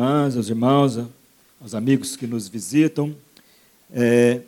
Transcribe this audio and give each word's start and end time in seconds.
irmãs, 0.00 0.34
aos 0.34 0.48
irmãos, 0.48 0.98
aos 1.60 1.74
amigos 1.74 2.16
que 2.16 2.26
nos 2.26 2.48
visitam. 2.48 3.14
É 3.92 4.40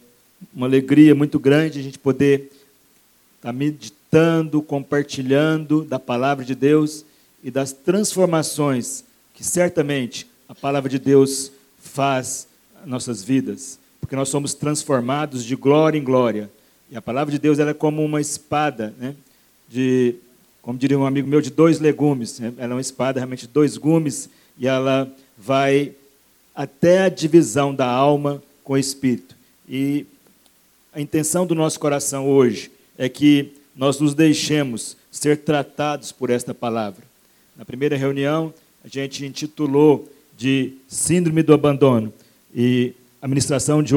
uma 0.55 0.67
alegria 0.67 1.15
muito 1.15 1.39
grande 1.39 1.79
a 1.79 1.83
gente 1.83 1.99
poder 1.99 2.51
estar 3.37 3.53
meditando, 3.53 4.63
compartilhando 4.63 5.85
da 5.85 5.99
palavra 5.99 6.43
de 6.43 6.55
Deus 6.55 7.05
e 7.45 7.51
das 7.51 7.71
transformações 7.71 9.05
que 9.35 9.45
certamente 9.45 10.27
a 10.49 10.55
palavra 10.55 10.89
de 10.89 10.99
Deus 10.99 11.53
faz 11.77 12.49
nas 12.81 12.89
nossas 12.89 13.23
vidas, 13.23 13.79
porque 14.01 14.17
nós 14.17 14.31
somos 14.31 14.55
transformados 14.55 15.45
de 15.45 15.55
glória 15.55 15.99
em 15.99 16.03
glória. 16.03 16.51
E 16.91 16.97
a 16.97 17.03
palavra 17.03 17.31
de 17.31 17.39
Deus 17.39 17.59
ela 17.59 17.73
é 17.73 17.75
como 17.75 18.03
uma 18.03 18.23
espada, 18.23 18.95
né? 18.99 19.15
de, 19.69 20.15
como 20.63 20.79
diria 20.79 20.99
um 20.99 21.05
amigo 21.05 21.29
meu, 21.29 21.43
de 21.43 21.51
dois 21.51 21.79
legumes. 21.79 22.39
Né? 22.39 22.55
Ela 22.57 22.73
é 22.73 22.77
uma 22.77 22.81
espada 22.81 23.21
realmente 23.21 23.47
de 23.47 23.53
dois 23.53 23.77
gumes 23.77 24.31
e 24.59 24.67
ela 24.67 25.15
vai 25.45 25.93
até 26.55 27.03
a 27.03 27.09
divisão 27.09 27.75
da 27.75 27.87
alma 27.87 28.43
com 28.63 28.75
o 28.75 28.79
espírito. 28.79 29.35
E 29.69 30.07
a 30.93 31.01
intenção 31.01 31.47
do 31.47 31.55
nosso 31.55 31.81
coração 31.81 32.29
hoje 32.29 32.71
é 32.97 33.09
que 33.09 33.53
nós 33.75 33.99
nos 33.99 34.15
deixemos 34.15 34.97
ser 35.11 35.39
tratados 35.39 36.13
por 36.13 36.31
esta 36.31 36.55
palavra. 36.55 37.03
Na 37.57 37.65
primeira 37.65 37.97
reunião, 37.97 38.55
a 38.85 38.89
gente 38.89 39.25
intitulou 39.25 40.09
de 40.37 40.75
Síndrome 40.87 41.43
do 41.43 41.53
Abandono. 41.53 42.13
E 42.55 42.93
a 43.21 43.27
ministração 43.27 43.83
de 43.83 43.95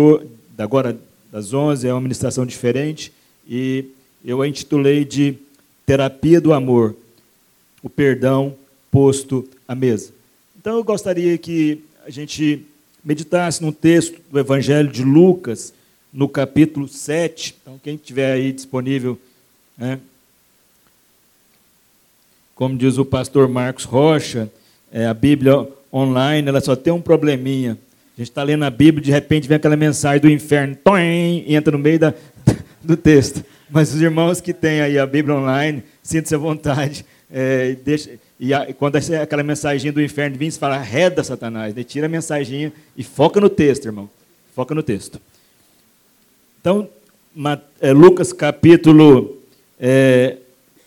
agora 0.57 0.97
das 1.31 1.53
11 1.53 1.87
é 1.87 1.93
uma 1.93 2.01
ministração 2.01 2.45
diferente 2.45 3.11
e 3.47 3.85
eu 4.23 4.41
a 4.41 4.47
intitulei 4.47 5.05
de 5.05 5.37
Terapia 5.85 6.41
do 6.41 6.53
Amor, 6.53 6.95
o 7.83 7.89
perdão 7.89 8.55
posto 8.89 9.47
à 9.67 9.75
mesa. 9.75 10.14
Então 10.65 10.77
eu 10.77 10.83
gostaria 10.83 11.37
que 11.37 11.83
a 12.07 12.09
gente 12.09 12.65
meditasse 13.03 13.61
no 13.61 13.71
texto 13.71 14.19
do 14.31 14.39
Evangelho 14.39 14.91
de 14.91 15.03
Lucas, 15.03 15.71
no 16.11 16.27
capítulo 16.27 16.87
7. 16.87 17.55
Então, 17.61 17.79
quem 17.83 17.95
tiver 17.95 18.33
aí 18.33 18.51
disponível, 18.51 19.15
né? 19.77 19.99
como 22.55 22.75
diz 22.75 22.97
o 22.97 23.05
pastor 23.05 23.47
Marcos 23.47 23.83
Rocha, 23.83 24.51
é, 24.91 25.05
a 25.05 25.13
Bíblia 25.13 25.69
online 25.93 26.47
ela 26.47 26.59
só 26.59 26.75
tem 26.75 26.91
um 26.91 26.99
probleminha. 26.99 27.77
A 28.17 28.21
gente 28.21 28.31
está 28.31 28.41
lendo 28.41 28.65
a 28.65 28.71
Bíblia, 28.71 29.03
de 29.03 29.11
repente 29.11 29.47
vem 29.47 29.57
aquela 29.57 29.75
mensagem 29.75 30.19
do 30.19 30.31
inferno, 30.31 30.75
toim, 30.83 31.43
e 31.45 31.55
entra 31.55 31.73
no 31.73 31.77
meio 31.77 31.99
da, 31.99 32.11
do 32.83 32.97
texto. 32.97 33.45
Mas 33.69 33.93
os 33.93 34.01
irmãos 34.01 34.41
que 34.41 34.51
têm 34.51 34.81
aí 34.81 34.97
a 34.97 35.05
Bíblia 35.05 35.35
online, 35.35 35.83
sintam-se 36.01 36.33
à 36.33 36.39
vontade. 36.39 37.05
É, 37.31 37.75
deixa, 37.83 38.11
e, 38.39 38.53
a, 38.53 38.73
quando 38.73 38.97
aquela 38.97 39.43
mensagem 39.43 39.91
do 39.91 40.01
inferno 40.01 40.37
vem, 40.37 40.49
você 40.49 40.59
fala, 40.59 40.77
reda 40.77 41.23
Satanás, 41.23 41.73
né? 41.73 41.83
tira 41.83 42.05
a 42.05 42.09
mensagem 42.09 42.71
e 42.95 43.03
foca 43.03 43.39
no 43.39 43.49
texto, 43.49 43.85
irmão. 43.85 44.09
Foca 44.53 44.73
no 44.75 44.83
texto. 44.83 45.19
Então, 46.61 46.89
é, 47.81 47.91
Lucas 47.91 48.31
capítulo 48.31 49.41
é, 49.79 50.37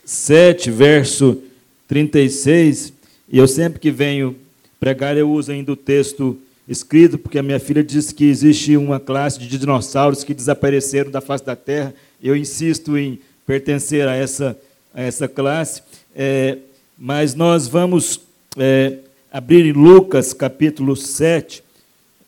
7, 0.05 0.71
verso 0.71 1.43
36, 1.87 2.93
e 3.29 3.39
eu 3.39 3.47
sempre 3.47 3.79
que 3.79 3.91
venho 3.91 4.37
pregar, 4.81 5.17
eu 5.17 5.31
uso 5.31 5.53
ainda 5.53 5.73
o 5.73 5.77
texto 5.77 6.39
escrito, 6.69 7.19
porque 7.19 7.39
a 7.39 7.43
minha 7.43 7.59
filha 7.59 7.83
diz 7.83 8.13
que 8.13 8.25
existe 8.25 8.77
uma 8.77 9.01
classe 9.01 9.39
de 9.39 9.59
dinossauros 9.59 10.23
que 10.23 10.35
desapareceram 10.35 11.11
da 11.11 11.21
face 11.21 11.45
da 11.45 11.57
terra. 11.57 11.95
Eu 12.23 12.37
insisto 12.37 12.97
em 12.97 13.19
pertencer 13.47 14.07
a 14.07 14.15
essa, 14.15 14.59
a 14.95 15.03
essa 15.03 15.27
classe. 15.27 15.83
É, 16.21 16.59
mas 16.99 17.37
nós 17.37 17.69
vamos 17.69 18.21
é, 18.57 18.99
abrir 19.31 19.65
em 19.65 19.71
Lucas 19.71 20.33
capítulo 20.33 20.97
7, 20.97 21.63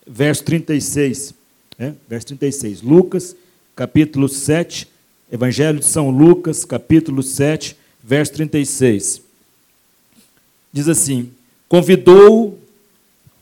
verso 0.07 0.45
36. 0.45 1.35
É, 1.77 1.93
verso 2.09 2.29
36. 2.29 2.83
Lucas 2.83 3.35
capítulo 3.75 4.29
7, 4.29 4.87
Evangelho 5.33 5.81
de 5.81 5.87
São 5.87 6.09
Lucas, 6.09 6.65
capítulo 6.65 7.21
7, 7.21 7.77
verso 8.01 8.33
36. 8.35 9.23
Diz 10.73 10.89
assim: 10.89 11.33
Convidou 11.69 12.61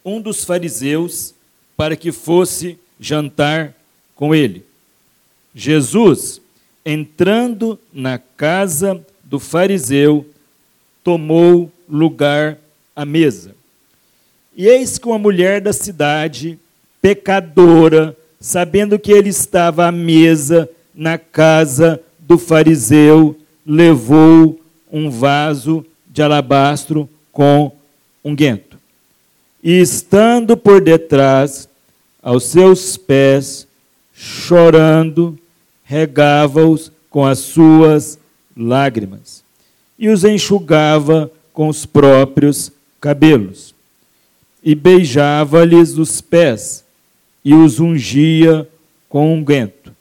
um 0.02 0.18
dos 0.18 0.44
fariseus 0.44 1.34
para 1.76 1.94
que 1.94 2.10
fosse 2.10 2.78
jantar 2.98 3.74
com 4.14 4.34
ele. 4.34 4.64
Jesus, 5.54 6.40
entrando 6.86 7.78
na 7.92 8.16
casa 8.18 9.04
do 9.22 9.38
fariseu, 9.38 10.24
tomou 11.08 11.72
lugar 11.88 12.58
à 12.94 13.02
mesa. 13.02 13.54
E 14.54 14.66
eis 14.66 14.98
que 14.98 15.08
uma 15.08 15.18
mulher 15.18 15.58
da 15.58 15.72
cidade, 15.72 16.58
pecadora, 17.00 18.14
sabendo 18.38 18.98
que 18.98 19.10
ele 19.10 19.30
estava 19.30 19.86
à 19.86 19.90
mesa 19.90 20.68
na 20.94 21.16
casa 21.16 21.98
do 22.18 22.36
fariseu, 22.36 23.34
levou 23.64 24.60
um 24.92 25.08
vaso 25.08 25.82
de 26.06 26.20
alabastro 26.20 27.08
com 27.32 27.72
unguento. 28.22 28.78
E 29.64 29.80
estando 29.80 30.58
por 30.58 30.78
detrás, 30.78 31.70
aos 32.22 32.44
seus 32.44 32.98
pés, 32.98 33.66
chorando, 34.12 35.38
regava-os 35.84 36.92
com 37.08 37.24
as 37.24 37.38
suas 37.38 38.18
lágrimas 38.54 39.47
e 39.98 40.08
os 40.08 40.24
enxugava 40.24 41.30
com 41.52 41.68
os 41.68 41.84
próprios 41.84 42.70
cabelos. 43.00 43.74
E 44.62 44.74
beijava-lhes 44.74 45.98
os 45.98 46.20
pés 46.20 46.84
e 47.44 47.54
os 47.54 47.80
ungia 47.80 48.68
com 49.08 49.34
unguento. 49.34 49.92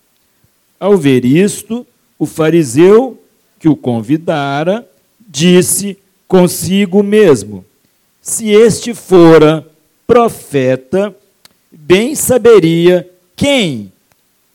Ao 0.79 0.97
ver 0.97 1.25
isto, 1.25 1.85
o 2.19 2.25
fariseu 2.25 3.19
que 3.59 3.67
o 3.67 3.75
convidara 3.75 4.87
disse 5.27 5.97
consigo 6.27 7.01
mesmo: 7.01 7.65
Se 8.21 8.49
este 8.49 8.93
fora 8.93 9.65
profeta, 10.05 11.15
bem 11.71 12.15
saberia 12.15 13.09
quem 13.35 13.91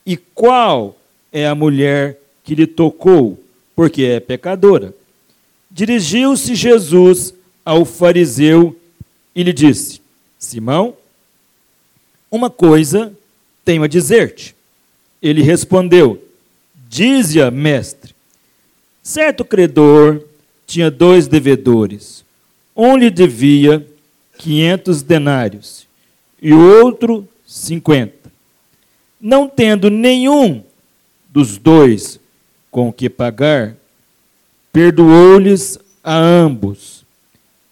e 0.05 0.17
qual 0.17 0.97
é 1.33 1.47
a 1.47 1.55
mulher 1.55 2.19
que 2.45 2.55
lhe 2.55 2.67
tocou, 2.67 3.39
porque 3.75 4.03
é 4.03 4.21
pecadora. 4.21 4.95
Dirigiu-se 5.75 6.55
Jesus 6.55 7.33
ao 7.65 7.87
fariseu 7.87 8.79
e 9.35 9.43
lhe 9.43 9.55
disse: 9.55 10.03
Simão, 10.39 10.95
uma 12.31 12.51
coisa 12.51 13.13
tenho 13.65 13.83
a 13.83 13.87
dizer-te. 13.87 14.55
Ele 15.23 15.43
respondeu: 15.43 16.23
Dize-a, 16.91 17.51
mestre. 17.51 18.15
Certo 19.03 19.47
credor 19.47 20.23
tinha 20.67 20.91
dois 20.91 21.27
devedores. 21.27 22.23
Um 22.77 22.97
lhe 22.97 23.11
devia 23.11 23.87
quinhentos 24.37 25.03
denários 25.03 25.87
e 26.41 26.53
o 26.53 26.85
outro 26.85 27.27
cinquenta. 27.47 28.31
Não 29.19 29.49
tendo 29.49 29.89
nenhum 29.89 30.63
dos 31.31 31.57
dois 31.57 32.21
com 32.71 32.93
que 32.93 33.09
pagar, 33.09 33.77
perdoou-lhes 34.73 35.79
a 36.03 36.17
ambos. 36.17 37.05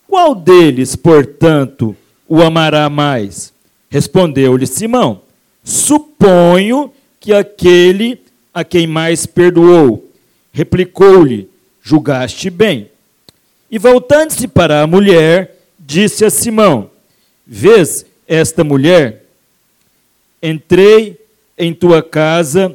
Qual 0.06 0.34
deles, 0.34 0.94
portanto, 0.94 1.96
o 2.28 2.42
amará 2.42 2.90
mais? 2.90 3.52
Respondeu-lhe 3.88 4.66
Simão: 4.66 5.22
Suponho 5.64 6.92
que 7.18 7.32
aquele 7.32 8.20
a 8.52 8.62
quem 8.64 8.86
mais 8.86 9.24
perdoou. 9.26 10.10
Replicou-lhe: 10.52 11.48
Julgaste 11.82 12.50
bem. 12.50 12.90
E 13.70 13.78
voltando-se 13.78 14.48
para 14.48 14.82
a 14.82 14.86
mulher, 14.86 15.56
disse 15.78 16.24
a 16.24 16.30
Simão: 16.30 16.90
Vês 17.46 18.04
esta 18.26 18.62
mulher? 18.62 19.24
Entrei 20.42 21.18
em 21.56 21.74
tua 21.74 22.02
casa 22.02 22.74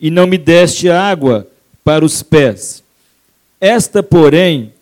e 0.00 0.10
não 0.10 0.26
me 0.26 0.36
deste 0.36 0.90
água 0.90 1.46
para 1.84 2.04
os 2.04 2.22
pés. 2.22 2.82
Esta, 3.60 4.02
porém, 4.02 4.72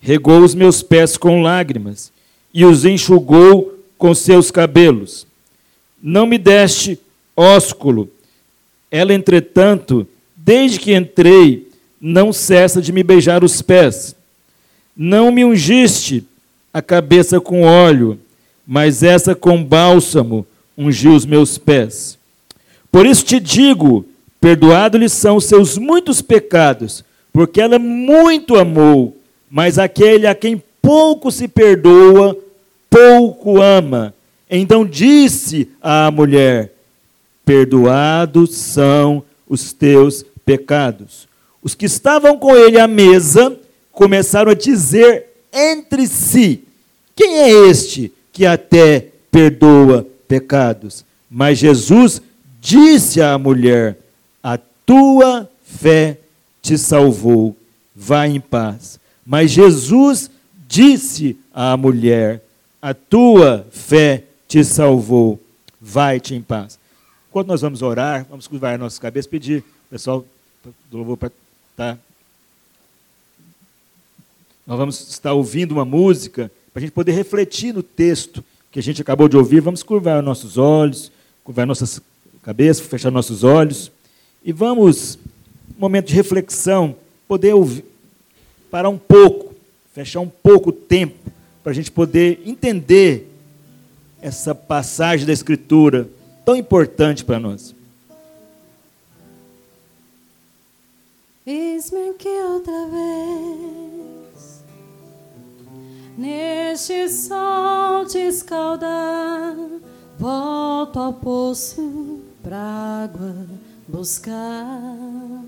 regou 0.00 0.40
os 0.40 0.54
meus 0.54 0.82
pés 0.82 1.16
com 1.16 1.42
lágrimas 1.42 2.12
e 2.52 2.64
os 2.64 2.84
enxugou 2.84 3.78
com 3.96 4.14
seus 4.14 4.50
cabelos. 4.50 5.26
Não 6.02 6.26
me 6.26 6.36
deste 6.36 6.98
ósculo. 7.36 8.10
Ela, 8.90 9.14
entretanto, 9.14 10.06
desde 10.36 10.78
que 10.78 10.94
entrei, 10.94 11.68
não 12.00 12.32
cessa 12.32 12.82
de 12.82 12.92
me 12.92 13.02
beijar 13.02 13.44
os 13.44 13.62
pés. 13.62 14.14
Não 14.96 15.30
me 15.30 15.44
ungiste 15.44 16.24
a 16.74 16.82
cabeça 16.82 17.40
com 17.40 17.62
óleo, 17.62 18.18
mas 18.66 19.02
essa 19.02 19.34
com 19.34 19.62
bálsamo 19.62 20.46
ungiu 20.76 21.14
os 21.14 21.24
meus 21.24 21.56
pés. 21.56 22.18
Por 22.90 23.06
isso 23.06 23.24
te 23.24 23.38
digo: 23.38 24.04
perdoados-lhes 24.40 25.12
são 25.12 25.36
os 25.36 25.44
seus 25.44 25.78
muitos 25.78 26.20
pecados, 26.20 27.04
porque 27.32 27.60
ela 27.60 27.78
muito 27.78 28.56
amou, 28.56 29.16
mas 29.50 29.78
aquele 29.78 30.26
a 30.26 30.34
quem 30.34 30.62
pouco 30.80 31.30
se 31.30 31.48
perdoa, 31.48 32.36
pouco 32.90 33.60
ama. 33.60 34.14
Então 34.50 34.84
disse 34.84 35.68
à 35.80 36.10
mulher: 36.10 36.72
Perdoados 37.44 38.54
são 38.54 39.24
os 39.48 39.72
teus 39.72 40.24
pecados. 40.44 41.28
Os 41.62 41.74
que 41.74 41.86
estavam 41.86 42.36
com 42.36 42.54
ele 42.56 42.78
à 42.78 42.86
mesa 42.86 43.56
começaram 43.92 44.50
a 44.50 44.54
dizer 44.54 45.26
entre 45.52 46.06
si: 46.06 46.64
Quem 47.14 47.38
é 47.38 47.68
este 47.68 48.12
que 48.32 48.44
até 48.44 49.08
perdoa 49.30 50.06
pecados? 50.28 51.04
Mas 51.30 51.58
Jesus 51.58 52.20
disse 52.60 53.22
à 53.22 53.38
mulher: 53.38 53.96
A 54.42 54.58
tua 54.84 55.48
fé 55.62 56.18
te 56.62 56.78
salvou, 56.78 57.56
vá 57.94 58.26
em 58.26 58.40
paz. 58.40 58.98
Mas 59.26 59.50
Jesus 59.50 60.30
disse 60.68 61.36
à 61.52 61.76
mulher: 61.76 62.42
A 62.80 62.94
tua 62.94 63.66
fé 63.70 64.24
te 64.48 64.64
salvou, 64.64 65.40
vai-te 65.80 66.34
em 66.34 66.40
paz. 66.40 66.78
Quando 67.30 67.48
nós 67.48 67.60
vamos 67.60 67.82
orar, 67.82 68.26
vamos 68.30 68.46
curvar 68.46 68.74
a 68.74 68.78
nossa 68.78 69.00
cabeça, 69.00 69.28
pedir, 69.28 69.64
pessoal 69.90 70.24
do 70.90 70.98
louvor 70.98 71.16
para. 71.16 71.32
Tá? 71.76 71.98
Nós 74.66 74.78
vamos 74.78 75.10
estar 75.10 75.32
ouvindo 75.32 75.72
uma 75.72 75.84
música 75.84 76.50
para 76.72 76.80
a 76.80 76.82
gente 76.82 76.92
poder 76.92 77.12
refletir 77.12 77.74
no 77.74 77.82
texto 77.82 78.44
que 78.70 78.78
a 78.78 78.82
gente 78.82 79.02
acabou 79.02 79.28
de 79.28 79.36
ouvir. 79.36 79.60
Vamos 79.60 79.82
curvar 79.82 80.22
nossos 80.22 80.56
olhos, 80.56 81.10
curvar 81.42 81.66
nossas 81.66 82.00
cabeças, 82.42 82.86
fechar 82.86 83.10
nossos 83.10 83.44
olhos 83.44 83.90
e 84.44 84.52
vamos, 84.52 85.18
momento 85.78 86.06
de 86.06 86.14
reflexão, 86.14 86.94
poder 87.26 87.54
ouvir, 87.54 87.84
parar 88.70 88.88
um 88.88 88.98
pouco, 88.98 89.54
fechar 89.94 90.20
um 90.20 90.28
pouco 90.28 90.70
o 90.70 90.72
tempo 90.72 91.30
para 91.62 91.72
a 91.72 91.74
gente 91.74 91.90
poder 91.90 92.42
entender 92.44 93.28
essa 94.20 94.54
passagem 94.54 95.26
da 95.26 95.32
Escritura 95.32 96.08
tão 96.44 96.56
importante 96.56 97.24
para 97.24 97.38
nós. 97.38 97.74
Eis-me 101.44 102.10
aqui 102.10 102.28
outra 102.28 102.86
vez, 102.86 104.62
neste 106.16 107.08
sol 107.08 108.06
te 108.06 108.18
escaldar, 108.18 109.56
volto 110.16 111.00
ao 111.00 111.12
poço 111.12 112.20
pra 112.42 112.58
água 112.58 113.34
buscar. 113.88 115.44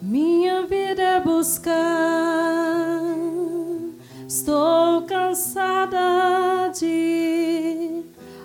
Minha 0.00 0.66
vida 0.66 1.02
é 1.02 1.20
buscar. 1.20 1.74
Estou 4.28 5.02
cansada 5.02 6.70
de 6.78 8.02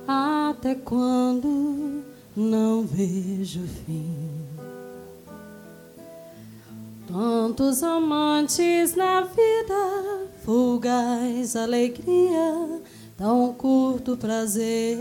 até 0.07 0.75
quando 0.75 2.03
não 2.35 2.83
vejo 2.83 3.61
fim. 3.85 4.29
Tantos 7.07 7.81
amantes 7.83 8.95
na 8.95 9.21
vida, 9.21 10.27
fugaz 10.45 11.55
alegria, 11.55 12.81
tão 13.19 13.53
curto 13.53 14.15
prazer. 14.15 14.95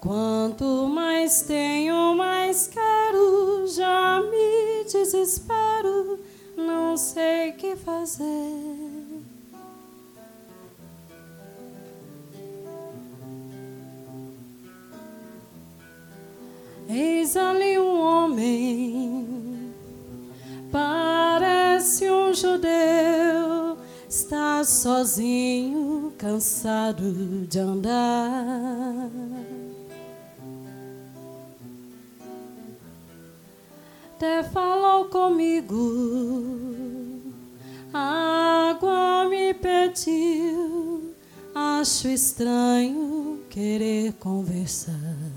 Quanto 0.00 0.88
mais 0.88 1.42
tenho, 1.42 2.16
mais 2.16 2.66
quero, 2.66 3.66
já 3.66 4.22
me 4.22 4.84
desespero, 4.84 6.18
não 6.56 6.96
sei 6.96 7.52
que 7.52 7.76
fazer. 7.76 8.24
Eis 16.88 17.36
ali 17.36 17.78
um 17.78 18.00
homem, 18.00 19.74
parece 20.72 22.10
um 22.10 22.32
judeu, 22.32 23.67
está 24.18 24.64
sozinho, 24.64 26.12
cansado 26.18 27.46
de 27.46 27.58
andar. 27.58 29.08
até 34.18 34.42
falou 34.42 35.04
comigo. 35.04 36.56
água 37.92 39.28
me 39.30 39.54
pediu, 39.54 41.14
acho 41.54 42.08
estranho 42.08 43.38
querer 43.48 44.14
conversar. 44.14 45.27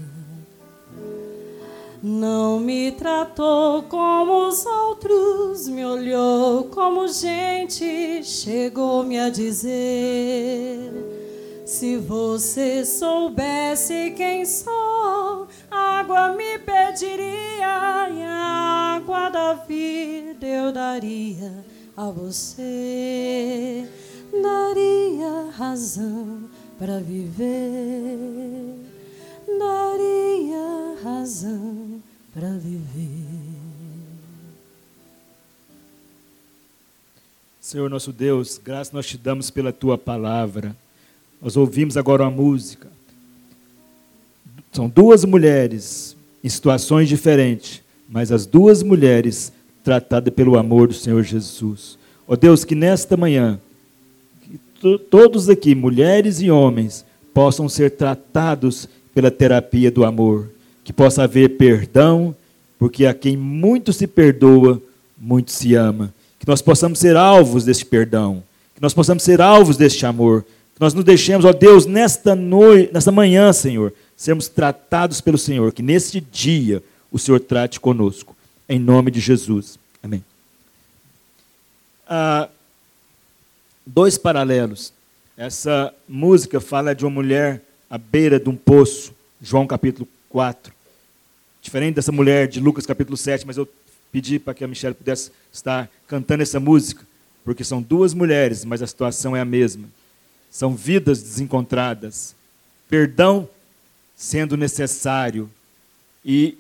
Não 2.04 2.60
me 2.60 2.92
tratou 2.94 3.84
como 3.84 4.48
os 4.48 4.66
outros, 4.66 5.68
me 5.68 5.86
olhou 5.86 6.64
como 6.64 7.08
gente, 7.08 8.24
chegou-me 8.24 9.20
a 9.20 9.30
dizer: 9.30 10.92
Se 11.64 11.98
você 11.98 12.84
soubesse 12.84 14.16
quem 14.18 14.44
sou, 14.46 15.48
água 15.70 16.30
me 16.30 16.58
pediria, 16.58 18.10
e 18.10 18.24
a 18.24 18.98
água 18.98 19.30
da 19.30 19.54
vida 19.54 20.48
eu 20.48 20.72
daria 20.72 21.64
a 21.96 22.10
você, 22.10 23.88
daria 24.42 25.52
razão 25.52 26.50
para 26.80 27.00
viver, 27.00 28.76
daria 29.60 30.96
razão 31.04 31.81
para 32.34 32.50
viver. 32.58 33.10
Senhor 37.60 37.90
nosso 37.90 38.12
Deus, 38.12 38.60
graças 38.64 38.94
nós 38.94 39.06
te 39.06 39.18
damos 39.18 39.50
pela 39.50 39.72
tua 39.72 39.98
palavra. 39.98 40.76
Nós 41.42 41.58
ouvimos 41.58 41.98
agora 41.98 42.24
uma 42.24 42.32
música. 42.32 42.88
São 44.72 44.88
duas 44.88 45.26
mulheres 45.26 46.16
em 46.44 46.50
situações 46.50 47.10
diferentes, 47.10 47.82
mas 48.10 48.32
as 48.32 48.46
duas 48.46 48.82
mulheres 48.82 49.52
tratadas 49.84 50.34
pelo 50.34 50.58
amor 50.58 50.88
do 50.88 50.94
Senhor 50.94 51.24
Jesus. 51.24 51.98
Ó 52.28 52.34
oh 52.34 52.38
Deus, 52.38 52.64
que 52.64 52.76
nesta 52.76 53.18
manhã, 53.18 53.60
que 54.80 54.98
todos 55.10 55.50
aqui, 55.50 55.76
mulheres 55.76 56.42
e 56.42 56.50
homens, 56.50 57.06
possam 57.34 57.68
ser 57.68 57.92
tratados 57.92 58.88
pela 59.14 59.30
terapia 59.30 59.92
do 59.92 60.06
amor, 60.06 60.50
que 60.84 60.92
possa 60.92 61.24
haver 61.24 61.58
perdão, 61.58 62.36
porque 62.78 63.06
a 63.06 63.14
quem 63.14 63.38
muito 63.38 63.94
se 63.94 64.08
perdoa, 64.08 64.82
muito 65.18 65.52
se 65.52 65.76
ama. 65.76 66.14
Que 66.40 66.48
nós 66.48 66.62
possamos 66.62 67.00
ser 67.00 67.16
alvos 67.16 67.64
deste 67.64 67.86
perdão, 67.86 68.44
que 68.76 68.82
nós 68.82 68.94
possamos 68.94 69.24
ser 69.24 69.40
alvos 69.40 69.78
deste 69.78 70.06
amor, 70.06 70.44
que 70.74 70.82
nós 70.82 70.94
nos 70.94 71.04
deixemos, 71.04 71.46
ó 71.46 71.54
Deus, 71.54 71.86
nesta 71.86 72.36
noite, 72.36 72.92
nesta 72.92 73.12
manhã, 73.12 73.54
Senhor, 73.54 73.94
sermos 74.18 74.48
tratados 74.48 75.22
pelo 75.22 75.38
Senhor, 75.38 75.72
que 75.72 75.84
neste 75.84 76.20
dia 76.20 76.82
o 77.12 77.20
Senhor 77.20 77.40
trate 77.40 77.80
conosco. 77.80 78.36
Em 78.68 78.80
nome 78.80 79.12
de 79.12 79.20
Jesus. 79.20 79.78
Amém. 80.02 80.24
Ah, 82.08 82.50
dois 83.86 84.18
paralelos. 84.18 84.92
Essa 85.38 85.94
música 86.08 86.60
fala 86.60 86.96
de 86.96 87.06
uma 87.06 87.12
mulher 87.12 87.62
à 87.90 87.98
beira 87.98 88.40
de 88.40 88.50
um 88.50 88.56
poço, 88.56 89.14
João 89.42 89.68
capítulo 89.68 90.08
4. 90.32 90.74
Diferente 91.62 91.96
dessa 91.96 92.12
mulher 92.12 92.48
de 92.48 92.60
Lucas 92.60 92.86
capítulo 92.86 93.18
7, 93.18 93.46
mas 93.46 93.58
eu 93.58 93.68
pedi 94.12 94.40
para 94.40 94.54
que 94.54 94.64
a 94.64 94.68
Michelle 94.68 94.96
pudesse 94.96 95.32
estar 95.52 95.90
cantando 96.08 96.44
essa 96.44 96.60
música, 96.60 97.06
porque 97.44 97.64
são 97.64 97.82
duas 97.82 98.14
mulheres, 98.14 98.66
mas 98.66 98.82
a 98.82 98.88
situação 98.88 99.36
é 99.36 99.42
a 99.42 99.46
mesma. 99.46 99.88
São 100.50 100.76
vidas 100.76 101.22
desencontradas. 101.22 102.36
Perdão 102.90 103.48
sendo 104.16 104.56
necessário 104.56 105.50
e 106.24 106.58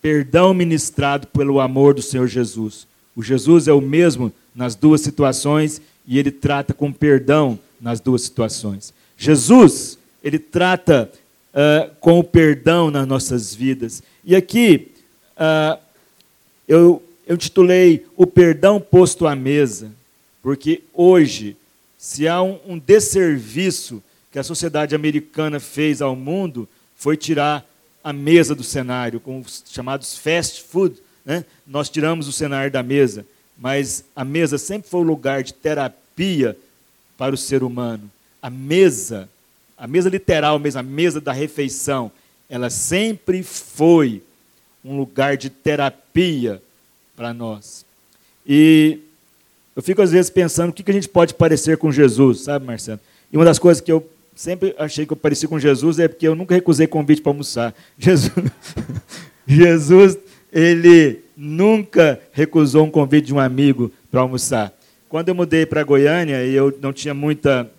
perdão 0.00 0.54
ministrado 0.54 1.26
pelo 1.26 1.60
amor 1.60 1.94
do 1.94 2.02
Senhor 2.02 2.28
Jesus. 2.28 2.86
O 3.14 3.22
Jesus 3.22 3.66
é 3.66 3.72
o 3.72 3.80
mesmo 3.80 4.32
nas 4.54 4.74
duas 4.74 5.00
situações 5.00 5.80
e 6.06 6.18
ele 6.18 6.30
trata 6.30 6.72
com 6.72 6.92
perdão 6.92 7.58
nas 7.80 7.98
duas 7.98 8.22
situações. 8.22 8.94
Jesus, 9.16 9.98
ele 10.22 10.38
trata 10.38 11.10
uh, 11.56 11.90
com 11.98 12.18
o 12.18 12.24
perdão 12.24 12.90
nas 12.90 13.06
nossas 13.06 13.54
vidas. 13.54 14.02
E 14.22 14.36
aqui, 14.36 14.92
uh, 15.36 15.80
eu, 16.68 17.02
eu 17.26 17.36
titulei 17.38 18.04
O 18.16 18.26
Perdão 18.26 18.78
Posto 18.78 19.26
à 19.26 19.34
Mesa, 19.34 19.90
porque 20.42 20.82
hoje, 20.92 21.56
se 21.96 22.28
há 22.28 22.42
um, 22.42 22.58
um 22.66 22.78
desserviço 22.78 24.02
que 24.30 24.38
a 24.38 24.44
sociedade 24.44 24.94
americana 24.94 25.58
fez 25.58 26.02
ao 26.02 26.14
mundo, 26.14 26.68
foi 26.94 27.16
tirar 27.16 27.64
a 28.04 28.12
mesa 28.12 28.54
do 28.54 28.62
cenário, 28.62 29.18
com 29.18 29.40
os 29.40 29.64
chamados 29.66 30.16
fast 30.16 30.62
food. 30.62 30.96
Né? 31.24 31.44
Nós 31.66 31.88
tiramos 31.88 32.28
o 32.28 32.32
cenário 32.32 32.70
da 32.70 32.82
mesa. 32.82 33.26
mas 33.58 34.04
a 34.14 34.24
mesa 34.24 34.58
sempre 34.58 34.88
foi 34.88 35.00
um 35.00 35.04
lugar 35.04 35.42
de 35.42 35.54
terapia 35.54 36.56
para 37.16 37.34
o 37.34 37.38
ser 37.38 37.62
humano. 37.62 38.10
A 38.40 38.50
mesa, 38.50 39.28
a 39.76 39.86
mesa 39.86 40.08
literal 40.08 40.58
mesmo, 40.58 40.80
a 40.80 40.82
mesa 40.82 41.20
da 41.20 41.32
refeição, 41.32 42.10
ela 42.48 42.70
sempre 42.70 43.42
foi 43.42 44.22
um 44.84 44.96
lugar 44.96 45.36
de 45.36 45.50
terapia 45.50 46.62
para 47.16 47.34
nós. 47.34 47.84
E 48.46 48.98
eu 49.74 49.82
fico 49.82 50.00
às 50.00 50.12
vezes 50.12 50.30
pensando 50.30 50.70
o 50.70 50.72
que 50.72 50.88
a 50.90 50.94
gente 50.94 51.08
pode 51.08 51.34
parecer 51.34 51.76
com 51.76 51.90
Jesus, 51.90 52.42
sabe, 52.42 52.64
Marcelo? 52.64 53.00
E 53.32 53.36
uma 53.36 53.44
das 53.44 53.58
coisas 53.58 53.80
que 53.80 53.90
eu 53.90 54.08
sempre 54.34 54.74
achei 54.78 55.04
que 55.04 55.12
eu 55.12 55.16
parecia 55.16 55.48
com 55.48 55.58
Jesus 55.58 55.98
é 55.98 56.06
porque 56.06 56.28
eu 56.28 56.34
nunca 56.34 56.54
recusei 56.54 56.86
convite 56.86 57.20
para 57.20 57.30
almoçar. 57.30 57.74
Jesus, 57.98 58.32
Jesus, 59.46 60.18
ele 60.52 61.20
nunca 61.36 62.20
recusou 62.32 62.84
um 62.84 62.90
convite 62.90 63.26
de 63.26 63.34
um 63.34 63.40
amigo 63.40 63.92
para 64.10 64.20
almoçar. 64.20 64.72
Quando 65.08 65.28
eu 65.28 65.34
mudei 65.34 65.66
para 65.66 65.82
Goiânia 65.82 66.44
e 66.44 66.54
eu 66.54 66.76
não 66.80 66.92
tinha 66.92 67.14
muita 67.14 67.70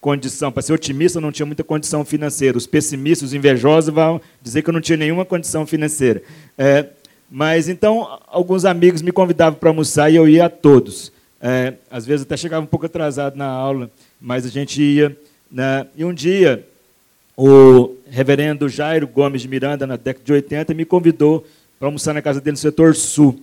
condição, 0.00 0.52
para 0.52 0.62
ser 0.62 0.72
otimista, 0.72 1.18
eu 1.18 1.22
não 1.22 1.32
tinha 1.32 1.46
muita 1.46 1.64
condição 1.64 2.04
financeira. 2.04 2.56
Os 2.56 2.66
pessimistas, 2.66 3.30
os 3.30 3.34
invejosos 3.34 3.92
vão 3.92 4.20
dizer 4.42 4.62
que 4.62 4.70
eu 4.70 4.74
não 4.74 4.80
tinha 4.80 4.96
nenhuma 4.96 5.24
condição 5.24 5.66
financeira. 5.66 6.22
É, 6.56 6.86
mas 7.30 7.68
então, 7.68 8.20
alguns 8.28 8.64
amigos 8.64 9.02
me 9.02 9.10
convidavam 9.10 9.58
para 9.58 9.70
almoçar 9.70 10.10
e 10.10 10.16
eu 10.16 10.28
ia 10.28 10.46
a 10.46 10.48
todos. 10.48 11.12
É, 11.40 11.74
às 11.90 12.06
vezes 12.06 12.24
até 12.24 12.36
chegava 12.36 12.62
um 12.62 12.66
pouco 12.66 12.86
atrasado 12.86 13.36
na 13.36 13.46
aula, 13.46 13.90
mas 14.20 14.46
a 14.46 14.48
gente 14.48 14.82
ia. 14.82 15.16
Né? 15.50 15.86
E 15.96 16.04
um 16.04 16.14
dia, 16.14 16.66
o 17.36 17.94
reverendo 18.08 18.68
Jairo 18.68 19.06
Gomes 19.06 19.42
de 19.42 19.48
Miranda, 19.48 19.86
na 19.86 19.96
década 19.96 20.24
de 20.24 20.32
80, 20.32 20.72
me 20.74 20.84
convidou 20.84 21.44
para 21.78 21.88
almoçar 21.88 22.14
na 22.14 22.22
casa 22.22 22.40
dele 22.40 22.52
no 22.52 22.58
setor 22.58 22.94
sul. 22.94 23.42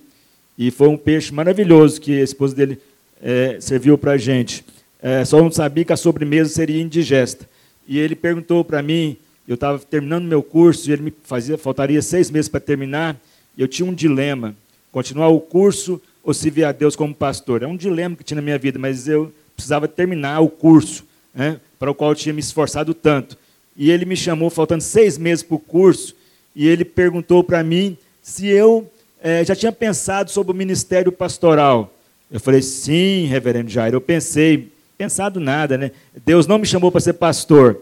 E 0.58 0.72
foi 0.72 0.88
um 0.88 0.98
peixe 0.98 1.34
maravilhoso 1.34 2.00
que 2.00 2.20
a 2.20 2.24
esposa 2.24 2.56
dele 2.56 2.80
é, 3.22 3.58
serviu 3.60 3.98
para 3.98 4.14
a 4.14 4.18
gente. 4.18 4.66
É, 5.02 5.26
só 5.26 5.42
não 5.42 5.52
sabia 5.52 5.84
que 5.84 5.94
a 5.94 5.98
sobremesa 5.98 6.54
seria 6.54 6.82
indigesta. 6.82 7.50
E 7.88 7.98
ele 7.98 8.16
perguntou 8.16 8.64
para 8.64 8.82
mim, 8.82 9.18
eu 9.48 9.56
estava 9.56 9.80
terminando 9.80 10.26
meu 10.26 10.44
curso, 10.44 10.90
e 10.90 10.94
ele 10.94 11.02
me 11.02 11.14
fazia, 11.24 11.58
faltaria 11.58 12.02
seis 12.02 12.30
meses 12.30 12.48
para 12.48 12.60
terminar, 12.60 13.20
e 13.58 13.62
eu 13.62 13.68
tinha 13.68 13.90
um 13.90 13.94
dilema, 13.94 14.56
continuar 14.92 15.30
o 15.30 15.40
curso 15.40 16.02
ou 16.24 16.34
servir 16.34 16.64
a 16.64 16.72
Deus 16.72 16.96
como 16.96 17.14
pastor. 17.14 17.64
É 17.64 17.68
um 17.68 17.76
dilema 17.76 18.16
que 18.16 18.24
tinha 18.24 18.36
na 18.36 18.42
minha 18.42 18.58
vida, 18.58 18.78
mas 18.78 19.08
eu 19.08 19.34
precisava 19.56 19.88
terminar 19.88 20.40
o 20.40 20.50
curso, 20.50 21.04
né, 21.34 21.60
para 21.80 21.90
o 21.90 21.96
qual 21.96 22.12
eu 22.12 22.16
tinha 22.16 22.34
me 22.34 22.40
esforçado 22.40 22.94
tanto. 22.94 23.38
E 23.76 23.90
ele 23.90 24.06
me 24.06 24.16
chamou, 24.16 24.50
faltando 24.50 24.84
seis 24.84 25.18
meses 25.18 25.44
para 25.44 25.56
o 25.56 25.60
curso, 25.60 26.16
e 26.56 26.68
ele 26.68 26.86
perguntou 26.86 27.44
para 27.44 27.64
mim 27.64 27.98
se 28.22 28.48
eu 28.48 28.90
é, 29.22 29.44
já 29.44 29.56
tinha 29.56 29.72
pensado 29.72 30.30
sobre 30.30 30.52
o 30.52 30.56
ministério 30.56 31.12
pastoral. 31.12 31.94
Eu 32.30 32.40
falei, 32.40 32.62
sim, 32.62 33.26
reverendo 33.26 33.70
Jair, 33.70 33.94
eu 33.94 34.02
pensei, 34.02 34.72
pensado 35.02 35.40
nada, 35.40 35.80
né? 35.80 35.92
Deus 36.24 36.46
não 36.46 36.60
me 36.60 36.66
chamou 36.68 36.92
para 36.92 37.02
ser 37.02 37.14
pastor. 37.14 37.80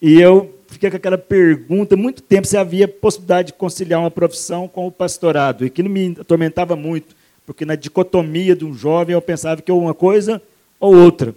E 0.00 0.18
eu 0.18 0.58
fiquei 0.68 0.90
com 0.90 0.96
aquela 0.96 1.18
pergunta, 1.18 1.94
muito 1.98 2.22
tempo 2.22 2.46
se 2.46 2.56
havia 2.56 2.88
possibilidade 2.88 3.48
de 3.48 3.52
conciliar 3.52 4.00
uma 4.00 4.10
profissão 4.10 4.66
com 4.66 4.86
o 4.86 4.90
pastorado, 4.90 5.66
e 5.66 5.82
não 5.82 5.90
me 5.90 6.16
atormentava 6.18 6.74
muito, 6.74 7.14
porque 7.44 7.66
na 7.66 7.74
dicotomia 7.74 8.56
de 8.56 8.64
um 8.64 8.72
jovem 8.72 9.12
eu 9.12 9.20
pensava 9.20 9.60
que 9.60 9.70
uma 9.70 9.92
coisa 9.92 10.40
ou 10.80 10.96
outra. 10.96 11.34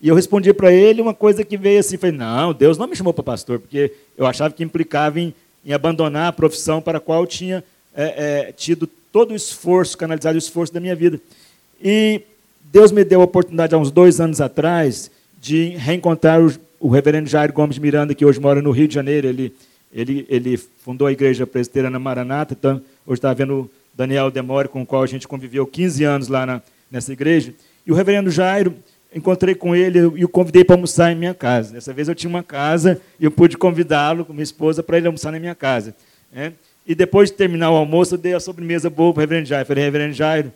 E 0.00 0.08
eu 0.08 0.14
respondi 0.14 0.54
para 0.54 0.72
ele 0.72 1.02
uma 1.02 1.12
coisa 1.12 1.42
que 1.42 1.56
veio 1.56 1.80
assim, 1.80 1.96
falei, 1.96 2.16
não, 2.16 2.54
Deus 2.54 2.78
não 2.78 2.86
me 2.86 2.94
chamou 2.94 3.12
para 3.12 3.24
pastor, 3.24 3.58
porque 3.58 3.92
eu 4.16 4.26
achava 4.26 4.54
que 4.54 4.62
implicava 4.62 5.18
em, 5.18 5.34
em 5.66 5.72
abandonar 5.72 6.28
a 6.28 6.32
profissão 6.32 6.80
para 6.80 6.98
a 6.98 7.00
qual 7.00 7.22
eu 7.22 7.26
tinha 7.26 7.64
é, 7.92 8.46
é, 8.46 8.52
tido 8.52 8.88
todo 9.10 9.32
o 9.32 9.34
esforço, 9.34 9.98
canalizado 9.98 10.36
o 10.36 10.38
esforço 10.38 10.72
da 10.72 10.78
minha 10.78 10.94
vida. 10.94 11.20
E 11.82 12.22
Deus 12.70 12.92
me 12.92 13.02
deu 13.02 13.20
a 13.20 13.24
oportunidade, 13.24 13.74
há 13.74 13.78
uns 13.78 13.90
dois 13.90 14.20
anos 14.20 14.40
atrás, 14.40 15.10
de 15.40 15.68
reencontrar 15.70 16.40
o, 16.40 16.52
o 16.78 16.88
reverendo 16.88 17.28
Jair 17.28 17.52
Gomes 17.52 17.78
Miranda, 17.78 18.14
que 18.14 18.24
hoje 18.24 18.38
mora 18.38 18.60
no 18.60 18.70
Rio 18.70 18.86
de 18.86 18.94
Janeiro. 18.94 19.26
Ele, 19.26 19.54
ele, 19.92 20.26
ele 20.28 20.56
fundou 20.56 21.06
a 21.06 21.12
igreja 21.12 21.46
presbiteriana 21.46 21.98
Maranata, 21.98 22.54
então 22.58 22.82
hoje 23.06 23.18
está 23.18 23.32
vendo 23.32 23.70
Daniel 23.94 24.30
Demore, 24.30 24.68
com 24.68 24.82
o 24.82 24.86
qual 24.86 25.02
a 25.02 25.06
gente 25.06 25.26
conviveu 25.26 25.66
15 25.66 26.04
anos 26.04 26.28
lá 26.28 26.44
na, 26.44 26.62
nessa 26.90 27.12
igreja. 27.12 27.54
E 27.86 27.92
o 27.92 27.94
reverendo 27.94 28.30
Jairo, 28.30 28.74
encontrei 29.14 29.54
com 29.54 29.74
ele 29.74 29.98
e 30.16 30.24
o 30.24 30.28
convidei 30.28 30.62
para 30.62 30.76
almoçar 30.76 31.10
em 31.10 31.14
minha 31.14 31.34
casa. 31.34 31.72
Dessa 31.72 31.94
vez 31.94 32.08
eu 32.08 32.14
tinha 32.14 32.28
uma 32.28 32.42
casa 32.42 33.00
e 33.18 33.24
eu 33.24 33.30
pude 33.30 33.56
convidá-lo 33.56 34.26
com 34.26 34.32
minha 34.34 34.42
esposa 34.42 34.82
para 34.82 34.98
ele 34.98 35.06
almoçar 35.06 35.32
na 35.32 35.40
minha 35.40 35.54
casa. 35.54 35.94
Né? 36.30 36.52
E 36.86 36.94
depois 36.94 37.30
de 37.30 37.36
terminar 37.36 37.70
o 37.70 37.76
almoço, 37.76 38.14
eu 38.14 38.18
dei 38.18 38.34
a 38.34 38.40
sobremesa 38.40 38.90
boa 38.90 39.14
para 39.14 39.20
o 39.20 39.22
reverendo 39.22 39.48
Jairo. 39.48 39.66
Falei, 39.66 39.84
reverendo 39.84 40.12
Jairo, 40.12 40.52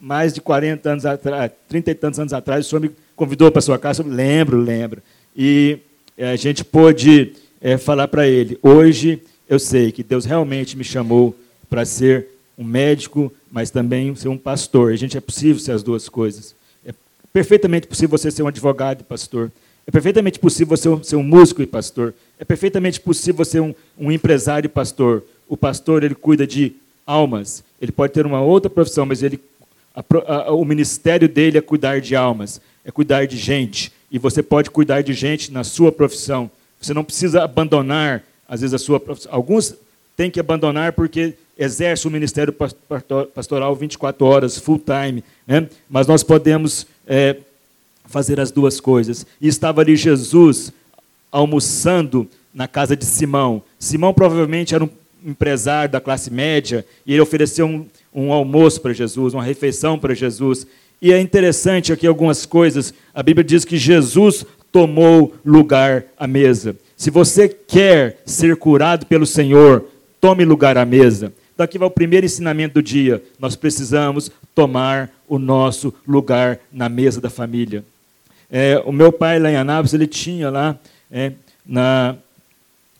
mais 0.00 0.32
de 0.32 0.40
40 0.40 0.90
anos 0.90 1.06
atrás, 1.06 1.50
30 1.68 1.90
e 1.90 1.94
tantos 1.94 2.20
anos 2.20 2.32
atrás, 2.32 2.66
o 2.66 2.68
senhor 2.68 2.80
me 2.80 2.90
convidou 3.14 3.50
para 3.50 3.62
sua 3.62 3.78
casa. 3.78 4.02
Eu 4.02 4.08
lembro, 4.08 4.60
lembro. 4.60 5.02
E 5.36 5.78
é, 6.16 6.30
a 6.30 6.36
gente 6.36 6.64
pôde 6.64 7.32
é, 7.60 7.76
falar 7.76 8.08
para 8.08 8.26
ele, 8.26 8.58
hoje 8.62 9.20
eu 9.48 9.58
sei 9.58 9.92
que 9.92 10.02
Deus 10.02 10.24
realmente 10.24 10.76
me 10.76 10.84
chamou 10.84 11.34
para 11.68 11.84
ser 11.84 12.26
um 12.58 12.64
médico, 12.64 13.32
mas 13.50 13.70
também 13.70 14.14
ser 14.14 14.28
um 14.28 14.38
pastor. 14.38 14.92
A 14.92 14.96
gente 14.96 15.16
é 15.16 15.20
possível 15.20 15.60
ser 15.60 15.72
as 15.72 15.82
duas 15.82 16.08
coisas. 16.08 16.54
É 16.84 16.92
perfeitamente 17.32 17.86
possível 17.86 18.16
você 18.16 18.30
ser 18.30 18.42
um 18.42 18.48
advogado 18.48 19.00
e 19.00 19.04
pastor. 19.04 19.52
É 19.86 19.90
perfeitamente 19.90 20.38
possível 20.38 20.76
você 20.76 20.88
ser 21.04 21.16
um 21.16 21.22
músico 21.22 21.62
e 21.62 21.66
pastor. 21.66 22.14
É 22.38 22.44
perfeitamente 22.44 23.00
possível 23.00 23.44
você 23.44 23.52
ser 23.52 23.60
um, 23.60 23.74
um 23.98 24.10
empresário 24.10 24.66
e 24.66 24.70
pastor 24.70 25.22
o 25.48 25.56
pastor 25.56 26.02
ele 26.02 26.14
cuida 26.14 26.46
de 26.46 26.72
almas. 27.06 27.62
Ele 27.80 27.92
pode 27.92 28.12
ter 28.12 28.26
uma 28.26 28.40
outra 28.40 28.68
profissão, 28.68 29.06
mas 29.06 29.22
ele, 29.22 29.40
a, 29.96 30.02
a, 30.48 30.52
o 30.52 30.64
ministério 30.64 31.26
dele 31.28 31.56
é 31.56 31.62
cuidar 31.62 32.00
de 32.00 32.14
almas, 32.14 32.60
é 32.84 32.90
cuidar 32.90 33.26
de 33.26 33.38
gente. 33.38 33.90
E 34.12 34.18
você 34.18 34.42
pode 34.42 34.70
cuidar 34.70 35.00
de 35.02 35.14
gente 35.14 35.50
na 35.50 35.64
sua 35.64 35.90
profissão. 35.90 36.50
Você 36.80 36.92
não 36.92 37.02
precisa 37.02 37.42
abandonar, 37.42 38.22
às 38.46 38.60
vezes, 38.60 38.74
a 38.74 38.78
sua 38.78 39.00
profissão. 39.00 39.32
Alguns 39.32 39.74
têm 40.16 40.30
que 40.30 40.38
abandonar 40.38 40.92
porque 40.92 41.34
exerce 41.58 42.06
o 42.06 42.10
ministério 42.10 42.54
pastoral 43.34 43.74
24 43.74 44.26
horas, 44.26 44.58
full 44.58 44.78
time. 44.78 45.24
Né? 45.46 45.66
Mas 45.88 46.06
nós 46.06 46.22
podemos 46.22 46.86
é, 47.06 47.36
fazer 48.04 48.38
as 48.38 48.50
duas 48.50 48.78
coisas. 48.78 49.26
E 49.40 49.48
estava 49.48 49.80
ali 49.80 49.96
Jesus 49.96 50.72
almoçando 51.32 52.28
na 52.54 52.68
casa 52.68 52.94
de 52.94 53.04
Simão. 53.04 53.62
Simão 53.78 54.14
provavelmente 54.14 54.74
era 54.74 54.84
um 54.84 54.90
empresário 55.24 55.90
da 55.90 56.00
classe 56.00 56.30
média 56.30 56.86
e 57.04 57.12
ele 57.12 57.20
ofereceu 57.20 57.66
um, 57.66 57.86
um 58.14 58.32
almoço 58.32 58.80
para 58.80 58.92
Jesus, 58.92 59.34
uma 59.34 59.42
refeição 59.42 59.98
para 59.98 60.14
Jesus. 60.14 60.66
E 61.00 61.12
é 61.12 61.20
interessante 61.20 61.92
aqui 61.92 62.06
algumas 62.06 62.46
coisas. 62.46 62.94
A 63.14 63.22
Bíblia 63.22 63.44
diz 63.44 63.64
que 63.64 63.76
Jesus 63.76 64.44
tomou 64.72 65.34
lugar 65.44 66.04
à 66.18 66.26
mesa. 66.26 66.76
Se 66.96 67.10
você 67.10 67.48
quer 67.48 68.20
ser 68.24 68.56
curado 68.56 69.06
pelo 69.06 69.26
Senhor, 69.26 69.84
tome 70.20 70.44
lugar 70.44 70.78
à 70.78 70.84
mesa. 70.84 71.32
Daqui 71.56 71.78
vai 71.78 71.88
o 71.88 71.90
primeiro 71.90 72.26
ensinamento 72.26 72.74
do 72.74 72.82
dia. 72.82 73.22
Nós 73.38 73.56
precisamos 73.56 74.30
tomar 74.54 75.10
o 75.28 75.38
nosso 75.38 75.92
lugar 76.06 76.58
na 76.72 76.88
mesa 76.88 77.20
da 77.20 77.30
família. 77.30 77.84
É, 78.50 78.80
o 78.84 78.92
meu 78.92 79.10
pai 79.10 79.38
lá 79.38 79.50
em 79.50 79.56
Anápolis, 79.56 79.94
ele 79.94 80.06
tinha 80.06 80.50
lá 80.50 80.78
é, 81.10 81.32
na, 81.64 82.16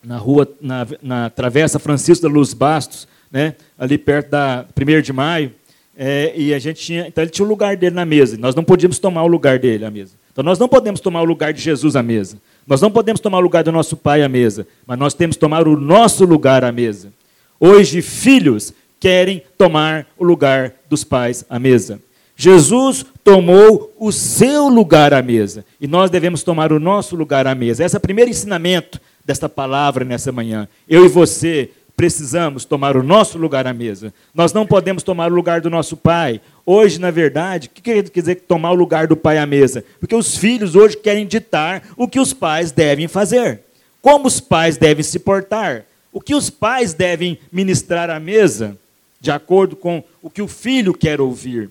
na 0.03 0.17
rua, 0.17 0.51
na, 0.61 0.87
na 1.03 1.31
Travessa 1.31 1.79
Francisco 1.79 2.27
da 2.27 2.33
Luz 2.33 2.53
Bastos, 2.53 3.07
né, 3.31 3.55
ali 3.79 3.99
perto 3.99 4.31
da 4.31 4.65
1 4.77 5.03
de 5.03 5.13
maio, 5.13 5.53
é, 5.97 6.33
e 6.37 6.53
a 6.53 6.59
gente 6.59 6.83
tinha, 6.83 7.07
então 7.09 7.25
ele 7.25 7.31
tinha 7.31 7.45
o 7.45 7.49
lugar 7.49 7.77
dele 7.77 7.95
na 7.95 8.05
mesa, 8.05 8.37
nós 8.37 8.55
não 8.55 8.63
podíamos 8.63 8.99
tomar 8.99 9.23
o 9.23 9.27
lugar 9.27 9.59
dele 9.59 9.85
à 9.85 9.91
mesa. 9.91 10.13
Então 10.31 10.45
nós 10.45 10.59
não 10.59 10.69
podemos 10.69 11.01
tomar 11.01 11.23
o 11.23 11.25
lugar 11.25 11.55
de 11.55 11.63
Jesus 11.63 11.97
à 11.97 12.03
mesa. 12.03 12.37
Nós 12.67 12.83
não 12.83 12.91
podemos 12.91 13.23
tomar 13.23 13.39
o 13.39 13.41
lugar 13.41 13.65
do 13.65 13.73
nosso 13.73 13.97
pai 13.97 14.23
à 14.23 14.29
mesa, 14.29 14.67
mas 14.87 14.99
nós 14.99 15.15
temos 15.15 15.37
que 15.37 15.41
tomar 15.41 15.67
o 15.67 15.81
nosso 15.81 16.27
lugar 16.27 16.63
à 16.63 16.71
mesa. 16.71 17.11
Hoje, 17.59 18.03
filhos 18.03 18.75
querem 19.01 19.43
tomar 19.57 20.07
o 20.19 20.25
lugar 20.25 20.75
dos 20.91 21.05
pais 21.05 21.43
à 21.49 21.59
mesa. 21.59 22.01
Jesus 22.37 23.07
tomou 23.25 23.95
o 23.99 24.13
seu 24.13 24.69
lugar 24.69 25.15
à 25.15 25.23
mesa 25.23 25.65
e 25.81 25.87
nós 25.87 26.11
devemos 26.11 26.43
tomar 26.43 26.71
o 26.71 26.79
nosso 26.79 27.17
lugar 27.17 27.47
à 27.47 27.55
mesa. 27.55 27.83
Esse 27.83 27.97
é 27.97 27.99
o 27.99 28.03
primeiro 28.03 28.31
ensinamento 28.31 29.01
desta 29.25 29.49
palavra 29.49 30.05
nessa 30.05 30.31
manhã. 30.31 30.69
Eu 30.87 31.07
e 31.07 31.09
você 31.09 31.71
precisamos 31.97 32.65
tomar 32.65 32.97
o 32.97 33.03
nosso 33.03 33.39
lugar 33.39 33.67
à 33.67 33.73
mesa. 33.73 34.13
Nós 34.35 34.53
não 34.53 34.67
podemos 34.67 35.03
tomar 35.03 35.33
o 35.33 35.35
lugar 35.35 35.61
do 35.61 35.71
nosso 35.71 35.97
pai. 35.97 36.41
Hoje, 36.65 37.01
na 37.01 37.11
verdade, 37.11 37.69
o 37.69 37.71
que 37.71 37.81
quer 37.81 38.03
dizer 38.03 38.43
tomar 38.43 38.73
o 38.73 38.75
lugar 38.75 39.07
do 39.07 39.17
pai 39.17 39.39
à 39.39 39.47
mesa? 39.47 39.83
Porque 39.99 40.15
os 40.15 40.37
filhos 40.37 40.75
hoje 40.75 40.97
querem 40.97 41.27
ditar 41.27 41.83
o 41.97 42.07
que 42.07 42.21
os 42.21 42.35
pais 42.35 42.71
devem 42.71 43.09
fazer. 43.09 43.63
Como 44.03 44.27
os 44.29 44.41
pais 44.41 44.77
devem 44.77 45.03
se 45.03 45.19
portar. 45.19 45.85
O 46.13 46.21
que 46.21 46.35
os 46.35 46.51
pais 46.51 46.93
devem 46.93 47.39
ministrar 47.51 48.11
à 48.11 48.21
mesa, 48.21 48.77
de 49.21 49.31
acordo 49.31 49.75
com 49.75 50.05
o 50.23 50.31
que 50.31 50.43
o 50.43 50.49
filho 50.49 50.95
quer 50.95 51.21
ouvir. 51.21 51.71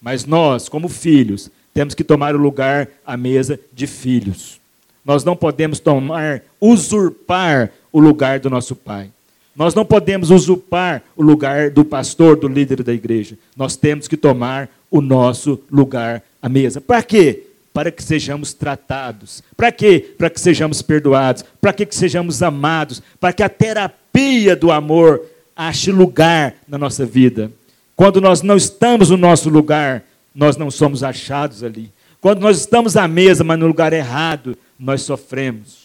Mas 0.00 0.24
nós, 0.24 0.68
como 0.68 0.88
filhos, 0.88 1.50
temos 1.72 1.94
que 1.94 2.04
tomar 2.04 2.34
o 2.34 2.38
lugar 2.38 2.88
à 3.06 3.16
mesa 3.16 3.58
de 3.72 3.86
filhos. 3.86 4.60
Nós 5.04 5.24
não 5.24 5.34
podemos 5.34 5.80
tomar, 5.80 6.42
usurpar 6.60 7.70
o 7.90 7.98
lugar 8.00 8.38
do 8.38 8.50
nosso 8.50 8.76
pai. 8.76 9.10
Nós 9.54 9.74
não 9.74 9.84
podemos 9.84 10.30
usurpar 10.30 11.02
o 11.14 11.22
lugar 11.22 11.70
do 11.70 11.84
pastor, 11.84 12.36
do 12.36 12.48
líder 12.48 12.82
da 12.82 12.92
igreja. 12.92 13.36
Nós 13.56 13.76
temos 13.76 14.08
que 14.08 14.16
tomar 14.16 14.68
o 14.90 15.00
nosso 15.00 15.60
lugar 15.70 16.22
à 16.40 16.48
mesa. 16.48 16.80
Para 16.80 17.02
quê? 17.02 17.44
Para 17.72 17.90
que 17.90 18.02
sejamos 18.02 18.54
tratados. 18.54 19.42
Para 19.56 19.70
quê? 19.70 20.14
Para 20.16 20.30
que 20.30 20.40
sejamos 20.40 20.80
perdoados. 20.80 21.44
Para 21.60 21.72
que, 21.72 21.84
que 21.84 21.94
sejamos 21.94 22.42
amados. 22.42 23.02
Para 23.20 23.32
que 23.32 23.42
a 23.42 23.48
terapia 23.48 24.56
do 24.56 24.70
amor 24.70 25.22
ache 25.54 25.92
lugar 25.92 26.54
na 26.66 26.78
nossa 26.78 27.04
vida. 27.04 27.52
Quando 27.94 28.20
nós 28.20 28.42
não 28.42 28.56
estamos 28.56 29.10
no 29.10 29.16
nosso 29.16 29.50
lugar, 29.50 30.02
nós 30.34 30.56
não 30.56 30.70
somos 30.70 31.04
achados 31.04 31.62
ali. 31.62 31.92
Quando 32.20 32.40
nós 32.40 32.58
estamos 32.58 32.96
à 32.96 33.06
mesa, 33.06 33.44
mas 33.44 33.58
no 33.58 33.66
lugar 33.66 33.92
errado, 33.92 34.56
nós 34.78 35.02
sofremos. 35.02 35.81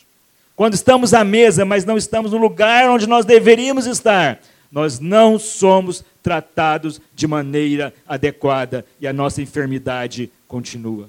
Quando 0.57 0.73
estamos 0.73 1.13
à 1.13 1.23
mesa, 1.23 1.63
mas 1.63 1.85
não 1.85 1.95
estamos 1.95 2.31
no 2.31 2.39
lugar 2.39 2.89
onde 2.89 3.05
nós 3.05 3.25
deveríamos 3.25 3.85
estar, 3.85 4.39
nós 4.71 4.99
não 4.99 5.37
somos 5.37 6.03
tratados 6.23 6.99
de 7.13 7.27
maneira 7.27 7.93
adequada 8.07 8.83
e 8.99 9.05
a 9.05 9.13
nossa 9.13 9.39
enfermidade 9.39 10.31
continua. 10.47 11.07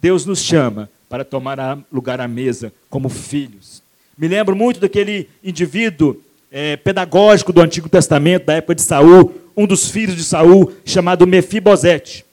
Deus 0.00 0.24
nos 0.24 0.38
chama 0.38 0.88
para 1.08 1.24
tomar 1.24 1.58
lugar 1.92 2.20
à 2.20 2.28
mesa 2.28 2.72
como 2.88 3.08
filhos. 3.08 3.82
Me 4.16 4.28
lembro 4.28 4.54
muito 4.54 4.78
daquele 4.78 5.28
indivíduo 5.42 6.22
é, 6.48 6.76
pedagógico 6.76 7.52
do 7.52 7.60
Antigo 7.60 7.88
Testamento, 7.88 8.46
da 8.46 8.54
época 8.54 8.76
de 8.76 8.82
Saul, 8.82 9.34
um 9.56 9.66
dos 9.66 9.90
filhos 9.90 10.14
de 10.14 10.22
Saul, 10.22 10.72
chamado 10.84 11.26
Mefibosete. 11.26 12.24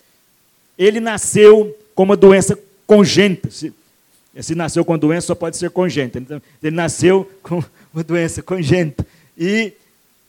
Ele 0.78 1.00
nasceu 1.00 1.76
com 1.96 2.04
uma 2.04 2.16
doença 2.16 2.56
congênita. 2.86 3.50
Se, 4.36 4.44
se 4.44 4.56
nasceu 4.56 4.84
com 4.84 4.98
doença, 4.98 5.28
só 5.28 5.36
pode 5.36 5.58
ser 5.58 5.70
congênita. 5.70 6.20
Então, 6.20 6.42
ele 6.62 6.76
nasceu 6.76 7.30
com 7.42 7.64
uma 7.94 8.04
doença 8.04 8.42
congênita. 8.42 9.06
E, 9.38 9.74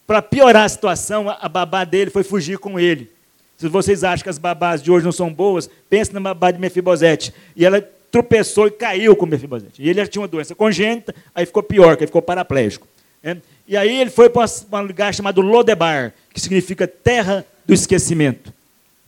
para 0.07 0.21
piorar 0.21 0.65
a 0.65 0.69
situação, 0.69 1.29
a 1.29 1.49
babá 1.49 1.85
dele 1.85 2.11
foi 2.11 2.23
fugir 2.23 2.59
com 2.59 2.79
ele. 2.79 3.11
Se 3.57 3.69
vocês 3.69 4.05
acham 4.05 4.25
que 4.25 4.29
as 4.29 4.39
babás 4.39 4.83
de 4.83 4.91
hoje 4.91 5.05
não 5.05 5.13
são 5.13 5.33
boas, 5.33 5.71
pense 5.89 6.13
na 6.13 6.21
babá 6.21 6.51
de 6.51 6.59
Mefibosete. 6.59 7.33
E 7.57 7.65
ela 7.65 7.81
tropeçou 8.11 8.67
e 8.67 8.71
caiu 8.71 9.17
com 9.17 9.27
Mefibosete. 9.27 9.83
E 9.83 9.89
ele 9.89 10.07
tinha 10.07 10.23
uma 10.23 10.29
doença 10.29 10.55
congênita, 10.55 11.15
aí 11.35 11.47
ficou 11.47 11.63
pior, 11.63 11.97
que 11.97 12.03
ele 12.03 12.09
ficou 12.09 12.23
paraplégico. 12.23 12.87
É? 13.23 13.37
E 13.67 13.77
aí 13.77 14.01
ele 14.01 14.11
foi 14.11 14.29
para 14.29 14.47
um 14.73 14.83
lugar 14.83 15.15
chamado 15.15 15.41
Lodebar, 15.41 16.13
que 16.33 16.41
significa 16.41 16.87
terra 16.87 17.45
do 17.65 17.73
esquecimento. 17.73 18.53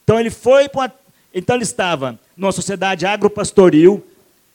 Então 0.03 0.19
ele 0.19 0.31
foi 0.31 0.69
para 0.69 0.81
uma... 0.81 0.93
Então 1.35 1.55
ele 1.55 1.65
estava 1.65 2.19
numa 2.35 2.51
sociedade 2.51 3.05
agropastoril, 3.05 4.03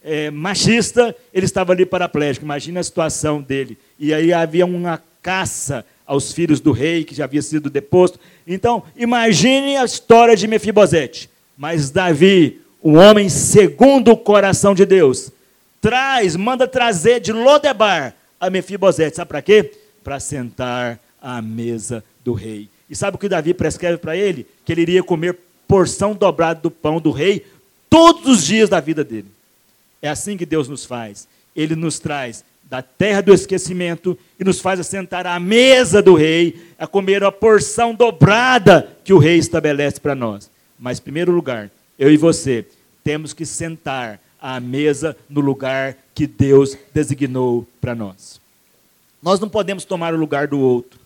é, 0.04 0.32
machista, 0.32 1.16
ele 1.34 1.46
estava 1.46 1.74
ali 1.74 1.86
paraplégico. 1.86 2.46
Imagina 2.46 2.80
a 2.80 2.84
situação 2.84 3.42
dele. 3.42 3.78
E 4.00 4.14
aí 4.14 4.34
havia 4.34 4.66
uma 4.66 5.02
caça 5.22 5.86
aos 6.06 6.32
filhos 6.32 6.60
do 6.60 6.72
rei, 6.72 7.04
que 7.04 7.16
já 7.16 7.26
havia 7.26 7.42
sido 7.42 7.70
deposto. 7.70 8.20
Então, 8.46 8.84
imagine 8.96 9.78
a 9.78 9.86
história 9.86 10.36
de 10.36 10.48
Mefibosete. 10.48 11.30
Mas 11.58 11.90
Davi, 11.90 12.62
um 12.84 12.98
homem 12.98 13.30
segundo 13.30 14.12
o 14.12 14.18
coração 14.18 14.74
de 14.74 14.86
Deus, 14.86 15.32
traz, 15.80 16.36
manda 16.36 16.68
trazer 16.68 17.20
de 17.20 17.32
Lodebar 17.32 18.16
a 18.40 18.50
Mefibosete. 18.50 19.18
Sabe 19.18 19.30
para 19.30 19.42
quê? 19.42 19.72
para 20.04 20.20
sentar 20.20 21.00
à 21.22 21.42
mesa 21.42 22.04
do 22.24 22.34
rei. 22.34 22.70
E 22.90 22.96
sabe 22.96 23.16
o 23.16 23.20
que 23.20 23.30
Davi 23.30 23.54
prescreve 23.54 23.98
para 23.98 24.16
ele? 24.18 24.46
Que 24.66 24.72
ele 24.72 24.82
iria 24.82 25.04
comer 25.04 25.38
porção 25.68 26.14
dobrada 26.14 26.60
do 26.62 26.72
pão 26.72 27.00
do 27.00 27.12
rei 27.12 27.46
todos 27.90 28.26
os 28.28 28.46
dias 28.46 28.70
da 28.70 28.80
vida 28.80 29.04
dele. 29.04 29.28
É 30.02 30.10
assim 30.10 30.36
que 30.38 30.46
Deus 30.46 30.68
nos 30.68 30.86
faz. 30.86 31.28
Ele 31.56 31.76
nos 31.76 32.00
traz 32.00 32.44
da 32.72 32.82
terra 32.82 33.20
do 33.20 33.34
esquecimento 33.34 34.18
e 34.40 34.46
nos 34.46 34.62
faz 34.62 34.80
assentar 34.80 35.28
à 35.28 35.38
mesa 35.40 36.02
do 36.02 36.16
rei, 36.16 36.70
a 36.80 36.88
comer 36.88 37.22
a 37.22 37.32
porção 37.32 37.94
dobrada 37.94 38.96
que 39.04 39.14
o 39.14 39.18
rei 39.18 39.38
estabelece 39.38 40.00
para 40.00 40.16
nós. 40.16 40.50
Mas, 40.80 40.98
em 40.98 41.02
primeiro 41.02 41.34
lugar, 41.34 41.70
eu 42.00 42.10
e 42.10 42.16
você 42.16 42.66
temos 43.04 43.34
que 43.34 43.46
sentar 43.46 44.20
à 44.42 44.60
mesa 44.60 45.18
no 45.30 45.42
lugar 45.42 45.98
que 46.16 46.26
Deus 46.26 46.78
designou 46.94 47.68
para 47.82 47.94
nós. 47.94 48.40
Nós 49.22 49.40
não 49.40 49.50
podemos 49.50 49.86
tomar 49.86 50.14
o 50.14 50.18
lugar 50.18 50.48
do 50.48 50.60
outro. 50.60 51.00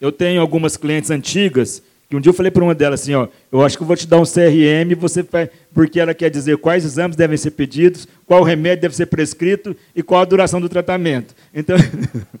Eu 0.00 0.10
tenho 0.10 0.40
algumas 0.40 0.76
clientes 0.76 1.10
antigas 1.10 1.82
que 2.08 2.16
um 2.16 2.20
dia 2.20 2.30
eu 2.30 2.34
falei 2.34 2.50
para 2.50 2.64
uma 2.64 2.74
delas 2.74 3.02
assim, 3.02 3.14
ó, 3.14 3.28
eu 3.52 3.62
acho 3.62 3.76
que 3.76 3.82
eu 3.82 3.86
vou 3.86 3.94
te 3.94 4.06
dar 4.06 4.16
um 4.16 4.24
CRM, 4.24 4.94
você 4.98 5.22
vai, 5.22 5.50
porque 5.74 6.00
ela 6.00 6.14
quer 6.14 6.30
dizer 6.30 6.56
quais 6.56 6.84
exames 6.84 7.16
devem 7.16 7.36
ser 7.36 7.50
pedidos, 7.50 8.08
qual 8.24 8.42
remédio 8.42 8.82
deve 8.82 8.96
ser 8.96 9.06
prescrito 9.06 9.76
e 9.94 10.02
qual 10.02 10.22
a 10.22 10.24
duração 10.24 10.58
do 10.58 10.70
tratamento. 10.70 11.34
Então, 11.52 11.76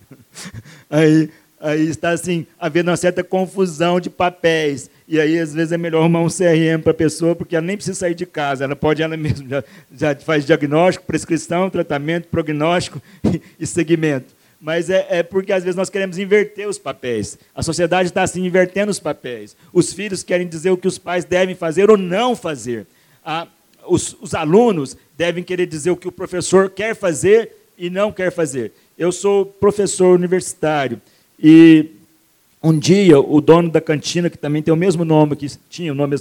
aí, 0.88 1.28
aí 1.60 1.86
está 1.86 2.10
assim, 2.10 2.46
havendo 2.58 2.90
uma 2.90 2.96
certa 2.96 3.22
confusão 3.22 4.00
de 4.00 4.08
papéis. 4.08 4.90
E 5.06 5.20
aí, 5.20 5.38
às 5.38 5.52
vezes, 5.52 5.72
é 5.72 5.76
melhor 5.76 6.00
arrumar 6.00 6.20
um 6.20 6.28
CRM 6.28 6.82
para 6.82 6.92
a 6.92 6.94
pessoa, 6.94 7.34
porque 7.34 7.54
ela 7.54 7.66
nem 7.66 7.76
precisa 7.76 7.98
sair 7.98 8.14
de 8.14 8.24
casa. 8.24 8.64
Ela 8.64 8.76
pode, 8.76 9.02
ela 9.02 9.16
mesma, 9.18 9.46
já, 9.48 9.64
já 9.94 10.16
faz 10.16 10.46
diagnóstico, 10.46 11.04
prescrição, 11.06 11.68
tratamento, 11.68 12.28
prognóstico 12.28 13.02
e, 13.24 13.42
e 13.60 13.66
segmento. 13.66 14.37
Mas 14.60 14.90
é, 14.90 15.06
é, 15.08 15.22
porque, 15.22 15.52
às 15.52 15.62
vezes, 15.62 15.76
nós 15.76 15.88
queremos 15.88 16.18
inverter 16.18 16.68
os 16.68 16.78
papéis. 16.78 17.38
A 17.54 17.62
sociedade 17.62 18.08
está, 18.08 18.22
assim, 18.22 18.44
invertendo 18.44 18.90
os 18.90 18.98
papéis. 18.98 19.56
Os 19.72 19.92
filhos 19.92 20.22
querem 20.22 20.48
dizer 20.48 20.70
o 20.70 20.76
que 20.76 20.88
os 20.88 20.98
pais 20.98 21.24
devem 21.24 21.54
fazer 21.54 21.90
ou 21.90 21.96
não 21.96 22.34
fazer. 22.34 22.86
Os, 23.86 24.16
os 24.20 24.34
alunos 24.34 24.96
devem 25.16 25.44
querer 25.44 25.66
dizer 25.66 25.90
o 25.90 25.96
que 25.96 26.08
o 26.08 26.12
professor 26.12 26.70
quer 26.70 26.96
fazer 26.96 27.52
e 27.76 27.88
não 27.88 28.10
quer 28.10 28.32
fazer. 28.32 28.72
Eu 28.98 29.12
sou 29.12 29.46
professor 29.46 30.14
universitário 30.16 31.00
e 31.38 31.92
um 32.60 32.76
dia, 32.76 33.20
o 33.20 33.40
dono 33.40 33.70
da 33.70 33.80
cantina, 33.80 34.28
que 34.28 34.36
também 34.36 34.60
tem 34.60 34.74
o 34.74 34.76
mesmo 34.76 35.04
nome, 35.04 35.36
que 35.36 35.46
tinha 35.70 35.92
o 35.92 35.94
nome, 35.94 36.16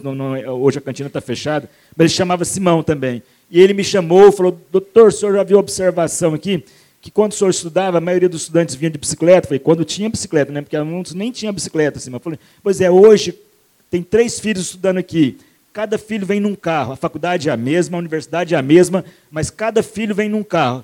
hoje 0.48 0.78
a 0.78 0.82
cantina 0.82 1.08
está 1.08 1.20
fechada, 1.20 1.68
mas 1.96 2.12
ele 2.12 2.16
chamava 2.16 2.46
Simão 2.46 2.84
também. 2.84 3.24
E 3.50 3.60
ele 3.60 3.74
me 3.74 3.84
chamou 3.84 4.32
falou: 4.32 4.60
Doutor, 4.72 5.08
o 5.08 5.12
senhor 5.12 5.36
já 5.36 5.44
viu 5.44 5.58
observação 5.58 6.36
aqui? 6.36 6.64
Que 7.02 7.12
quando 7.12 7.32
o 7.32 7.36
senhor 7.36 7.50
estudava, 7.50 7.98
a 7.98 8.02
maioria 8.02 8.28
dos 8.28 8.42
estudantes 8.42 8.76
vinha 8.76 8.90
de 8.90 8.98
bicicleta. 8.98 9.48
Falei: 9.48 9.60
Quando 9.60 9.86
tinha 9.86 10.10
bicicleta, 10.10 10.52
né? 10.52 10.62
porque 10.62 10.76
alunos 10.76 11.14
nem 11.14 11.32
tinha 11.32 11.52
bicicleta. 11.52 11.98
Assim. 11.98 12.12
Eu 12.12 12.20
falei: 12.20 12.40
Pois 12.64 12.82
é, 12.82 12.90
hoje 12.90 13.38
tem 13.90 14.02
três 14.02 14.40
filhos 14.40 14.66
estudando 14.66 14.98
aqui. 14.98 15.38
Cada 15.72 15.98
filho 15.98 16.26
vem 16.26 16.40
num 16.40 16.56
carro. 16.56 16.94
A 16.94 16.96
faculdade 16.96 17.50
é 17.50 17.52
a 17.52 17.58
mesma, 17.58 17.98
a 17.98 18.00
universidade 18.00 18.56
é 18.56 18.58
a 18.58 18.62
mesma, 18.62 19.06
mas 19.30 19.50
cada 19.50 19.84
filho 19.84 20.16
vem 20.16 20.28
num 20.28 20.44
carro. 20.44 20.84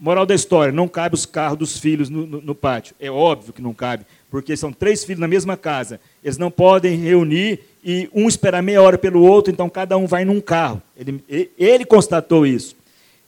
Moral 0.00 0.26
da 0.26 0.34
história: 0.34 0.72
não 0.72 0.88
cabe 0.88 1.14
os 1.14 1.26
carros 1.26 1.58
dos 1.58 1.78
filhos 1.78 2.08
no, 2.08 2.26
no, 2.26 2.40
no 2.40 2.54
pátio. 2.54 2.94
É 2.98 3.10
óbvio 3.10 3.52
que 3.52 3.62
não 3.62 3.74
cabe 3.74 4.04
porque 4.32 4.56
são 4.56 4.72
três 4.72 5.04
filhos 5.04 5.20
na 5.20 5.28
mesma 5.28 5.58
casa. 5.58 6.00
Eles 6.24 6.38
não 6.38 6.50
podem 6.50 6.96
reunir 6.96 7.60
e 7.84 8.08
um 8.14 8.26
esperar 8.26 8.62
meia 8.62 8.80
hora 8.80 8.96
pelo 8.96 9.22
outro, 9.22 9.52
então 9.52 9.68
cada 9.68 9.94
um 9.98 10.06
vai 10.06 10.24
num 10.24 10.40
carro. 10.40 10.80
Ele, 10.96 11.22
ele 11.58 11.84
constatou 11.84 12.46
isso. 12.46 12.74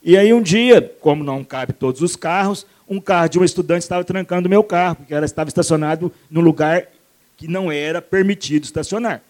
E 0.04 0.16
aí 0.18 0.32
um 0.34 0.42
dia, 0.42 0.92
como 1.00 1.24
não 1.24 1.42
cabe 1.42 1.72
todos 1.72 2.02
os 2.02 2.14
carros, 2.14 2.66
um 2.88 3.00
carro 3.00 3.28
de 3.28 3.38
um 3.38 3.44
estudante 3.44 3.82
estava 3.82 4.04
trancando 4.04 4.46
o 4.46 4.50
meu 4.50 4.62
carro, 4.62 4.96
porque 4.96 5.14
ela 5.14 5.24
estava 5.24 5.48
estacionado 5.48 6.12
num 6.30 6.42
lugar 6.42 6.86
que 7.36 7.48
não 7.48 7.72
era 7.72 8.02
permitido 8.02 8.64
estacionar. 8.64 9.22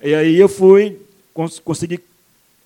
E 0.00 0.14
aí 0.14 0.38
eu 0.38 0.48
fui, 0.48 0.98
cons 1.32 1.58
consegui 1.58 1.98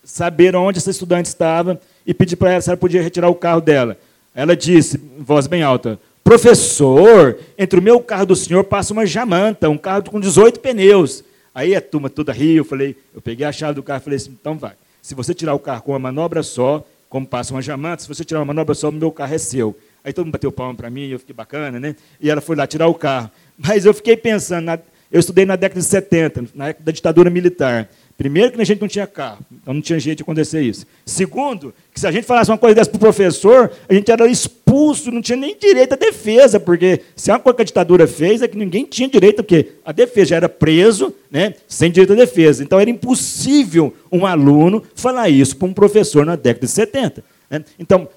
saber 0.05 0.55
onde 0.55 0.79
essa 0.79 0.91
estudante 0.91 1.27
estava 1.27 1.81
e 2.07 2.13
pedi 2.13 2.37
para 2.37 2.53
ela 2.53 2.61
se 2.61 2.69
ela 2.69 2.77
podia 2.77 3.03
retirar 3.03 3.29
o 3.29 3.35
carro 3.35 3.61
dela. 3.61 3.97
Ela 4.35 4.55
disse, 4.55 4.97
em 4.97 5.23
voz 5.23 5.47
bem 5.47 5.63
alta, 5.63 5.99
Professor, 6.29 7.39
entre 7.57 7.81
o 7.81 7.83
meu 7.83 8.01
carro 8.01 8.27
do 8.27 8.37
senhor 8.37 8.63
passa 8.63 8.93
uma 8.93 9.07
jamanta, 9.07 9.71
um 9.71 9.79
carro 9.79 10.03
com 10.11 10.21
18 10.21 10.61
pneus. 10.61 11.25
Aí 11.55 11.75
a 11.75 11.81
turma 11.81 12.11
toda 12.11 12.35
riu, 12.35 12.59
eu 12.59 12.65
falei, 12.67 12.95
eu 13.15 13.23
peguei 13.23 13.47
a 13.47 13.51
chave 13.51 13.77
do 13.77 13.83
carro 13.83 14.03
e 14.03 14.05
falei 14.05 14.17
assim, 14.19 14.37
então 14.39 14.59
vai. 14.59 14.73
Se 15.01 15.15
você 15.15 15.33
tirar 15.33 15.55
o 15.55 15.59
carro 15.59 15.81
com 15.81 15.93
uma 15.93 15.99
manobra 15.99 16.43
só, 16.43 16.87
como 17.09 17.27
passa 17.27 17.55
uma 17.55 17.63
jamanta, 17.63 18.03
se 18.03 18.09
você 18.09 18.25
tirar 18.25 18.41
uma 18.41 18.47
manobra 18.47 18.75
só, 18.75 18.89
o 18.89 18.93
meu 18.93 19.11
carro 19.11 19.35
é 19.35 19.39
seu. 19.39 19.77
Aí 20.05 20.13
todo 20.13 20.27
mundo 20.27 20.33
bateu 20.33 20.53
palma 20.53 20.75
para 20.75 20.91
mim, 20.91 21.09
eu 21.09 21.19
fiquei 21.19 21.35
bacana, 21.35 21.81
né? 21.81 21.97
E 22.21 22.31
ela 22.31 22.41
foi 22.41 22.55
lá 22.55 22.67
tirar 22.67 22.87
o 22.87 22.95
carro. 22.95 23.31
Mas 23.57 23.85
eu 23.85 23.95
fiquei 23.95 24.17
pensando, 24.17 24.65
na, 24.65 24.79
eu 25.11 25.21
estudei 25.21 25.47
na 25.47 25.57
década 25.57 25.81
de 25.81 25.87
70, 25.87 26.45
na 26.55 26.69
época 26.69 26.85
da 26.85 26.93
ditadura 26.93 27.31
militar. 27.31 27.89
Primeiro, 28.19 28.51
que 28.51 28.61
a 28.61 28.65
gente 28.65 28.81
não 28.81 28.89
tinha 28.89 29.07
carro, 29.07 29.39
então 29.63 29.73
não 29.73 29.81
tinha 29.81 29.97
jeito 30.01 30.17
de 30.17 30.23
acontecer 30.25 30.61
isso. 30.61 30.85
Segundo, 31.07 31.73
que 31.95 32.01
se 32.01 32.05
a 32.05 32.11
gente 32.11 32.25
falasse 32.25 32.51
uma 32.51 32.59
coisa 32.59 32.75
dessa 32.75 32.91
para 32.91 32.97
o 32.97 33.01
professor, 33.01 33.71
a 33.89 33.95
gente 33.95 34.11
era 34.11 34.27
expulso, 34.27 35.13
não 35.13 35.23
tinha 35.23 35.37
nem 35.37 35.57
direito 35.57 35.93
à 35.93 35.97
defesa, 35.97 36.59
porque 36.59 37.01
se 37.15 37.31
é 37.31 37.35
uma 37.35 37.39
coisa 37.39 37.55
que 37.55 37.63
a 37.63 37.65
ditadura 37.67 38.09
fez, 38.09 38.43
é 38.43 38.49
que 38.49 38.59
ninguém 38.59 38.85
tinha 38.85 39.09
direito, 39.09 39.37
porque 39.37 39.69
a 39.85 39.93
defesa 39.93 40.31
já 40.31 40.37
era 40.37 40.49
preso, 40.49 41.15
né, 41.31 41.55
sem 41.69 41.93
direito 41.93 42.13
à 42.13 42.17
defesa. 42.17 42.65
Então 42.65 42.81
era 42.81 42.91
impossível 42.91 43.95
um 44.11 44.27
aluno 44.27 44.83
falar 44.97 45.29
isso 45.29 45.57
para 45.57 45.69
um 45.69 45.73
professor 45.73 46.27
na 46.27 46.35
década 46.35 46.67
de 46.67 46.73
70. 46.73 47.25
Né? 47.49 47.65
Então, 47.79 48.09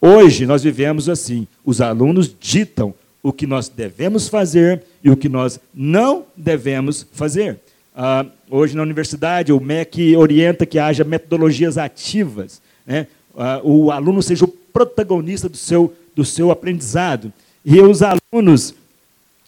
hoje 0.00 0.46
nós 0.46 0.62
vivemos 0.62 1.06
assim: 1.06 1.46
os 1.62 1.82
alunos 1.82 2.34
ditam 2.40 2.94
o 3.22 3.30
que 3.30 3.46
nós 3.46 3.68
devemos 3.68 4.26
fazer 4.26 4.82
e 5.04 5.10
o 5.10 5.16
que 5.18 5.28
nós 5.28 5.60
não 5.74 6.24
devemos 6.34 7.06
fazer. 7.12 7.58
Ah, 7.94 8.24
hoje 8.48 8.76
na 8.76 8.82
universidade, 8.82 9.52
o 9.52 9.60
MEC 9.60 10.16
orienta 10.16 10.64
que 10.64 10.78
haja 10.78 11.04
metodologias 11.04 11.76
ativas, 11.76 12.62
né? 12.86 13.06
ah, 13.36 13.60
o 13.62 13.90
aluno 13.90 14.22
seja 14.22 14.44
o 14.44 14.48
protagonista 14.48 15.48
do 15.48 15.56
seu, 15.56 15.92
do 16.14 16.24
seu 16.24 16.50
aprendizado. 16.50 17.32
E 17.64 17.80
os 17.80 18.00
alunos, 18.02 18.74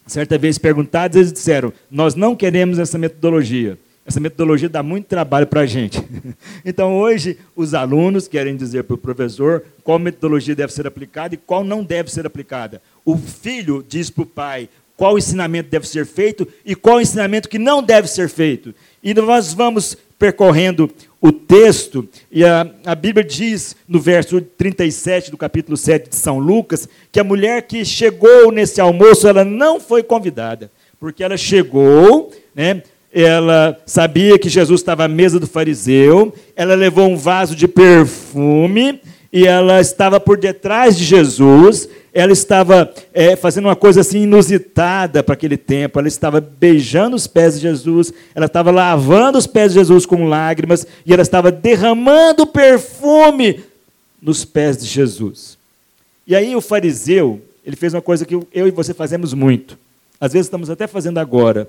certa 0.05 0.37
vez 0.37 0.57
perguntados, 0.57 1.17
eles 1.17 1.31
disseram: 1.31 1.73
Nós 1.89 2.15
não 2.15 2.35
queremos 2.35 2.79
essa 2.79 2.97
metodologia. 2.97 3.77
Essa 4.05 4.19
metodologia 4.19 4.67
dá 4.67 4.83
muito 4.83 5.05
trabalho 5.05 5.47
para 5.47 5.61
a 5.61 5.65
gente. 5.65 6.03
Então, 6.65 6.97
hoje, 6.97 7.37
os 7.55 7.73
alunos 7.73 8.27
querem 8.27 8.55
dizer 8.55 8.83
para 8.83 8.93
o 8.93 8.97
professor 8.97 9.63
qual 9.83 9.99
metodologia 9.99 10.55
deve 10.55 10.71
ser 10.71 10.87
aplicada 10.87 11.35
e 11.35 11.37
qual 11.37 11.63
não 11.63 11.83
deve 11.83 12.11
ser 12.11 12.25
aplicada. 12.25 12.81
O 13.03 13.17
filho 13.17 13.83
diz 13.87 14.09
para 14.09 14.23
o 14.23 14.25
pai 14.25 14.69
qual 14.95 15.17
ensinamento 15.17 15.69
deve 15.69 15.87
ser 15.87 16.05
feito 16.05 16.47
e 16.65 16.75
qual 16.75 17.01
ensinamento 17.01 17.49
que 17.49 17.59
não 17.59 17.81
deve 17.81 18.07
ser 18.07 18.29
feito. 18.29 18.73
E 19.03 19.13
nós 19.13 19.53
vamos 19.53 19.97
percorrendo 20.17 20.89
o 21.19 21.31
texto, 21.31 22.07
e 22.31 22.43
a, 22.43 22.69
a 22.85 22.95
Bíblia 22.95 23.23
diz 23.25 23.75
no 23.87 23.99
verso 23.99 24.41
37 24.41 25.31
do 25.31 25.37
capítulo 25.37 25.77
7 25.77 26.09
de 26.09 26.15
São 26.17 26.37
Lucas, 26.37 26.87
que 27.11 27.19
a 27.19 27.23
mulher 27.23 27.61
que 27.63 27.85
chegou 27.85 28.51
nesse 28.51 28.81
almoço, 28.81 29.27
ela 29.27 29.45
não 29.45 29.79
foi 29.79 30.03
convidada, 30.03 30.69
porque 30.99 31.23
ela 31.23 31.37
chegou, 31.37 32.31
né, 32.53 32.83
ela 33.11 33.81
sabia 33.85 34.37
que 34.37 34.49
Jesus 34.49 34.81
estava 34.81 35.05
à 35.05 35.07
mesa 35.07 35.39
do 35.39 35.47
fariseu, 35.47 36.33
ela 36.55 36.75
levou 36.75 37.09
um 37.09 37.15
vaso 37.15 37.55
de 37.55 37.67
perfume, 37.67 39.01
e 39.31 39.47
ela 39.47 39.81
estava 39.81 40.19
por 40.19 40.37
detrás 40.37 40.97
de 40.97 41.03
Jesus, 41.03 41.89
ela 42.13 42.31
estava 42.31 42.93
é, 43.11 43.35
fazendo 43.35 43.65
uma 43.65 43.75
coisa 43.75 44.01
assim 44.01 44.21
inusitada 44.21 45.23
para 45.23 45.33
aquele 45.33 45.57
tempo. 45.57 45.97
Ela 45.97 46.07
estava 46.07 46.39
beijando 46.39 47.15
os 47.15 47.25
pés 47.25 47.55
de 47.55 47.61
Jesus, 47.61 48.13
ela 48.35 48.45
estava 48.45 48.69
lavando 48.69 49.37
os 49.37 49.47
pés 49.47 49.73
de 49.73 49.79
Jesus 49.79 50.05
com 50.05 50.27
lágrimas 50.27 50.85
e 51.05 51.11
ela 51.11 51.23
estava 51.23 51.51
derramando 51.51 52.45
perfume 52.45 53.63
nos 54.21 54.45
pés 54.45 54.77
de 54.77 54.85
Jesus. 54.85 55.57
E 56.27 56.35
aí 56.35 56.55
o 56.55 56.61
fariseu, 56.61 57.41
ele 57.65 57.75
fez 57.75 57.95
uma 57.95 58.01
coisa 58.01 58.25
que 58.25 58.35
eu 58.35 58.67
e 58.67 58.71
você 58.71 58.93
fazemos 58.93 59.33
muito. 59.33 59.77
Às 60.21 60.33
vezes 60.33 60.45
estamos 60.45 60.69
até 60.69 60.85
fazendo 60.85 61.17
agora. 61.17 61.67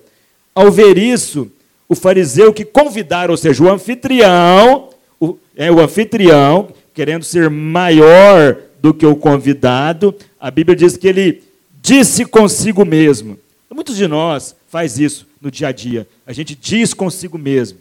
Ao 0.55 0.71
ver 0.71 0.99
isso, 0.99 1.51
o 1.89 1.95
fariseu 1.95 2.53
que 2.53 2.65
convidaram, 2.65 3.33
ou 3.33 3.37
seja, 3.39 3.65
o 3.65 3.71
anfitrião, 3.71 4.91
o, 5.19 5.37
é 5.57 5.73
o 5.73 5.81
anfitrião, 5.81 6.69
querendo 6.93 7.25
ser 7.25 7.49
maior 7.49 8.59
do 8.85 8.93
que 8.93 9.07
o 9.07 9.17
convidado, 9.17 10.15
a 10.39 10.51
Bíblia 10.51 10.77
diz 10.77 10.95
que 10.95 11.09
ele 11.09 11.43
disse 11.81 12.27
consigo 12.27 12.85
mesmo. 12.85 13.39
Muitos 13.71 13.97
de 13.97 14.07
nós 14.07 14.55
faz 14.69 14.99
isso 14.99 15.27
no 15.41 15.51
dia 15.51 15.69
a 15.69 15.73
dia. 15.73 16.07
A 16.27 16.35
gente 16.35 16.55
diz 16.55 16.93
consigo 16.93 17.39
mesmo. 17.39 17.79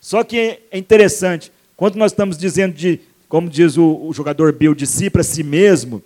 Só 0.00 0.22
que 0.22 0.60
é 0.70 0.78
interessante, 0.78 1.50
quando 1.76 1.96
nós 1.96 2.12
estamos 2.12 2.38
dizendo 2.38 2.76
de, 2.76 3.00
como 3.28 3.50
diz 3.50 3.76
o, 3.76 4.06
o 4.06 4.12
jogador 4.14 4.52
Bill, 4.52 4.72
de 4.72 4.86
si 4.86 5.10
para 5.10 5.24
si 5.24 5.42
mesmo, 5.42 6.00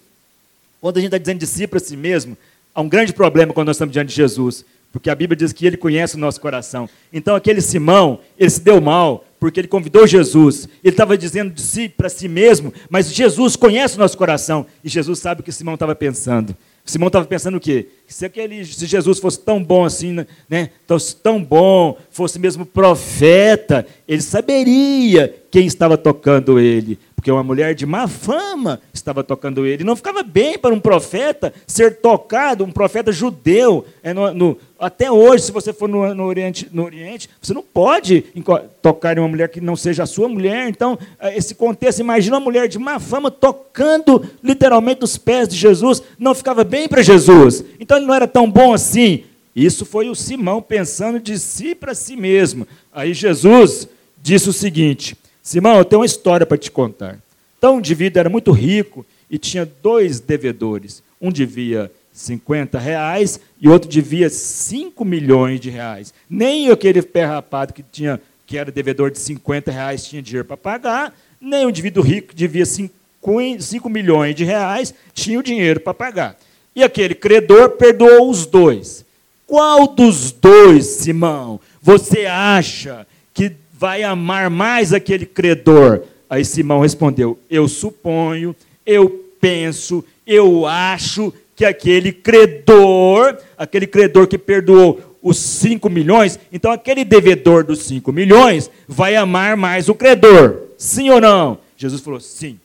quando 0.81 0.97
a 0.97 1.01
gente 1.01 1.09
está 1.09 1.19
dizendo 1.19 1.41
de 1.41 1.47
si 1.47 1.67
para 1.67 1.79
si 1.79 1.95
mesmo, 1.95 2.35
há 2.75 2.81
um 2.81 2.89
grande 2.89 3.13
problema 3.13 3.53
quando 3.53 3.67
nós 3.67 3.77
estamos 3.77 3.93
diante 3.93 4.09
de 4.09 4.17
Jesus. 4.17 4.65
Porque 4.95 5.11
a 5.11 5.15
Bíblia 5.17 5.37
diz 5.37 5.53
que 5.53 5.67
ele 5.67 5.77
conhece 5.77 6.15
o 6.15 6.21
nosso 6.21 6.41
coração. 6.41 6.89
Então 7.13 7.35
aquele 7.35 7.61
Simão, 7.61 8.21
ele 8.39 8.49
se 8.49 8.61
deu 8.61 8.81
mal, 8.81 9.25
porque 9.41 9.59
ele 9.59 9.67
convidou 9.67 10.07
Jesus. 10.07 10.69
Ele 10.85 10.95
estava 10.95 11.19
dizendo 11.19 11.53
de 11.53 11.61
si 11.61 11.89
para 11.89 12.09
si 12.09 12.29
mesmo, 12.29 12.73
mas 12.89 13.13
Jesus 13.13 13.57
conhece 13.57 13.97
o 13.97 13.99
nosso 13.99 14.17
coração 14.17 14.65
e 14.85 14.89
Jesus 14.89 15.19
sabe 15.19 15.41
o 15.41 15.45
que 15.45 15.51
Simão 15.51 15.75
estava 15.75 15.97
pensando. 15.97 16.57
Simão 16.85 17.09
estava 17.09 17.25
pensando 17.25 17.57
o 17.57 17.61
quê? 17.61 17.89
Se, 18.07 18.25
aquele, 18.25 18.65
se 18.65 18.87
Jesus 18.87 19.19
fosse 19.19 19.41
tão 19.41 19.61
bom 19.65 19.85
assim, 19.85 20.13
né, 20.13 20.27
né 20.49 20.71
fosse 20.87 21.17
tão 21.17 21.43
bom, 21.43 21.99
fosse 22.09 22.39
mesmo 22.39 22.65
profeta, 22.65 23.85
ele 24.07 24.23
saberia 24.23 25.35
quem 25.51 25.67
estava 25.67 25.99
tocando 25.99 26.61
ele 26.61 27.01
porque 27.25 27.33
uma 27.33 27.43
mulher 27.43 27.75
de 27.75 27.87
má 27.87 28.07
fama 28.07 28.83
estava 28.93 29.25
tocando 29.25 29.65
ele. 29.65 29.83
Não 29.83 29.97
ficava 29.97 30.23
bem 30.23 30.59
para 30.59 30.75
um 30.75 30.79
profeta 30.79 31.55
ser 31.67 31.97
tocado, 31.97 32.65
um 32.65 32.71
profeta 32.71 33.11
judeu. 33.11 33.87
É 34.03 34.13
no, 34.13 34.35
no, 34.35 34.59
até 34.79 35.11
hoje, 35.11 35.45
se 35.45 35.51
você 35.51 35.73
for 35.73 35.89
no, 35.89 36.15
no, 36.15 36.25
Oriente, 36.25 36.69
no 36.71 36.85
Oriente, 36.85 37.31
você 37.41 37.55
não 37.55 37.63
pode 37.63 38.27
tocar 38.83 39.17
em 39.17 39.21
uma 39.21 39.29
mulher 39.29 39.49
que 39.49 39.59
não 39.59 39.75
seja 39.75 40.03
a 40.03 40.07
sua 40.07 40.29
mulher. 40.29 40.69
Então, 40.69 40.99
eh, 41.19 41.39
esse 41.39 41.55
contexto, 41.55 42.01
imagina 42.01 42.37
uma 42.37 42.45
mulher 42.45 42.69
de 42.69 42.79
má 42.79 43.01
fama 43.01 43.31
tocando 43.31 44.23
literalmente 44.43 45.03
os 45.03 45.17
pés 45.17 45.49
de 45.49 45.57
Jesus. 45.57 46.03
Não 46.19 46.35
ficava 46.35 46.63
bem 46.63 46.87
para 46.87 47.01
Jesus. 47.01 47.65
Então, 47.81 47.97
ele 47.97 48.07
não 48.07 48.15
era 48.15 48.29
tão 48.29 48.51
bom 48.51 48.75
assim. 48.75 49.25
Isso 49.57 49.87
foi 49.87 50.11
o 50.11 50.15
Simão 50.15 50.61
pensando 50.61 51.19
de 51.19 51.39
si 51.39 51.75
para 51.75 51.95
si 51.95 52.17
mesmo. 52.17 52.69
Aí 52.93 53.15
Jesus 53.15 53.89
disse 54.21 54.51
o 54.51 54.53
seguinte: 54.53 55.17
Simão, 55.45 55.77
eu 55.77 55.85
tenho 55.85 56.01
uma 56.01 56.07
história 56.07 56.47
para 56.47 56.57
te 56.57 56.71
contar. 56.71 57.19
Então, 57.59 57.77
um 57.77 57.79
indivíduo 57.79 58.19
era 58.19 58.31
muito 58.31 58.51
rico 58.51 59.05
e 59.31 59.37
tinha 59.37 59.71
dois 59.83 60.19
devedores. 60.19 61.03
Um 61.21 61.31
devia 61.31 61.93
50 62.15 62.79
reais 62.79 63.39
e 63.61 63.69
outro 63.69 63.87
devia 63.87 64.31
5 64.31 65.05
milhões 65.05 65.61
de 65.61 65.69
reais. 65.69 66.15
Nem 66.31 66.71
aquele 66.71 67.03
pé 67.03 67.27
rapado 67.27 67.75
que, 67.75 67.83
tinha, 67.83 68.19
que 68.47 68.57
era 68.57 68.73
devedor 68.73 69.11
de 69.11 69.19
50 69.19 69.71
reais 69.71 70.07
tinha 70.07 70.23
dinheiro 70.23 70.49
para 70.49 70.57
pagar, 70.57 71.15
nem 71.39 71.67
o 71.67 71.69
indivíduo 71.69 72.03
rico 72.03 72.29
que 72.29 72.35
devia 72.35 72.65
5, 72.65 72.95
5 73.61 73.89
milhões 73.91 74.35
de 74.35 74.45
reais 74.45 74.95
tinha 75.13 75.39
o 75.39 75.43
dinheiro 75.43 75.79
para 75.79 75.93
pagar. 75.93 76.39
E 76.75 76.83
aquele 76.83 77.15
credor 77.15 77.73
perdoou 77.73 78.31
os 78.31 78.47
dois. 78.47 79.05
Qual 79.47 79.89
dos 79.89 80.33
dois, 80.33 80.87
Simão, 80.87 81.61
você 81.83 82.25
acha 82.25 83.07
que 83.35 83.53
vai 83.85 84.03
amar 84.03 84.49
mais 84.49 84.95
aquele 84.95 85.27
credor? 85.27 86.05
Aí 86.31 86.43
Simão 86.43 86.81
respondeu: 86.81 87.39
Eu 87.51 87.69
suponho, 87.69 88.57
eu 88.87 89.11
penso, 89.39 90.03
eu 90.27 90.65
acho 90.65 91.31
que 91.55 91.67
aquele 91.67 92.11
credor, 92.11 93.37
aquele 93.59 93.87
credor 93.87 94.27
que 94.27 94.39
perdoou 94.39 95.19
os 95.23 95.37
5 95.37 95.91
milhões, 95.91 96.41
então 96.51 96.73
aquele 96.73 97.05
devedor 97.05 97.63
dos 97.63 97.81
5 97.81 98.11
milhões 98.11 98.71
vai 98.89 99.17
amar 99.17 99.55
mais 99.55 99.87
o 99.91 99.95
credor. 99.95 100.63
Sim 100.79 101.11
ou 101.11 101.21
não? 101.21 101.59
Jesus 101.77 102.01
falou: 102.01 102.21
Sim. 102.21 102.59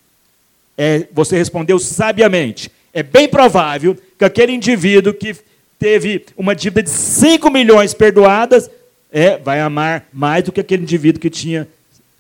É, 0.77 1.05
você 1.11 1.37
respondeu 1.37 1.79
sabiamente. 1.79 2.71
É 2.93 3.03
bem 3.03 3.27
provável 3.27 3.97
que 4.17 4.23
aquele 4.23 4.53
indivíduo 4.53 5.13
que 5.13 5.35
teve 5.77 6.25
uma 6.37 6.55
dívida 6.55 6.83
de 6.83 6.89
5 6.89 7.51
milhões 7.51 7.93
perdoadas 7.93 8.71
é, 9.11 9.37
vai 9.37 9.59
amar 9.59 10.07
mais 10.13 10.43
do 10.43 10.51
que 10.51 10.59
aquele 10.59 10.83
indivíduo 10.83 11.21
que 11.21 11.29
tinha 11.29 11.67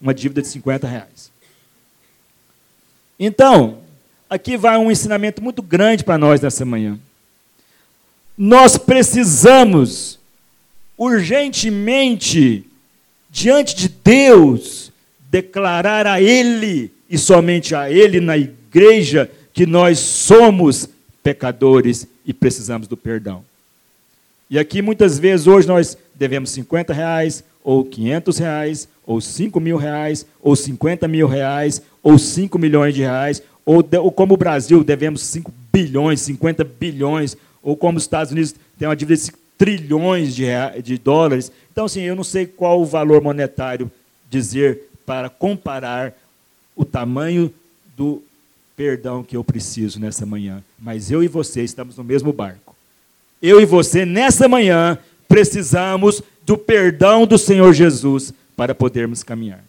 uma 0.01 0.13
dívida 0.13 0.41
de 0.41 0.47
50 0.47 0.87
reais. 0.87 1.31
Então, 3.19 3.79
aqui 4.29 4.55
vai 4.55 4.77
um 4.77 4.89
ensinamento 4.89 5.43
muito 5.43 5.61
grande 5.61 6.03
para 6.03 6.17
nós 6.17 6.39
nessa 6.41 6.63
manhã. 6.63 6.97
Nós 8.37 8.77
precisamos 8.77 10.17
urgentemente, 10.97 12.65
diante 13.29 13.75
de 13.75 13.89
Deus, 13.89 14.91
declarar 15.29 16.07
a 16.07 16.21
Ele 16.21 16.91
e 17.09 17.17
somente 17.17 17.75
a 17.75 17.91
Ele 17.91 18.19
na 18.19 18.37
igreja 18.37 19.29
que 19.53 19.65
nós 19.65 19.99
somos 19.99 20.89
pecadores 21.21 22.07
e 22.25 22.33
precisamos 22.33 22.87
do 22.87 22.95
perdão. 22.95 23.43
E 24.49 24.57
aqui 24.57 24.81
muitas 24.81 25.19
vezes 25.19 25.45
hoje 25.45 25.67
nós 25.67 25.97
devemos 26.15 26.49
50 26.51 26.91
reais, 26.91 27.43
ou 27.63 27.85
500 27.85 28.37
reais, 28.37 28.87
ou 29.05 29.21
5 29.21 29.59
mil 29.59 29.77
reais, 29.77 30.25
ou 30.41 30.55
50 30.55 31.07
mil 31.07 31.27
reais, 31.27 31.81
ou 32.01 32.17
5 32.17 32.57
milhões 32.57 32.95
de 32.95 33.01
reais, 33.01 33.43
ou, 33.65 33.83
de, 33.83 33.97
ou 33.97 34.11
como 34.11 34.33
o 34.33 34.37
Brasil 34.37 34.83
devemos 34.83 35.21
5 35.21 35.53
bilhões, 35.71 36.21
50 36.21 36.63
bilhões, 36.63 37.37
ou 37.61 37.77
como 37.77 37.97
os 37.97 38.03
Estados 38.03 38.31
Unidos 38.31 38.55
têm 38.77 38.87
uma 38.87 38.95
dívida 38.95 39.21
de 39.21 39.31
trilhões 39.57 40.33
de, 40.33 40.45
de 40.83 40.97
dólares. 40.97 41.51
Então, 41.71 41.85
assim, 41.85 42.01
eu 42.01 42.15
não 42.15 42.23
sei 42.23 42.47
qual 42.47 42.81
o 42.81 42.85
valor 42.85 43.21
monetário 43.21 43.91
dizer 44.29 44.89
para 45.05 45.29
comparar 45.29 46.13
o 46.75 46.85
tamanho 46.85 47.53
do 47.95 48.23
perdão 48.75 49.23
que 49.23 49.35
eu 49.35 49.43
preciso 49.43 49.99
nessa 49.99 50.25
manhã. 50.25 50.63
Mas 50.79 51.11
eu 51.11 51.21
e 51.21 51.27
você 51.27 51.61
estamos 51.61 51.97
no 51.97 52.03
mesmo 52.03 52.31
barco. 52.31 52.68
Eu 53.41 53.61
e 53.61 53.65
você, 53.65 54.05
nessa 54.05 54.47
manhã, 54.47 54.97
precisamos 55.27 56.21
do 56.45 56.57
perdão 56.57 57.25
do 57.25 57.37
Senhor 57.37 57.73
Jesus 57.73 58.33
para 58.55 58.73
podermos 58.75 59.23
caminhar. 59.23 59.63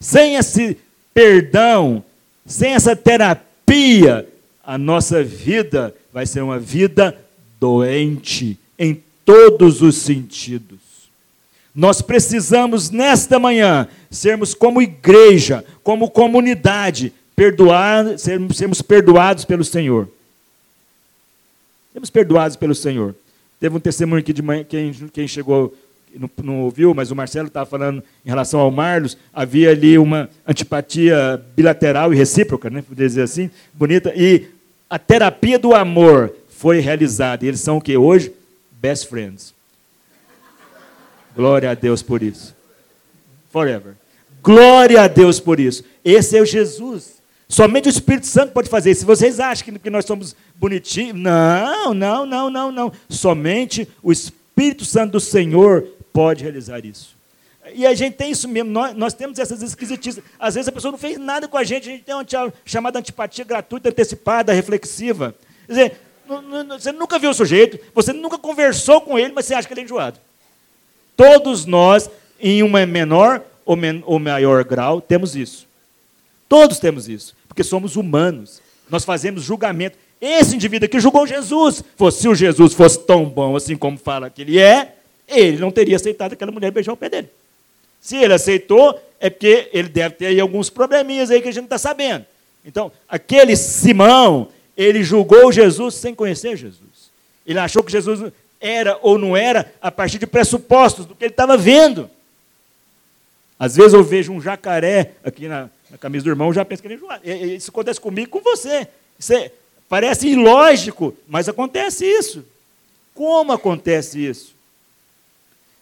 Sem 0.00 0.36
esse 0.36 0.76
perdão, 1.14 2.04
sem 2.44 2.74
essa 2.74 2.94
terapia, 2.94 4.28
a 4.64 4.76
nossa 4.76 5.22
vida 5.22 5.94
vai 6.12 6.26
ser 6.26 6.42
uma 6.42 6.58
vida 6.58 7.16
doente 7.60 8.58
em 8.78 9.02
todos 9.24 9.82
os 9.82 9.96
sentidos. 9.96 10.78
Nós 11.74 12.02
precisamos, 12.02 12.90
nesta 12.90 13.38
manhã, 13.38 13.86
sermos 14.10 14.52
como 14.54 14.82
igreja, 14.82 15.64
como 15.82 16.10
comunidade, 16.10 17.12
perdoar, 17.36 18.18
sermos, 18.18 18.56
sermos 18.56 18.82
perdoados 18.82 19.44
pelo 19.44 19.64
Senhor. 19.64 20.08
Sermos 21.98 22.10
perdoados 22.10 22.56
pelo 22.56 22.76
Senhor. 22.76 23.12
Teve 23.58 23.76
um 23.76 23.80
testemunho 23.80 24.20
aqui 24.20 24.32
de 24.32 24.40
manhã, 24.40 24.62
quem, 24.62 24.92
quem 25.12 25.26
chegou 25.26 25.74
não, 26.14 26.30
não 26.44 26.60
ouviu, 26.60 26.94
mas 26.94 27.10
o 27.10 27.16
Marcelo 27.16 27.48
estava 27.48 27.66
falando 27.66 28.04
em 28.24 28.28
relação 28.28 28.60
ao 28.60 28.70
Marlos, 28.70 29.18
havia 29.34 29.72
ali 29.72 29.98
uma 29.98 30.30
antipatia 30.46 31.42
bilateral 31.56 32.14
e 32.14 32.16
recíproca, 32.16 32.70
né, 32.70 32.82
poderia 32.82 33.08
dizer 33.08 33.22
assim, 33.22 33.50
bonita, 33.74 34.12
e 34.14 34.46
a 34.88 34.96
terapia 34.96 35.58
do 35.58 35.74
amor 35.74 36.32
foi 36.48 36.78
realizada. 36.78 37.44
E 37.44 37.48
eles 37.48 37.60
são 37.60 37.78
o 37.78 37.80
que 37.80 37.96
hoje? 37.96 38.32
Best 38.80 39.08
friends. 39.08 39.52
Glória 41.34 41.68
a 41.68 41.74
Deus 41.74 42.00
por 42.00 42.22
isso. 42.22 42.54
forever. 43.50 43.94
Glória 44.40 45.02
a 45.02 45.08
Deus 45.08 45.40
por 45.40 45.58
isso. 45.58 45.82
Esse 46.04 46.38
é 46.38 46.40
o 46.40 46.46
Jesus. 46.46 47.17
Somente 47.48 47.88
o 47.88 47.90
Espírito 47.90 48.26
Santo 48.26 48.52
pode 48.52 48.68
fazer 48.68 48.90
isso. 48.90 49.00
Se 49.00 49.06
vocês 49.06 49.40
acham 49.40 49.74
que, 49.78 49.90
nós 49.90 50.04
somos 50.04 50.36
bonitinhos, 50.56 51.16
não, 51.18 51.94
não, 51.94 52.26
não, 52.26 52.50
não, 52.50 52.70
não. 52.70 52.92
Somente 53.08 53.88
o 54.02 54.12
Espírito 54.12 54.84
Santo 54.84 55.12
do 55.12 55.20
Senhor 55.20 55.84
pode 56.12 56.42
realizar 56.42 56.84
isso. 56.84 57.16
E 57.74 57.86
a 57.86 57.94
gente 57.94 58.14
tem 58.14 58.30
isso 58.30 58.48
mesmo, 58.48 58.70
nós, 58.70 58.94
nós 58.94 59.14
temos 59.14 59.38
essas 59.38 59.62
esquisitices. 59.62 60.22
Às 60.38 60.54
vezes 60.54 60.68
a 60.68 60.72
pessoa 60.72 60.92
não 60.92 60.98
fez 60.98 61.18
nada 61.18 61.48
com 61.48 61.56
a 61.56 61.64
gente, 61.64 61.88
a 61.88 61.92
gente 61.92 62.04
tem 62.04 62.14
uma 62.14 62.24
chamada 62.64 62.98
antipatia 62.98 63.44
gratuita, 63.44 63.88
antecipada, 63.88 64.52
reflexiva. 64.52 65.34
Quer 65.66 65.72
dizer, 65.72 66.00
você 66.68 66.92
nunca 66.92 67.18
viu 67.18 67.30
o 67.30 67.34
sujeito, 67.34 67.78
você 67.94 68.12
nunca 68.12 68.38
conversou 68.38 69.00
com 69.00 69.18
ele, 69.18 69.32
mas 69.34 69.46
você 69.46 69.54
acha 69.54 69.66
que 69.66 69.74
ele 69.74 69.82
é 69.82 69.84
enjoado. 69.84 70.18
Todos 71.16 71.64
nós, 71.66 72.10
em 72.38 72.62
um 72.62 72.68
menor 72.68 73.42
ou, 73.64 73.76
men 73.76 74.02
ou 74.06 74.18
maior 74.18 74.62
grau, 74.64 75.00
temos 75.00 75.34
isso. 75.34 75.66
Todos 76.48 76.78
temos 76.78 77.08
isso, 77.08 77.34
porque 77.58 77.64
somos 77.64 77.96
humanos. 77.96 78.62
Nós 78.88 79.04
fazemos 79.04 79.42
julgamento. 79.42 79.98
Esse 80.20 80.54
indivíduo 80.54 80.88
que 80.88 81.00
julgou 81.00 81.26
Jesus, 81.26 81.82
se 82.12 82.28
o 82.28 82.34
Jesus 82.34 82.72
fosse 82.72 83.00
tão 83.00 83.24
bom 83.24 83.56
assim 83.56 83.76
como 83.76 83.98
fala 83.98 84.30
que 84.30 84.42
ele 84.42 84.60
é, 84.60 84.94
ele 85.26 85.58
não 85.58 85.72
teria 85.72 85.96
aceitado 85.96 86.34
aquela 86.34 86.52
mulher 86.52 86.70
beijar 86.70 86.92
o 86.92 86.96
pé 86.96 87.08
dele. 87.08 87.28
Se 88.00 88.16
ele 88.16 88.32
aceitou, 88.32 88.96
é 89.18 89.28
porque 89.28 89.68
ele 89.72 89.88
deve 89.88 90.14
ter 90.14 90.26
aí 90.26 90.38
alguns 90.38 90.70
probleminhas 90.70 91.32
aí 91.32 91.42
que 91.42 91.48
a 91.48 91.50
gente 91.50 91.62
não 91.62 91.66
está 91.66 91.78
sabendo. 91.78 92.24
Então, 92.64 92.92
aquele 93.08 93.56
Simão, 93.56 94.48
ele 94.76 95.02
julgou 95.02 95.50
Jesus 95.50 95.96
sem 95.96 96.14
conhecer 96.14 96.56
Jesus. 96.56 97.10
Ele 97.44 97.58
achou 97.58 97.82
que 97.82 97.90
Jesus 97.90 98.32
era 98.60 98.96
ou 99.02 99.18
não 99.18 99.36
era 99.36 99.72
a 99.82 99.90
partir 99.90 100.18
de 100.18 100.28
pressupostos 100.28 101.06
do 101.06 101.16
que 101.16 101.24
ele 101.24 101.32
estava 101.32 101.56
vendo. 101.56 102.08
Às 103.58 103.74
vezes 103.74 103.94
eu 103.94 104.04
vejo 104.04 104.32
um 104.32 104.40
jacaré 104.40 105.14
aqui 105.24 105.48
na, 105.48 105.68
na 105.90 105.98
camisa 105.98 106.24
do 106.24 106.30
irmão, 106.30 106.52
já 106.52 106.64
penso 106.64 106.82
que 106.82 106.88
ele 106.88 106.94
é 106.94 106.96
enjoado. 106.96 107.22
Isso 107.28 107.70
acontece 107.70 108.00
comigo 108.00 108.30
com 108.30 108.40
você. 108.40 108.88
Isso 109.18 109.32
é, 109.32 109.50
parece 109.88 110.28
ilógico, 110.28 111.16
mas 111.26 111.48
acontece 111.48 112.04
isso. 112.04 112.44
Como 113.14 113.52
acontece 113.52 114.24
isso? 114.24 114.54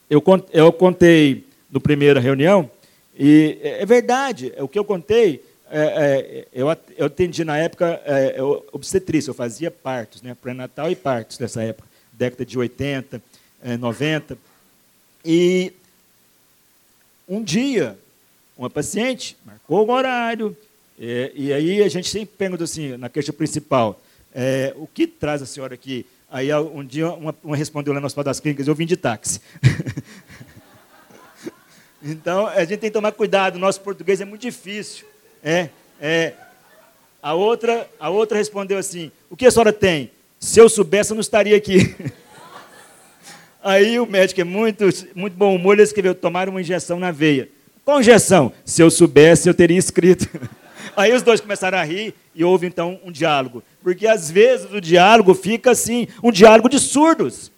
Eu, 0.09 0.23
eu 0.53 0.73
contei 0.73 1.45
no 1.71 1.81
primeira 1.81 2.21
reunião, 2.21 2.71
e 3.19 3.59
é, 3.63 3.83
é 3.83 3.87
verdade, 3.87 4.53
é 4.57 4.63
o 4.63 4.69
que 4.69 4.79
eu 4.79 4.85
contei, 4.85 5.43
é, 5.69 5.81
é, 5.81 6.49
eu, 6.53 6.69
eu 6.97 7.07
atendi 7.07 7.45
na 7.45 7.59
época 7.59 8.01
é, 8.05 8.37
obstetrícia, 8.73 9.31
eu 9.31 9.35
fazia 9.35 9.71
partos, 9.71 10.23
né, 10.23 10.37
pré-natal 10.41 10.91
e 10.91 10.97
partos 10.97 11.39
nessa 11.39 11.63
época, 11.63 11.89
década 12.13 12.45
de 12.45 12.59
80, 12.59 13.21
90. 13.81 14.35
É, 14.35 14.37
e 15.25 15.73
um 17.29 17.43
dia, 17.43 17.99
uma 18.57 18.71
paciente 18.71 19.37
marcou 19.45 19.87
um 19.87 19.91
horário, 19.91 20.57
é, 20.99 21.31
e 21.35 21.53
aí 21.53 21.83
a 21.83 21.89
gente 21.89 22.09
sempre 22.09 22.35
pergunta 22.39 22.65
assim, 22.65 22.97
na 22.97 23.09
queixa 23.09 23.33
principal, 23.33 24.01
é, 24.35 24.73
o 24.77 24.87
que 24.87 25.07
traz 25.07 25.43
a 25.43 25.47
senhora 25.47 25.75
aqui? 25.75 26.07
Aí 26.31 26.53
um 26.55 26.85
dia 26.85 27.11
uma, 27.11 27.35
uma 27.45 27.57
respondeu 27.57 27.93
lá 27.93 28.01
no 28.01 28.07
Hospital 28.07 28.25
das 28.25 28.41
Clínicas, 28.41 28.67
eu 28.67 28.75
vim 28.75 28.87
de 28.87 28.97
táxi. 28.97 29.41
então 32.03 32.47
a 32.47 32.61
gente 32.61 32.81
tem 32.81 32.91
que 32.91 32.95
tomar 32.95 33.13
cuidado, 33.13 33.59
nosso 33.59 33.81
português 33.81 34.21
é 34.21 34.25
muito 34.25 34.43
difícil. 34.43 35.07
É, 35.43 35.69
é. 36.01 36.33
A, 37.23 37.35
outra, 37.35 37.89
a 38.01 38.09
outra 38.09 38.39
respondeu 38.39 38.79
assim, 38.79 39.11
o 39.29 39.37
que 39.37 39.47
a 39.47 39.51
senhora 39.51 39.73
tem? 39.73 40.11
Se 40.39 40.61
eu 40.61 40.69
soubesse, 40.69 41.13
eu 41.13 41.15
não 41.15 41.21
estaria 41.21 41.57
aqui. 41.57 41.95
Aí 43.63 43.99
o 43.99 44.07
médico 44.07 44.41
é 44.41 44.45
muito, 44.45 44.85
muito 45.15 45.35
bom 45.35 45.55
humor, 45.55 45.75
ele 45.75 45.83
escreveu, 45.83 46.15
tomar 46.15 46.49
uma 46.49 46.61
injeção 46.61 47.01
na 47.01 47.11
veia. 47.11 47.49
Qual 47.87 48.01
injeção? 48.01 48.53
Se 48.65 48.83
eu 48.83 48.91
soubesse, 48.91 49.49
eu 49.49 49.55
teria 49.55 49.79
escrito. 49.79 50.29
Aí 50.97 51.13
os 51.13 51.23
dois 51.23 51.41
começaram 51.41 51.79
a 51.79 51.85
rir 51.85 52.13
e 52.35 52.43
houve 52.43 52.67
então 52.67 52.99
um 53.05 53.13
diálogo. 53.13 53.63
Porque 53.81 54.09
às 54.09 54.29
vezes 54.29 54.67
o 54.73 54.81
diálogo 54.81 55.33
fica 55.37 55.71
assim, 55.71 56.09
um 56.21 56.33
diálogo 56.33 56.69
de 56.69 56.81
surdos. 56.81 57.49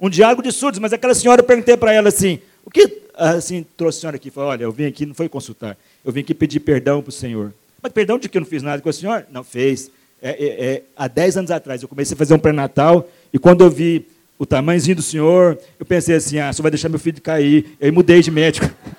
Um 0.00 0.08
diálogo 0.08 0.42
de 0.42 0.52
surdos. 0.52 0.78
Mas 0.78 0.92
aquela 0.92 1.12
senhora, 1.12 1.40
eu 1.40 1.44
perguntei 1.44 1.76
para 1.76 1.92
ela 1.92 2.08
assim, 2.08 2.38
o 2.64 2.70
que 2.70 3.02
assim, 3.16 3.66
trouxe 3.76 3.98
a 3.98 4.00
senhora 4.02 4.16
aqui? 4.16 4.30
Falei, 4.30 4.50
olha, 4.50 4.62
eu 4.62 4.70
vim 4.70 4.84
aqui, 4.84 5.04
não 5.04 5.14
foi 5.14 5.28
consultar, 5.28 5.76
eu 6.04 6.12
vim 6.12 6.20
aqui 6.20 6.34
pedir 6.34 6.60
perdão 6.60 7.02
para 7.02 7.08
o 7.08 7.12
senhor. 7.12 7.52
Mas 7.82 7.90
perdão 7.90 8.16
de 8.16 8.28
que 8.28 8.38
eu 8.38 8.42
não 8.42 8.46
fiz 8.46 8.62
nada 8.62 8.80
com 8.80 8.88
a 8.88 8.92
senhora? 8.92 9.26
Não, 9.32 9.42
fez. 9.42 9.90
É, 10.22 10.30
é, 10.30 10.66
é, 10.66 10.82
há 10.96 11.08
10 11.08 11.38
anos 11.38 11.50
atrás, 11.50 11.82
eu 11.82 11.88
comecei 11.88 12.14
a 12.14 12.18
fazer 12.18 12.32
um 12.32 12.38
pré-natal, 12.38 13.08
e 13.32 13.40
quando 13.40 13.64
eu 13.64 13.70
vi 13.70 14.06
o 14.38 14.46
tamanhozinho 14.46 14.94
do 14.94 15.02
senhor, 15.02 15.58
eu 15.80 15.84
pensei 15.84 16.14
assim, 16.14 16.38
ah, 16.38 16.52
só 16.52 16.62
vai 16.62 16.70
deixar 16.70 16.88
meu 16.88 17.00
filho 17.00 17.20
cair. 17.20 17.76
Eu 17.80 17.92
mudei 17.92 18.22
de 18.22 18.30
médico. 18.30 18.70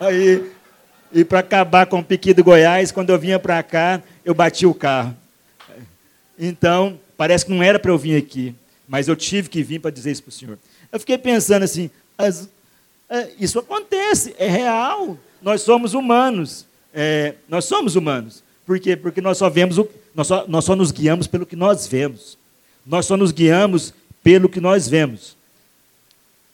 Aí, 0.00 0.50
e 1.12 1.24
para 1.24 1.40
acabar 1.40 1.86
com 1.86 1.98
o 1.98 2.04
piqui 2.04 2.32
do 2.32 2.44
Goiás, 2.44 2.92
quando 2.92 3.10
eu 3.10 3.18
vinha 3.18 3.38
para 3.38 3.62
cá, 3.62 4.02
eu 4.24 4.34
bati 4.34 4.66
o 4.66 4.74
carro. 4.74 5.16
Então, 6.38 7.00
parece 7.16 7.46
que 7.46 7.52
não 7.52 7.62
era 7.62 7.78
para 7.78 7.90
eu 7.90 7.98
vir 7.98 8.16
aqui, 8.16 8.54
mas 8.86 9.08
eu 9.08 9.16
tive 9.16 9.48
que 9.48 9.62
vir 9.62 9.80
para 9.80 9.90
dizer 9.90 10.12
isso 10.12 10.22
para 10.22 10.30
o 10.30 10.32
senhor. 10.32 10.58
Eu 10.92 11.00
fiquei 11.00 11.18
pensando 11.18 11.64
assim, 11.64 11.90
as, 12.16 12.48
é, 13.08 13.30
isso 13.40 13.58
acontece, 13.58 14.34
é 14.38 14.48
real. 14.48 15.18
Nós 15.42 15.62
somos 15.62 15.94
humanos. 15.94 16.66
É, 16.92 17.34
nós 17.48 17.64
somos 17.64 17.96
humanos. 17.96 18.42
Por 18.66 18.78
quê? 18.78 18.96
Porque 18.96 19.20
nós 19.20 19.38
só 19.38 19.48
vemos 19.48 19.78
o, 19.78 19.88
nós 20.14 20.26
só, 20.26 20.46
nós 20.46 20.64
só 20.64 20.76
nos 20.76 20.90
guiamos 20.90 21.26
pelo 21.26 21.46
que 21.46 21.56
nós 21.56 21.86
vemos. 21.86 22.38
Nós 22.86 23.06
só 23.06 23.16
nos 23.16 23.32
guiamos 23.32 23.94
pelo 24.22 24.48
que 24.48 24.60
nós 24.60 24.88
vemos. 24.88 25.36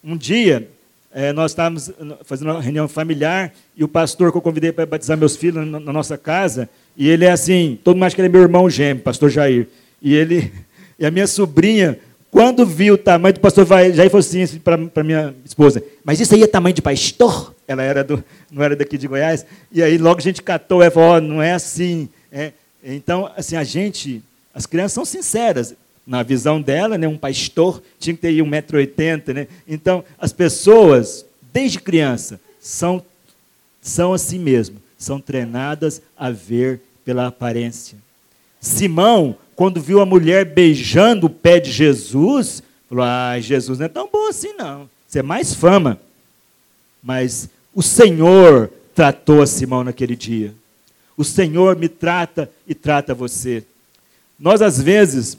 Um 0.02 0.16
dia, 0.16 0.68
é, 1.14 1.32
nós 1.32 1.52
estávamos 1.52 1.92
fazendo 2.24 2.50
uma 2.50 2.60
reunião 2.60 2.88
familiar 2.88 3.54
e 3.76 3.84
o 3.84 3.88
pastor 3.88 4.32
que 4.32 4.36
eu 4.36 4.42
convidei 4.42 4.72
para 4.72 4.84
batizar 4.84 5.16
meus 5.16 5.36
filhos 5.36 5.64
na, 5.64 5.78
na, 5.78 5.92
nossa 5.92 6.18
casa, 6.18 6.68
e 6.96 7.08
ele 7.08 7.24
é 7.24 7.30
assim, 7.30 7.78
todo 7.84 7.94
mundo 7.94 8.06
acha 8.06 8.16
que 8.16 8.20
ele 8.20 8.26
é 8.26 8.32
meu 8.32 8.42
irmão 8.42 8.68
gêmeo, 8.68 9.00
pastor 9.00 9.30
Jair. 9.30 9.68
E 10.02 10.12
ele, 10.12 10.52
e 10.98 11.06
a 11.06 11.12
minha 11.12 11.28
sobrinha, 11.28 12.00
quando 12.32 12.66
viu 12.66 12.94
o 12.94 12.98
tamanho 12.98 13.32
do 13.32 13.38
pastor 13.38 13.64
Jair, 13.64 13.94
falou 14.10 14.18
assim, 14.18 14.42
assim 14.42 14.58
para 14.58 15.04
minha 15.04 15.32
esposa, 15.44 15.80
mas 16.04 16.18
isso 16.18 16.34
aí 16.34 16.42
é 16.42 16.48
tamanho 16.48 16.74
de 16.74 16.82
pastor? 16.82 17.54
Ela 17.68 17.84
era 17.84 18.02
do, 18.02 18.22
não 18.50 18.64
era 18.64 18.74
daqui 18.74 18.98
de 18.98 19.06
Goiás. 19.06 19.46
E 19.70 19.84
aí 19.84 19.96
logo 19.96 20.18
a 20.18 20.22
gente 20.22 20.42
catou, 20.42 20.82
ela 20.82 20.90
falou, 20.90 21.16
oh, 21.16 21.20
não 21.20 21.40
é 21.40 21.52
assim. 21.52 22.08
É. 22.32 22.50
Então, 22.82 23.30
assim, 23.36 23.54
a 23.54 23.62
gente, 23.62 24.20
as 24.52 24.66
crianças 24.66 24.92
são 24.92 25.04
sinceras 25.04 25.76
na 26.06 26.22
visão 26.22 26.60
dela, 26.60 26.98
né, 26.98 27.08
um 27.08 27.16
pastor 27.16 27.82
tinha 27.98 28.14
que 28.14 28.20
ter 28.20 28.32
1,80m. 28.34 29.34
Né? 29.34 29.48
Então, 29.66 30.04
as 30.18 30.32
pessoas, 30.32 31.24
desde 31.52 31.80
criança, 31.80 32.40
são, 32.60 33.02
são 33.80 34.12
assim 34.12 34.38
mesmo, 34.38 34.82
são 34.98 35.20
treinadas 35.20 36.02
a 36.16 36.30
ver 36.30 36.80
pela 37.04 37.26
aparência. 37.26 37.98
Simão, 38.60 39.36
quando 39.54 39.80
viu 39.80 40.00
a 40.00 40.06
mulher 40.06 40.44
beijando 40.44 41.26
o 41.26 41.30
pé 41.30 41.60
de 41.60 41.70
Jesus, 41.70 42.62
falou: 42.88 43.04
Ah, 43.04 43.38
Jesus 43.38 43.78
não 43.78 43.86
é 43.86 43.88
tão 43.88 44.08
bom 44.10 44.28
assim, 44.28 44.54
não. 44.54 44.88
Isso 45.06 45.18
é 45.18 45.22
mais 45.22 45.54
fama. 45.54 46.00
Mas 47.02 47.48
o 47.74 47.82
Senhor 47.82 48.70
tratou 48.94 49.42
a 49.42 49.46
Simão 49.46 49.84
naquele 49.84 50.16
dia. 50.16 50.54
O 51.16 51.24
Senhor 51.24 51.76
me 51.76 51.88
trata 51.88 52.50
e 52.66 52.74
trata 52.74 53.14
você. 53.14 53.64
Nós, 54.38 54.62
às 54.62 54.80
vezes, 54.80 55.38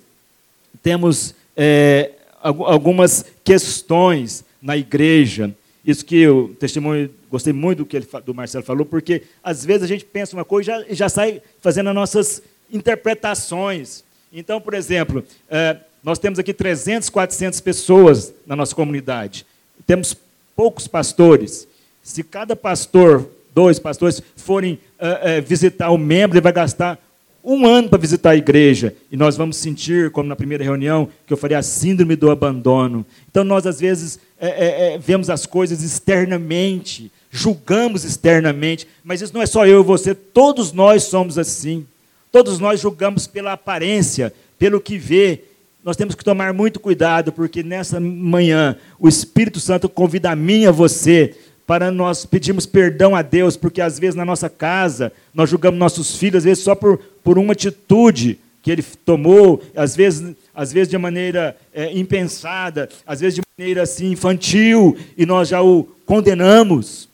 temos 0.82 1.36
é, 1.56 2.12
algumas 2.42 3.26
questões 3.44 4.44
na 4.62 4.76
igreja. 4.78 5.54
Isso 5.86 6.06
que 6.06 6.28
o 6.28 6.50
testemunho, 6.60 7.10
gostei 7.30 7.54
muito 7.54 7.80
do 7.80 7.86
que 7.86 7.98
ele, 7.98 8.08
do 8.26 8.34
Marcelo 8.34 8.64
falou, 8.64 8.86
porque 8.86 9.24
às 9.44 9.64
vezes 9.64 9.84
a 9.84 9.88
gente 9.88 10.06
pensa 10.06 10.36
uma 10.36 10.46
coisa 10.46 10.86
e 10.90 10.96
já, 10.96 10.96
já 10.96 11.10
sai 11.10 11.42
fazendo 11.62 11.90
as 11.90 11.96
nossas 11.96 12.42
interpretações. 12.72 14.04
Então, 14.34 14.60
por 14.60 14.74
exemplo, 14.74 15.24
é, 15.50 15.78
nós 16.04 16.20
temos 16.20 16.40
aqui 16.40 16.54
300, 16.54 17.10
400 17.10 17.60
pessoas 17.62 18.34
na 18.46 18.56
nossa 18.56 18.76
comunidade. 18.76 19.46
Temos 19.86 20.16
poucos 20.56 20.88
pastores. 20.88 21.68
Se 22.04 22.24
cada 22.24 22.56
pastor, 22.56 23.30
dois 23.54 23.80
pastores, 23.80 24.22
forem 24.36 24.80
é, 25.00 25.38
é, 25.38 25.42
visitar 25.42 25.90
o 25.90 25.98
membro, 25.98 26.38
ele 26.38 26.44
vai 26.44 26.54
gastar 26.54 27.00
um 27.46 27.68
ano 27.68 27.88
para 27.88 28.00
visitar 28.00 28.32
a 28.32 28.36
igreja 28.36 28.96
e 29.12 29.16
nós 29.16 29.38
vamos 29.38 29.58
sentir, 29.58 30.10
como 30.10 30.28
na 30.28 30.36
primeira 30.36 30.64
reunião, 30.64 31.08
que 31.28 31.32
eu 31.32 31.38
falei 31.38 31.56
a 31.56 31.62
síndrome 31.62 32.16
do 32.16 32.32
abandono. 32.32 33.06
Então 33.30 33.44
nós 33.44 33.68
às 33.68 33.80
vezes 33.80 34.20
é, 34.40 34.48
é, 34.48 34.94
é, 34.94 34.98
vemos 34.98 35.30
as 35.30 35.46
coisas 35.46 35.84
externamente, 35.84 37.12
julgamos 37.30 38.04
externamente, 38.04 38.88
mas 39.04 39.22
isso 39.22 39.34
não 39.34 39.42
é 39.42 39.46
só 39.46 39.68
eu 39.68 39.82
e 39.82 39.84
você, 39.84 40.16
todos 40.16 40.72
nós 40.72 41.04
somos 41.04 41.38
assim. 41.38 41.86
Todos 42.32 42.60
nós 42.60 42.82
julgamos 42.82 43.28
pela 43.28 43.54
aparência, 43.54 44.34
pelo 44.60 44.82
que 44.82 44.98
vê. 44.98 45.44
Nós 45.86 45.96
temos 45.96 46.16
que 46.16 46.24
tomar 46.24 46.52
muito 46.52 46.82
cuidado, 46.82 47.32
porque 47.32 47.64
nessa 47.64 47.98
manhã 48.00 48.76
o 49.00 49.08
Espírito 49.08 49.60
Santo 49.60 49.88
convida 49.88 50.32
a 50.32 50.36
mim 50.36 50.64
e 50.64 50.68
a 50.68 50.72
você 50.72 51.34
para 51.65 51.91
nós 51.91 52.25
pedirmos 52.25 52.65
perdão 52.65 53.15
a 53.15 53.21
Deus, 53.21 53.58
porque 53.58 53.82
às 53.82 53.97
vezes 53.97 54.15
na 54.15 54.25
nossa 54.25 54.49
casa 54.49 55.12
nós 55.34 55.49
julgamos 55.49 55.80
nossos 55.80 56.15
filhos, 56.15 56.38
às 56.38 56.43
vezes 56.43 56.63
só 56.63 56.75
por, 56.75 56.97
por 57.23 57.38
uma 57.38 57.54
atitude 57.54 58.39
que 58.62 58.71
ele 58.71 58.84
tomou, 59.06 59.62
às 59.75 59.95
vezes, 59.95 60.36
às 60.54 60.73
vezes 60.73 60.89
de 60.89 60.97
maneira 60.97 61.56
é, 61.73 61.95
impensada, 61.95 62.89
às 63.06 63.19
vezes 63.19 63.36
de 63.36 63.41
maneira 63.58 63.84
assim 63.84 64.12
infantil, 64.12 64.97
e 65.15 65.25
nós 65.25 65.49
já 65.49 65.62
o 65.62 65.84
condenamos. 66.04 67.08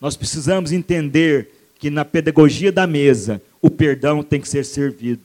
Nós 0.00 0.16
precisamos 0.16 0.72
entender 0.72 1.48
que 1.78 1.90
na 1.90 2.04
pedagogia 2.04 2.72
da 2.72 2.86
mesa, 2.86 3.40
o 3.60 3.68
perdão 3.68 4.22
tem 4.22 4.40
que 4.40 4.48
ser 4.48 4.64
servido. 4.64 5.20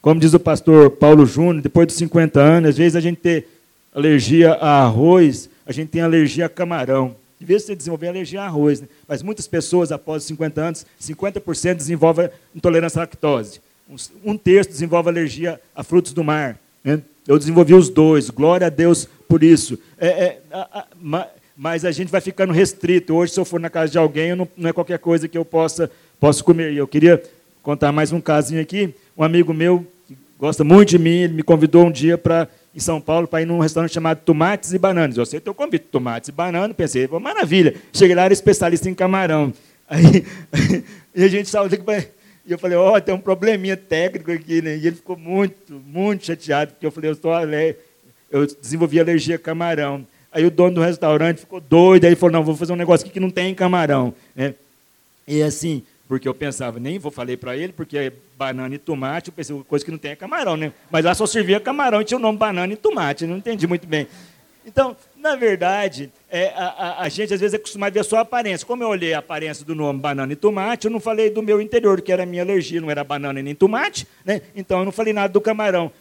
Como 0.00 0.20
diz 0.20 0.32
o 0.32 0.40
pastor 0.40 0.90
Paulo 0.92 1.26
Júnior, 1.26 1.60
depois 1.60 1.86
dos 1.88 1.96
50 1.96 2.40
anos, 2.40 2.70
às 2.70 2.76
vezes 2.78 2.94
a 2.94 3.00
gente 3.00 3.18
tem 3.18 3.44
alergia 3.92 4.52
a 4.52 4.84
arroz, 4.84 5.49
a 5.66 5.72
gente 5.72 5.88
tem 5.88 6.02
alergia 6.02 6.46
a 6.46 6.48
camarão. 6.48 7.14
De 7.38 7.46
vez 7.46 7.62
você 7.62 7.74
desenvolver 7.74 8.08
alergia 8.08 8.42
a 8.42 8.46
arroz, 8.46 8.82
né? 8.82 8.88
mas 9.08 9.22
muitas 9.22 9.46
pessoas, 9.46 9.90
após 9.90 10.24
50 10.24 10.60
anos, 10.60 10.86
50% 11.00 11.74
desenvolvem 11.74 12.28
intolerância 12.54 12.98
à 12.98 13.02
lactose. 13.02 13.60
Um 14.24 14.36
terço 14.36 14.70
desenvolve 14.70 15.08
alergia 15.08 15.60
a 15.74 15.82
frutos 15.82 16.12
do 16.12 16.22
mar. 16.22 16.58
Né? 16.84 17.00
Eu 17.26 17.38
desenvolvi 17.38 17.74
os 17.74 17.88
dois, 17.88 18.28
glória 18.28 18.66
a 18.66 18.70
Deus 18.70 19.08
por 19.28 19.42
isso. 19.42 19.78
É, 19.98 20.08
é, 20.08 20.40
a, 20.52 20.80
a, 20.80 21.26
mas 21.56 21.84
a 21.84 21.92
gente 21.92 22.10
vai 22.10 22.22
ficando 22.22 22.52
restrito. 22.52 23.14
Hoje, 23.14 23.32
se 23.32 23.38
eu 23.40 23.44
for 23.44 23.60
na 23.60 23.68
casa 23.68 23.92
de 23.92 23.98
alguém, 23.98 24.34
não, 24.34 24.48
não, 24.56 24.70
é 24.70 24.72
qualquer 24.72 24.98
coisa 24.98 25.28
que 25.28 25.36
eu 25.36 25.44
possa, 25.44 25.90
possa 26.18 26.42
comer. 26.42 26.72
E 26.72 26.78
eu 26.78 26.88
queria 26.88 27.22
contar 27.62 27.92
mais 27.92 28.12
um 28.12 28.20
casinho 28.20 28.62
aqui. 28.62 28.94
Um 29.16 29.22
amigo 29.22 29.52
meu, 29.52 29.86
que 30.08 30.16
gosta 30.38 30.64
muito 30.64 30.88
de 30.88 30.98
mim, 30.98 31.18
ele 31.18 31.34
me 31.34 31.42
convidou 31.42 31.84
um 31.84 31.90
dia 31.90 32.16
para 32.16 32.48
em 32.74 32.80
São 32.80 33.00
Paulo 33.00 33.26
para 33.26 33.42
ir 33.42 33.46
num 33.46 33.58
restaurante 33.58 33.92
chamado 33.92 34.20
Tomates 34.24 34.72
e 34.72 34.78
Bananas. 34.78 35.16
Eu 35.16 35.22
aceitei 35.22 35.50
o 35.50 35.54
convite, 35.54 35.86
tomates 35.86 36.28
e 36.28 36.32
bananas, 36.32 36.76
pensei, 36.76 37.08
maravilha. 37.08 37.74
Cheguei 37.92 38.14
lá, 38.14 38.24
era 38.24 38.32
especialista 38.32 38.88
em 38.88 38.94
camarão. 38.94 39.52
Aí, 39.88 40.24
e 41.14 41.24
a 41.24 41.28
gente 41.28 41.48
saiu 41.48 41.68
daqui 41.68 41.82
e 42.46 42.52
eu 42.52 42.58
falei, 42.58 42.76
ó, 42.76 42.96
oh, 42.96 43.00
tem 43.00 43.14
um 43.14 43.20
probleminha 43.20 43.76
técnico 43.76 44.30
aqui, 44.30 44.62
né? 44.62 44.76
E 44.76 44.86
ele 44.86 44.96
ficou 44.96 45.16
muito, 45.16 45.74
muito 45.86 46.24
chateado, 46.24 46.72
porque 46.72 46.86
eu 46.86 46.90
falei, 46.90 47.10
eu 47.10 47.14
estou 47.14 47.32
eu 48.30 48.46
desenvolvi 48.46 48.98
alergia 48.98 49.36
a 49.36 49.38
camarão. 49.38 50.06
Aí 50.32 50.46
o 50.46 50.50
dono 50.50 50.76
do 50.76 50.80
restaurante 50.80 51.38
ficou 51.38 51.60
doido, 51.60 52.04
aí 52.04 52.14
falou, 52.14 52.32
não, 52.32 52.44
vou 52.44 52.56
fazer 52.56 52.72
um 52.72 52.76
negócio 52.76 53.04
aqui 53.04 53.14
que 53.14 53.20
não 53.20 53.30
tem 53.30 53.54
camarão. 53.54 54.14
É. 54.36 54.54
E 55.26 55.42
assim, 55.42 55.82
porque 56.08 56.26
eu 56.26 56.34
pensava, 56.34 56.78
nem 56.78 56.98
vou 56.98 57.10
falei 57.10 57.36
para 57.36 57.56
ele, 57.56 57.72
porque 57.72 58.12
banana 58.40 58.74
e 58.74 58.78
tomate, 58.78 59.28
eu 59.28 59.34
pensei, 59.34 59.62
coisa 59.68 59.84
que 59.84 59.90
não 59.90 59.98
tem 59.98 60.12
é 60.12 60.16
camarão, 60.16 60.56
né? 60.56 60.72
Mas 60.90 61.04
lá 61.04 61.14
só 61.14 61.26
servia 61.26 61.60
camarão 61.60 62.00
e 62.00 62.04
tinha 62.04 62.16
o 62.16 62.20
nome 62.20 62.38
banana 62.38 62.72
e 62.72 62.76
tomate, 62.76 63.26
não 63.26 63.36
entendi 63.36 63.66
muito 63.66 63.86
bem. 63.86 64.06
Então, 64.64 64.96
na 65.16 65.36
verdade, 65.36 66.10
é, 66.30 66.48
a, 66.56 66.64
a, 66.64 67.02
a, 67.02 67.08
gente 67.10 67.34
às 67.34 67.40
vezes 67.40 67.52
é 67.52 67.56
acostumado 67.58 67.92
a 67.92 68.00
ver 68.00 68.04
só 68.04 68.16
a 68.16 68.20
aparência. 68.20 68.66
Como 68.66 68.82
eu 68.82 68.88
olhei 68.88 69.12
a 69.12 69.18
aparência 69.18 69.64
do 69.64 69.74
nome 69.74 70.00
banana 70.00 70.32
e 70.32 70.36
tomate, 70.36 70.86
eu 70.86 70.90
não 70.90 71.00
falei 71.00 71.28
do 71.28 71.42
meu 71.42 71.60
interior, 71.60 72.00
que 72.00 72.10
era 72.10 72.22
a 72.22 72.26
minha 72.26 72.42
alergia, 72.42 72.80
não 72.80 72.90
era 72.90 73.04
banana 73.04 73.42
nem 73.42 73.54
tomate, 73.54 74.06
né? 74.24 74.40
então 74.56 74.78
eu 74.78 74.84
não 74.86 74.92
falei 74.92 75.12
nada 75.12 75.30
do 75.30 75.40
camarão. 75.40 75.92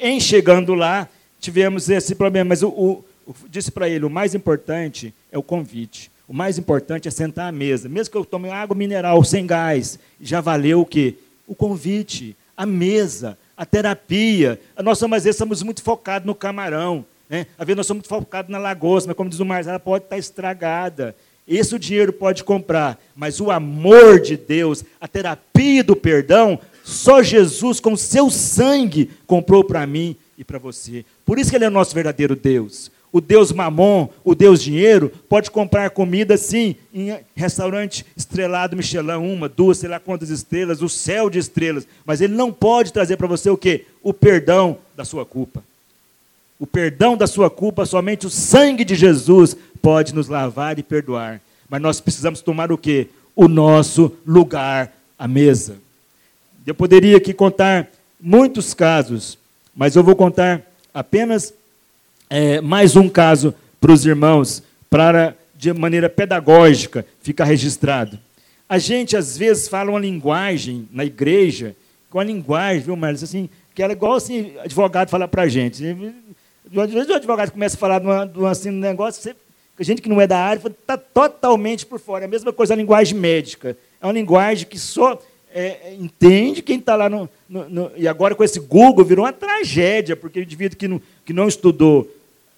Em 0.00 0.18
chegando 0.18 0.74
lá, 0.74 1.08
tivemos 1.38 1.88
esse 1.88 2.16
problema, 2.16 2.48
mas 2.48 2.62
o, 2.64 2.68
o, 2.68 3.04
o 3.26 3.34
disse 3.48 3.70
para 3.70 3.88
ele: 3.88 4.04
o 4.04 4.10
mais 4.10 4.34
importante 4.34 5.14
é 5.30 5.38
o 5.38 5.42
convite. 5.42 6.10
O 6.28 6.34
mais 6.34 6.58
importante 6.58 7.06
é 7.06 7.10
sentar 7.10 7.48
à 7.48 7.52
mesa. 7.52 7.88
Mesmo 7.88 8.10
que 8.10 8.18
eu 8.18 8.24
tome 8.24 8.50
água 8.50 8.76
mineral 8.76 9.22
sem 9.22 9.46
gás, 9.46 9.98
já 10.20 10.40
valeu 10.40 10.80
o 10.80 10.86
quê? 10.86 11.14
O 11.46 11.54
convite, 11.54 12.36
a 12.56 12.66
mesa, 12.66 13.38
a 13.56 13.64
terapia. 13.64 14.60
Nós, 14.82 15.02
às 15.02 15.10
vezes, 15.10 15.26
estamos 15.26 15.62
muito 15.62 15.82
focados 15.82 16.26
no 16.26 16.34
camarão. 16.34 17.04
Né? 17.28 17.46
Às 17.58 17.66
vezes, 17.66 17.76
nós 17.76 17.86
somos 17.86 17.98
muito 17.98 18.08
focados 18.08 18.50
na 18.50 18.58
lagosta, 18.58 19.08
mas, 19.08 19.16
como 19.16 19.30
diz 19.30 19.40
o 19.40 19.44
Marcos, 19.44 19.66
ela 19.66 19.78
pode 19.78 20.04
estar 20.04 20.18
estragada. 20.18 21.14
Esse 21.46 21.74
o 21.74 21.78
dinheiro 21.78 22.12
pode 22.12 22.42
comprar, 22.42 23.00
mas 23.14 23.40
o 23.40 23.52
amor 23.52 24.20
de 24.20 24.36
Deus, 24.36 24.84
a 25.00 25.06
terapia 25.06 25.84
do 25.84 25.94
perdão, 25.94 26.58
só 26.82 27.22
Jesus, 27.22 27.78
com 27.78 27.96
seu 27.96 28.30
sangue, 28.30 29.10
comprou 29.26 29.62
para 29.62 29.86
mim 29.86 30.16
e 30.36 30.42
para 30.42 30.58
você. 30.58 31.04
Por 31.24 31.38
isso 31.38 31.50
que 31.50 31.56
Ele 31.56 31.64
é 31.64 31.68
o 31.68 31.70
nosso 31.70 31.94
verdadeiro 31.94 32.34
Deus. 32.34 32.90
O 33.12 33.20
Deus 33.20 33.52
mamon, 33.52 34.08
o 34.24 34.34
Deus 34.34 34.62
dinheiro, 34.62 35.10
pode 35.28 35.50
comprar 35.50 35.90
comida, 35.90 36.36
sim, 36.36 36.76
em 36.92 37.16
restaurante 37.34 38.04
estrelado 38.16 38.76
Michelin, 38.76 39.12
uma, 39.12 39.48
duas, 39.48 39.78
sei 39.78 39.88
lá 39.88 39.98
quantas 39.98 40.28
estrelas, 40.28 40.82
o 40.82 40.88
céu 40.88 41.30
de 41.30 41.38
estrelas. 41.38 41.86
Mas 42.04 42.20
Ele 42.20 42.34
não 42.34 42.52
pode 42.52 42.92
trazer 42.92 43.16
para 43.16 43.26
você 43.26 43.48
o 43.48 43.56
quê? 43.56 43.86
O 44.02 44.12
perdão 44.12 44.78
da 44.96 45.04
sua 45.04 45.24
culpa. 45.24 45.62
O 46.58 46.66
perdão 46.66 47.16
da 47.16 47.26
sua 47.26 47.48
culpa, 47.50 47.86
somente 47.86 48.26
o 48.26 48.30
sangue 48.30 48.84
de 48.84 48.94
Jesus 48.94 49.56
pode 49.80 50.14
nos 50.14 50.28
lavar 50.28 50.78
e 50.78 50.82
perdoar. 50.82 51.40
Mas 51.68 51.80
nós 51.80 52.00
precisamos 52.00 52.40
tomar 52.40 52.70
o 52.70 52.78
quê? 52.78 53.08
O 53.34 53.48
nosso 53.48 54.12
lugar 54.26 54.92
à 55.18 55.26
mesa. 55.26 55.76
Eu 56.66 56.74
poderia 56.74 57.16
aqui 57.16 57.32
contar 57.32 57.88
muitos 58.20 58.74
casos 58.74 59.38
mas 59.76 59.94
eu 59.94 60.02
vou 60.02 60.16
contar 60.16 60.62
apenas 60.94 61.52
é, 62.28 62.60
mais 62.60 62.96
um 62.96 63.08
caso 63.08 63.54
para 63.80 63.92
os 63.92 64.04
irmãos, 64.04 64.62
para, 64.90 65.36
de 65.54 65.72
maneira 65.72 66.08
pedagógica, 66.08 67.06
ficar 67.20 67.44
registrado. 67.44 68.18
A 68.68 68.78
gente, 68.78 69.16
às 69.16 69.36
vezes, 69.36 69.68
fala 69.68 69.90
uma 69.90 70.00
linguagem 70.00 70.88
na 70.92 71.04
igreja, 71.04 71.76
com 72.10 72.18
a 72.18 72.24
linguagem, 72.24 72.82
viu, 72.82 72.96
Marlos, 72.96 73.22
assim, 73.22 73.48
que 73.74 73.82
era 73.82 73.92
igual 73.92 74.14
assim, 74.14 74.54
advogado 74.58 75.10
falar 75.10 75.28
para 75.28 75.42
a 75.42 75.48
gente. 75.48 75.84
Às 75.84 76.90
vezes 76.90 77.08
o 77.08 77.14
advogado 77.14 77.50
começa 77.52 77.76
a 77.76 77.78
falar 77.78 77.98
de, 77.98 78.06
uma, 78.06 78.26
de 78.26 78.38
um 78.38 78.46
assim, 78.46 78.70
um 78.70 78.72
negócio, 78.72 79.34
a 79.78 79.82
gente 79.82 80.00
que 80.00 80.08
não 80.08 80.20
é 80.20 80.26
da 80.26 80.38
área 80.38 80.60
está 80.66 80.96
totalmente 80.96 81.84
por 81.84 82.00
fora. 82.00 82.24
É 82.24 82.26
a 82.26 82.30
mesma 82.30 82.52
coisa 82.52 82.72
a 82.72 82.76
linguagem 82.76 83.18
médica. 83.18 83.76
É 84.00 84.06
uma 84.06 84.12
linguagem 84.12 84.66
que 84.66 84.78
só 84.78 85.20
é, 85.54 85.94
entende 85.98 86.62
quem 86.62 86.78
está 86.78 86.96
lá 86.96 87.08
no, 87.08 87.28
no, 87.48 87.68
no, 87.68 87.90
E 87.96 88.08
agora 88.08 88.34
com 88.34 88.42
esse 88.42 88.58
Google 88.58 89.04
virou 89.04 89.24
uma 89.24 89.32
tragédia, 89.32 90.16
porque 90.16 90.40
o 90.40 90.42
indivíduo 90.42 90.78
que 90.78 90.88
não, 90.88 91.02
que 91.24 91.32
não 91.32 91.46
estudou 91.46 92.10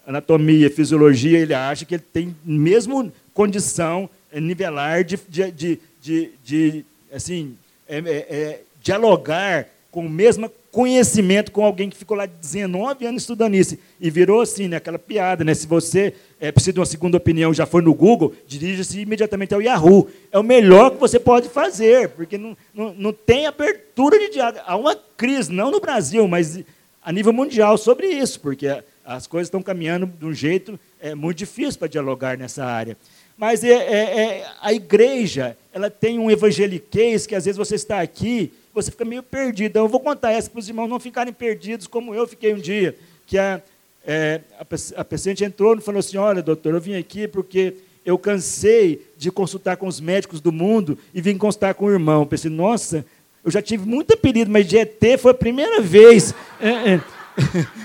anatomia, 0.08 0.70
fisiologia, 0.70 1.38
ele 1.38 1.52
acha 1.52 1.84
que 1.84 1.94
ele 1.94 2.04
tem 2.10 2.34
mesmo 2.42 3.12
condição 3.34 4.08
é, 4.32 4.40
nivelar 4.40 5.04
de, 5.04 5.18
de, 5.28 5.50
de, 5.52 5.80
de, 6.02 6.30
de 6.42 6.84
assim, 7.12 7.54
é, 7.86 7.98
é, 7.98 8.26
é 8.34 8.60
dialogar 8.82 9.68
com 9.90 10.06
o 10.06 10.08
mesmo 10.08 10.50
conhecimento 10.72 11.52
com 11.52 11.62
alguém 11.62 11.90
que 11.90 11.96
ficou 11.96 12.16
lá 12.16 12.24
19 12.24 13.04
anos 13.04 13.22
estudando 13.22 13.54
isso. 13.54 13.76
E 14.00 14.08
virou 14.08 14.40
assim, 14.40 14.66
né, 14.66 14.78
aquela 14.78 14.98
piada, 14.98 15.44
né? 15.44 15.52
Se 15.52 15.66
você 15.66 16.14
é, 16.40 16.50
precisa 16.50 16.72
de 16.72 16.80
uma 16.80 16.86
segunda 16.86 17.18
opinião, 17.18 17.52
já 17.52 17.66
foi 17.66 17.82
no 17.82 17.92
Google, 17.92 18.34
dirija-se 18.46 19.00
imediatamente 19.00 19.52
ao 19.52 19.60
Yahoo. 19.60 20.08
É 20.32 20.38
o 20.38 20.42
melhor 20.42 20.92
que 20.92 20.98
você 20.98 21.18
pode 21.18 21.50
fazer, 21.50 22.08
porque 22.10 22.38
não, 22.38 22.56
não, 22.72 22.94
não 22.94 23.12
tem 23.12 23.46
abertura 23.46 24.18
de 24.18 24.30
diálogo. 24.30 24.60
Há 24.64 24.76
uma 24.76 24.96
crise, 25.16 25.52
não 25.52 25.70
no 25.70 25.80
Brasil, 25.80 26.26
mas 26.26 26.60
a 27.02 27.12
nível 27.12 27.32
mundial 27.32 27.76
sobre 27.76 28.06
isso, 28.06 28.40
porque 28.40 28.68
as 29.16 29.26
coisas 29.26 29.46
estão 29.46 29.62
caminhando 29.62 30.06
de 30.06 30.24
um 30.24 30.32
jeito 30.32 30.78
é, 31.00 31.14
muito 31.14 31.38
difícil 31.38 31.78
para 31.78 31.88
dialogar 31.88 32.36
nessa 32.36 32.64
área. 32.64 32.96
Mas 33.36 33.62
é, 33.62 33.70
é, 33.70 34.20
é, 34.20 34.46
a 34.60 34.72
igreja, 34.72 35.56
ela 35.72 35.88
tem 35.88 36.18
um 36.18 36.30
evangeliquez 36.30 37.26
que 37.26 37.34
às 37.34 37.44
vezes 37.44 37.56
você 37.56 37.74
está 37.74 38.00
aqui 38.00 38.52
você 38.82 38.90
fica 38.90 39.04
meio 39.04 39.22
perdido. 39.22 39.70
Então, 39.70 39.84
eu 39.84 39.88
vou 39.88 40.00
contar 40.00 40.30
essa 40.30 40.48
para 40.48 40.60
os 40.60 40.68
irmãos 40.68 40.88
não 40.88 41.00
ficarem 41.00 41.32
perdidos 41.32 41.86
como 41.86 42.14
eu 42.14 42.28
fiquei 42.28 42.54
um 42.54 42.58
dia. 42.58 42.96
Que 43.26 43.36
a, 43.36 43.60
é, 44.06 44.40
a, 44.58 45.00
a 45.00 45.04
paciente 45.04 45.44
entrou 45.44 45.76
e 45.76 45.80
falou 45.80 45.98
assim: 45.98 46.16
Olha, 46.16 46.42
doutor, 46.42 46.74
eu 46.74 46.80
vim 46.80 46.94
aqui 46.94 47.26
porque 47.26 47.74
eu 48.04 48.16
cansei 48.16 49.06
de 49.16 49.30
consultar 49.30 49.76
com 49.76 49.86
os 49.86 50.00
médicos 50.00 50.40
do 50.40 50.52
mundo 50.52 50.96
e 51.12 51.20
vim 51.20 51.36
consultar 51.36 51.74
com 51.74 51.86
o 51.86 51.90
irmão. 51.90 52.22
Eu 52.22 52.26
pensei, 52.26 52.50
nossa, 52.50 53.04
eu 53.44 53.50
já 53.50 53.60
tive 53.60 53.86
muito 53.86 54.14
apelido, 54.14 54.50
mas 54.50 54.66
de 54.66 54.78
ET 54.78 55.02
foi 55.18 55.32
a 55.32 55.34
primeira 55.34 55.80
vez. 55.80 56.34
É. 56.60 57.00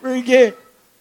Porque, 0.00 0.54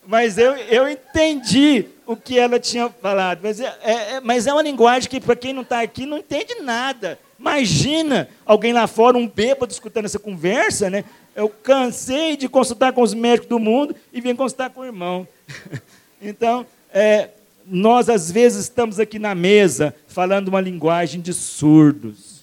mas 0.08 0.38
eu, 0.38 0.56
eu 0.56 0.89
entendi 0.89 1.86
o 2.06 2.16
que 2.16 2.38
ela 2.38 2.60
tinha 2.60 2.89
falado. 2.89 3.39
Mas 3.43 3.60
é, 3.60 3.78
é 3.84 4.20
mas 4.20 4.47
é 4.47 4.53
uma 4.53 4.62
linguagem 4.62 5.10
que, 5.10 5.20
para 5.20 5.36
quem 5.36 5.53
não 5.53 5.64
está 5.64 5.82
aqui, 5.82 6.06
não 6.06 6.18
entende 6.18 6.56
nada. 6.62 7.20
Imagina 7.39 8.30
alguém 8.45 8.72
lá 8.72 8.88
fora, 8.88 9.18
um 9.18 9.28
bêbado, 9.28 9.72
escutando 9.72 10.06
essa 10.06 10.20
conversa, 10.20 10.89
né? 10.89 11.03
Eu 11.36 11.49
cansei 11.49 12.38
de 12.38 12.47
consultar 12.47 12.93
com 12.93 13.01
os 13.01 13.14
médicos 13.14 13.49
do 13.49 13.60
mundo 13.60 13.95
e 14.14 14.22
vim 14.22 14.36
consultar 14.36 14.70
com 14.70 14.82
o 14.82 14.86
irmão. 14.86 15.28
então, 16.22 16.66
é, 16.93 17.30
nós 17.68 18.10
às 18.10 18.32
vezes 18.32 18.64
estamos 18.64 18.99
aqui 18.99 19.20
na 19.20 19.36
mesa 19.36 19.93
falando 20.08 20.47
uma 20.47 20.62
linguagem 20.62 21.20
de 21.20 21.34
surdos. 21.34 22.36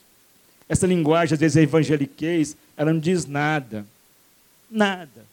Essa 0.68 0.86
linguagem, 0.86 1.34
às 1.34 1.40
vezes, 1.40 1.56
é 1.56 1.62
evangeliquez, 1.62 2.56
ela 2.76 2.92
não 2.92 3.00
diz 3.00 3.26
nada. 3.26 3.86
Nada. 4.70 5.24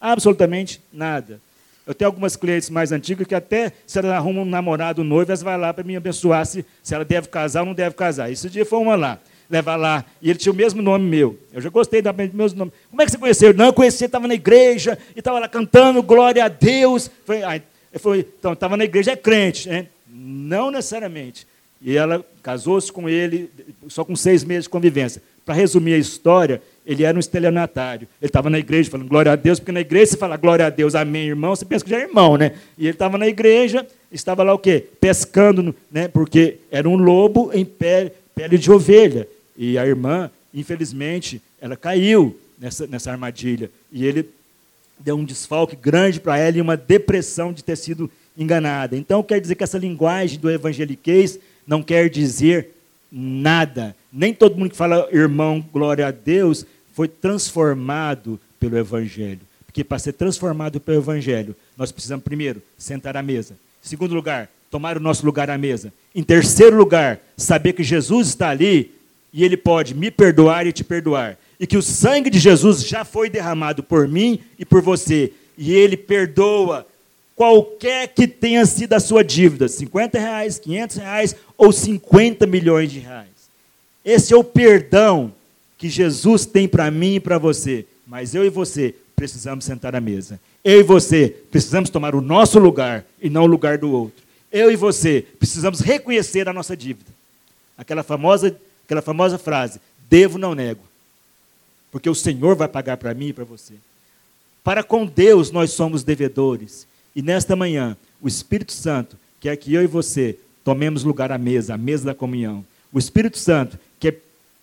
Absolutamente 0.00 0.80
nada. 0.92 1.40
Eu 1.88 1.94
tenho 1.94 2.06
algumas 2.10 2.36
clientes 2.36 2.68
mais 2.68 2.92
antigas 2.92 3.26
que 3.26 3.34
até 3.34 3.72
se 3.86 3.98
ela 3.98 4.14
arruma 4.14 4.42
um 4.42 4.44
namorado 4.44 5.02
noivo, 5.02 5.30
elas 5.30 5.40
vão 5.40 5.56
lá 5.56 5.72
para 5.72 5.82
me 5.82 5.96
abençoar 5.96 6.44
se, 6.44 6.62
se 6.82 6.94
ela 6.94 7.02
deve 7.02 7.28
casar 7.28 7.60
ou 7.60 7.66
não 7.68 7.72
deve 7.72 7.94
casar. 7.94 8.30
Esse 8.30 8.50
dia 8.50 8.66
foi 8.66 8.78
uma 8.78 8.94
lá, 8.94 9.18
levar 9.48 9.76
lá, 9.76 10.04
e 10.20 10.28
ele 10.28 10.38
tinha 10.38 10.52
o 10.52 10.54
mesmo 10.54 10.82
nome 10.82 11.06
meu. 11.06 11.38
Eu 11.50 11.62
já 11.62 11.70
gostei 11.70 12.02
do 12.02 12.10
meus 12.34 12.52
nomes. 12.52 12.74
Como 12.90 13.00
é 13.00 13.06
que 13.06 13.12
você 13.12 13.16
conheceu? 13.16 13.54
Não, 13.54 13.64
eu 13.64 13.72
conheci, 13.72 14.04
estava 14.04 14.28
na 14.28 14.34
igreja, 14.34 14.98
e 15.16 15.20
estava 15.20 15.38
lá 15.38 15.48
cantando 15.48 16.02
glória 16.02 16.44
a 16.44 16.48
Deus. 16.48 17.10
Foi, 17.24 17.40
foi, 17.94 18.18
então, 18.38 18.52
estava 18.52 18.76
na 18.76 18.84
igreja, 18.84 19.12
é 19.12 19.16
crente. 19.16 19.66
Né? 19.70 19.86
Não 20.06 20.70
necessariamente. 20.70 21.46
E 21.80 21.96
ela 21.96 22.22
casou-se 22.42 22.92
com 22.92 23.08
ele, 23.08 23.50
só 23.88 24.04
com 24.04 24.14
seis 24.14 24.44
meses 24.44 24.64
de 24.64 24.68
convivência. 24.68 25.22
Para 25.42 25.54
resumir 25.54 25.94
a 25.94 25.98
história, 25.98 26.60
ele 26.88 27.04
era 27.04 27.14
um 27.14 27.20
estelionatário. 27.20 28.08
Ele 28.18 28.28
estava 28.30 28.48
na 28.48 28.58
igreja 28.58 28.90
falando 28.90 29.06
glória 29.06 29.30
a 29.30 29.36
Deus, 29.36 29.60
porque 29.60 29.70
na 29.70 29.82
igreja 29.82 30.12
você 30.12 30.16
fala 30.16 30.38
glória 30.38 30.64
a 30.64 30.70
Deus, 30.70 30.94
amém, 30.94 31.28
irmão, 31.28 31.54
você 31.54 31.66
pensa 31.66 31.84
que 31.84 31.90
já 31.90 31.98
é 31.98 32.04
irmão, 32.04 32.38
né? 32.38 32.52
E 32.78 32.84
ele 32.84 32.92
estava 32.92 33.18
na 33.18 33.28
igreja, 33.28 33.86
estava 34.10 34.42
lá 34.42 34.54
o 34.54 34.58
quê? 34.58 34.86
Pescando, 34.98 35.76
né? 35.92 36.08
porque 36.08 36.56
era 36.70 36.88
um 36.88 36.96
lobo 36.96 37.50
em 37.52 37.62
pele, 37.62 38.10
pele 38.34 38.56
de 38.56 38.72
ovelha. 38.72 39.28
E 39.54 39.76
a 39.76 39.86
irmã, 39.86 40.30
infelizmente, 40.54 41.42
ela 41.60 41.76
caiu 41.76 42.34
nessa, 42.58 42.86
nessa 42.86 43.10
armadilha. 43.10 43.70
E 43.92 44.06
ele 44.06 44.26
deu 44.98 45.14
um 45.14 45.24
desfalque 45.24 45.76
grande 45.76 46.18
para 46.18 46.38
ela 46.38 46.56
e 46.56 46.62
uma 46.62 46.76
depressão 46.76 47.52
de 47.52 47.62
ter 47.62 47.76
sido 47.76 48.10
enganada. 48.36 48.96
Então, 48.96 49.22
quer 49.22 49.38
dizer 49.42 49.56
que 49.56 49.64
essa 49.64 49.76
linguagem 49.76 50.38
do 50.38 50.50
evangeliquez 50.50 51.38
não 51.66 51.82
quer 51.82 52.08
dizer 52.08 52.70
nada. 53.12 53.94
Nem 54.12 54.32
todo 54.32 54.56
mundo 54.56 54.70
que 54.70 54.76
fala 54.76 55.08
irmão, 55.12 55.64
glória 55.72 56.06
a 56.06 56.10
Deus, 56.10 56.64
foi 56.98 57.06
transformado 57.06 58.40
pelo 58.58 58.76
Evangelho. 58.76 59.38
Porque 59.64 59.84
para 59.84 60.00
ser 60.00 60.14
transformado 60.14 60.80
pelo 60.80 60.98
Evangelho, 60.98 61.54
nós 61.76 61.92
precisamos, 61.92 62.24
primeiro, 62.24 62.60
sentar 62.76 63.16
à 63.16 63.22
mesa. 63.22 63.54
Em 63.84 63.88
segundo 63.88 64.16
lugar, 64.16 64.50
tomar 64.68 64.96
o 64.96 65.00
nosso 65.00 65.24
lugar 65.24 65.48
à 65.48 65.56
mesa. 65.56 65.92
Em 66.12 66.24
terceiro 66.24 66.76
lugar, 66.76 67.20
saber 67.36 67.74
que 67.74 67.84
Jesus 67.84 68.26
está 68.26 68.48
ali 68.48 68.90
e 69.32 69.44
Ele 69.44 69.56
pode 69.56 69.94
me 69.94 70.10
perdoar 70.10 70.66
e 70.66 70.72
te 70.72 70.82
perdoar. 70.82 71.38
E 71.60 71.68
que 71.68 71.76
o 71.76 71.82
sangue 71.82 72.30
de 72.30 72.40
Jesus 72.40 72.84
já 72.84 73.04
foi 73.04 73.30
derramado 73.30 73.80
por 73.80 74.08
mim 74.08 74.40
e 74.58 74.64
por 74.64 74.82
você. 74.82 75.32
E 75.56 75.72
Ele 75.72 75.96
perdoa 75.96 76.84
qualquer 77.36 78.08
que 78.08 78.26
tenha 78.26 78.66
sido 78.66 78.94
a 78.94 78.98
sua 78.98 79.22
dívida, 79.22 79.68
50 79.68 80.18
reais, 80.18 80.58
500 80.58 80.96
reais 80.96 81.36
ou 81.56 81.72
50 81.72 82.44
milhões 82.44 82.90
de 82.90 82.98
reais. 82.98 83.28
Esse 84.04 84.34
é 84.34 84.36
o 84.36 84.42
perdão 84.42 85.32
que 85.78 85.88
Jesus 85.88 86.44
tem 86.44 86.68
para 86.68 86.90
mim 86.90 87.14
e 87.14 87.20
para 87.20 87.38
você. 87.38 87.86
Mas 88.06 88.34
eu 88.34 88.44
e 88.44 88.50
você 88.50 88.94
precisamos 89.14 89.64
sentar 89.64 89.94
à 89.94 90.00
mesa. 90.00 90.40
Eu 90.64 90.80
e 90.80 90.82
você 90.82 91.28
precisamos 91.50 91.88
tomar 91.88 92.14
o 92.14 92.20
nosso 92.20 92.58
lugar 92.58 93.04
e 93.22 93.30
não 93.30 93.44
o 93.44 93.46
lugar 93.46 93.78
do 93.78 93.90
outro. 93.90 94.22
Eu 94.50 94.70
e 94.70 94.76
você 94.76 95.24
precisamos 95.38 95.80
reconhecer 95.80 96.48
a 96.48 96.52
nossa 96.52 96.76
dívida. 96.76 97.10
Aquela 97.76 98.02
famosa, 98.02 98.56
aquela 98.84 99.00
famosa 99.00 99.38
frase: 99.38 99.80
devo, 100.10 100.36
não 100.36 100.54
nego. 100.54 100.82
Porque 101.92 102.10
o 102.10 102.14
Senhor 102.14 102.56
vai 102.56 102.68
pagar 102.68 102.96
para 102.96 103.14
mim 103.14 103.28
e 103.28 103.32
para 103.32 103.44
você. 103.44 103.74
Para 104.64 104.82
com 104.82 105.06
Deus 105.06 105.50
nós 105.50 105.70
somos 105.70 106.02
devedores. 106.02 106.86
E 107.14 107.22
nesta 107.22 107.56
manhã, 107.56 107.96
o 108.20 108.28
Espírito 108.28 108.72
Santo 108.72 109.16
quer 109.40 109.56
que 109.56 109.72
eu 109.72 109.82
e 109.82 109.86
você 109.86 110.38
tomemos 110.64 111.04
lugar 111.04 111.32
à 111.32 111.38
mesa, 111.38 111.74
à 111.74 111.78
mesa 111.78 112.04
da 112.04 112.14
comunhão. 112.14 112.64
O 112.92 112.98
Espírito 112.98 113.38
Santo 113.38 113.78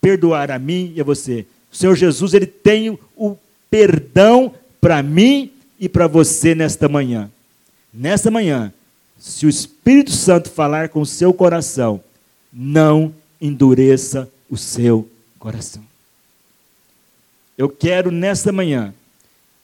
perdoar 0.05 0.51
a 0.51 0.59
mim 0.59 0.93
e 0.95 1.01
a 1.01 1.03
você. 1.03 1.47
O 1.73 1.75
Senhor 1.75 1.95
Jesus, 1.95 2.35
ele 2.35 2.45
tem 2.45 2.99
o 3.17 3.35
perdão 3.71 4.53
para 4.79 5.01
mim 5.01 5.51
e 5.79 5.89
para 5.89 6.05
você 6.05 6.53
nesta 6.53 6.87
manhã. 6.87 7.27
Nesta 7.91 8.29
manhã, 8.29 8.71
se 9.17 9.47
o 9.47 9.49
Espírito 9.49 10.11
Santo 10.11 10.47
falar 10.47 10.89
com 10.89 11.01
o 11.01 11.07
seu 11.07 11.33
coração, 11.33 12.03
não 12.53 13.15
endureça 13.41 14.29
o 14.47 14.55
seu 14.55 15.09
coração. 15.39 15.83
Eu 17.57 17.67
quero 17.67 18.11
nesta 18.11 18.51
manhã, 18.51 18.93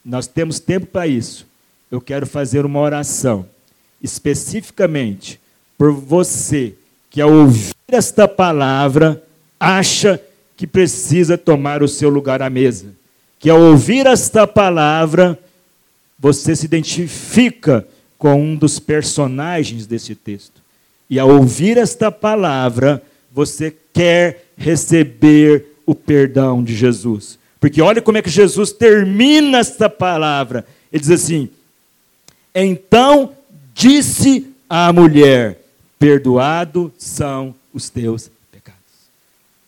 nós 0.04 0.26
temos 0.26 0.58
tempo 0.58 0.86
para 0.86 1.06
isso, 1.06 1.46
eu 1.88 2.00
quero 2.00 2.26
fazer 2.26 2.66
uma 2.66 2.80
oração, 2.80 3.46
especificamente 4.02 5.40
por 5.78 5.92
você 5.92 6.74
que 7.08 7.20
ao 7.20 7.32
ouvir 7.32 7.76
esta 7.86 8.26
palavra 8.26 9.22
acha 9.60 10.20
que 10.56 10.66
precisa 10.66 11.36
tomar 11.36 11.82
o 11.82 11.88
seu 11.88 12.08
lugar 12.08 12.42
à 12.42 12.50
mesa. 12.50 12.86
Que 13.38 13.50
ao 13.50 13.60
ouvir 13.60 14.06
esta 14.06 14.46
palavra, 14.46 15.38
você 16.18 16.54
se 16.54 16.64
identifica 16.64 17.86
com 18.18 18.40
um 18.40 18.54
dos 18.54 18.78
personagens 18.78 19.86
desse 19.86 20.14
texto. 20.14 20.62
E 21.10 21.18
ao 21.18 21.28
ouvir 21.28 21.76
esta 21.76 22.10
palavra, 22.10 23.02
você 23.32 23.74
quer 23.92 24.46
receber 24.56 25.76
o 25.84 25.94
perdão 25.94 26.62
de 26.62 26.74
Jesus. 26.74 27.38
Porque 27.58 27.82
olha 27.82 28.00
como 28.00 28.18
é 28.18 28.22
que 28.22 28.30
Jesus 28.30 28.72
termina 28.72 29.58
esta 29.58 29.90
palavra. 29.90 30.64
Ele 30.92 31.00
diz 31.00 31.10
assim: 31.10 31.48
então 32.54 33.32
disse 33.74 34.46
à 34.68 34.92
mulher: 34.92 35.60
Perdoado 35.98 36.92
são 36.98 37.54
os 37.72 37.88
teus. 37.88 38.30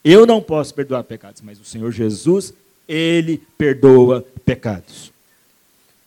Eu 0.05 0.26
não 0.26 0.42
posso 0.42 0.74
perdoar 0.74 1.02
pecados, 1.05 1.40
mas 1.40 1.59
o 1.59 1.64
Senhor 1.64 1.90
Jesus, 1.90 2.52
ele 2.86 3.40
perdoa 3.57 4.24
pecados. 4.44 5.11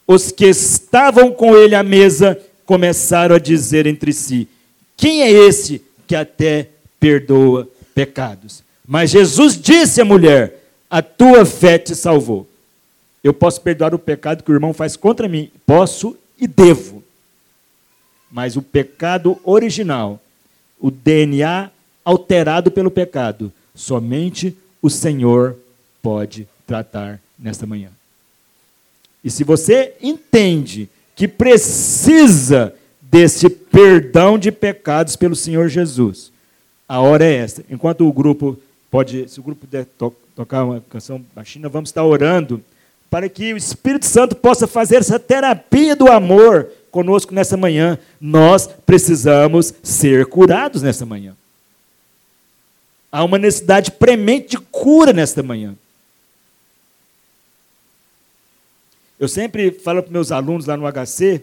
Os 0.05 0.31
que 0.31 0.45
estavam 0.45 1.31
com 1.31 1.55
ele 1.55 1.73
à 1.73 1.81
mesa 1.81 2.39
começaram 2.65 3.35
a 3.35 3.39
dizer 3.39 3.87
entre 3.87 4.13
si: 4.13 4.47
Quem 4.95 5.23
é 5.23 5.31
esse 5.31 5.81
que 6.05 6.15
até 6.15 6.69
perdoa 6.99 7.67
pecados? 7.95 8.63
Mas 8.87 9.09
Jesus 9.09 9.59
disse 9.59 9.99
à 9.99 10.05
mulher: 10.05 10.63
A 10.89 11.01
tua 11.01 11.43
fé 11.43 11.79
te 11.79 11.95
salvou. 11.95 12.47
Eu 13.23 13.33
posso 13.33 13.59
perdoar 13.59 13.93
o 13.95 13.99
pecado 13.99 14.43
que 14.43 14.51
o 14.51 14.53
irmão 14.53 14.73
faz 14.73 14.95
contra 14.95 15.27
mim. 15.27 15.51
Posso 15.65 16.15
e 16.39 16.47
devo. 16.47 17.03
Mas 18.31 18.55
o 18.55 18.61
pecado 18.61 19.39
original, 19.43 20.21
o 20.79 20.91
DNA 20.91 21.71
alterado 22.05 22.71
pelo 22.71 22.91
pecado, 22.91 23.51
somente 23.77 24.57
o 24.81 24.89
Senhor 24.89 25.55
pode 26.01 26.47
tratar 26.65 27.21
nesta 27.37 27.65
manhã. 27.65 27.89
E 29.23 29.29
se 29.29 29.43
você 29.43 29.93
entende 30.01 30.89
que 31.15 31.27
precisa 31.27 32.73
desse 33.01 33.49
perdão 33.49 34.37
de 34.37 34.51
pecados 34.51 35.15
pelo 35.15 35.35
Senhor 35.35 35.69
Jesus, 35.69 36.31
a 36.89 36.99
hora 36.99 37.23
é 37.23 37.35
essa. 37.35 37.63
Enquanto 37.69 38.07
o 38.07 38.11
grupo 38.11 38.57
pode, 38.89 39.29
se 39.29 39.39
o 39.39 39.43
grupo 39.43 39.61
puder 39.61 39.85
to 39.85 40.13
tocar 40.35 40.63
uma 40.63 40.83
canção 40.89 41.23
baixinha, 41.35 41.69
vamos 41.69 41.89
estar 41.89 42.03
orando 42.03 42.61
para 43.09 43.29
que 43.29 43.53
o 43.53 43.57
Espírito 43.57 44.05
Santo 44.05 44.35
possa 44.35 44.67
fazer 44.67 44.97
essa 44.97 45.19
terapia 45.19 45.95
do 45.95 46.07
amor 46.07 46.67
conosco 46.91 47.33
nessa 47.33 47.55
manhã. 47.55 47.97
Nós 48.19 48.67
precisamos 48.85 49.73
ser 49.81 50.25
curados 50.25 50.81
nessa 50.81 51.05
manhã. 51.05 51.33
Há 53.11 53.23
uma 53.23 53.37
necessidade 53.37 53.91
premente 53.91 54.49
de 54.49 54.57
cura 54.57 55.13
nesta 55.13 55.41
manhã. 55.41 55.75
Eu 59.19 59.27
sempre 59.27 59.71
falo 59.71 60.03
para 60.03 60.11
meus 60.11 60.31
alunos 60.31 60.65
lá 60.65 60.77
no 60.77 60.85
HC 60.85 61.41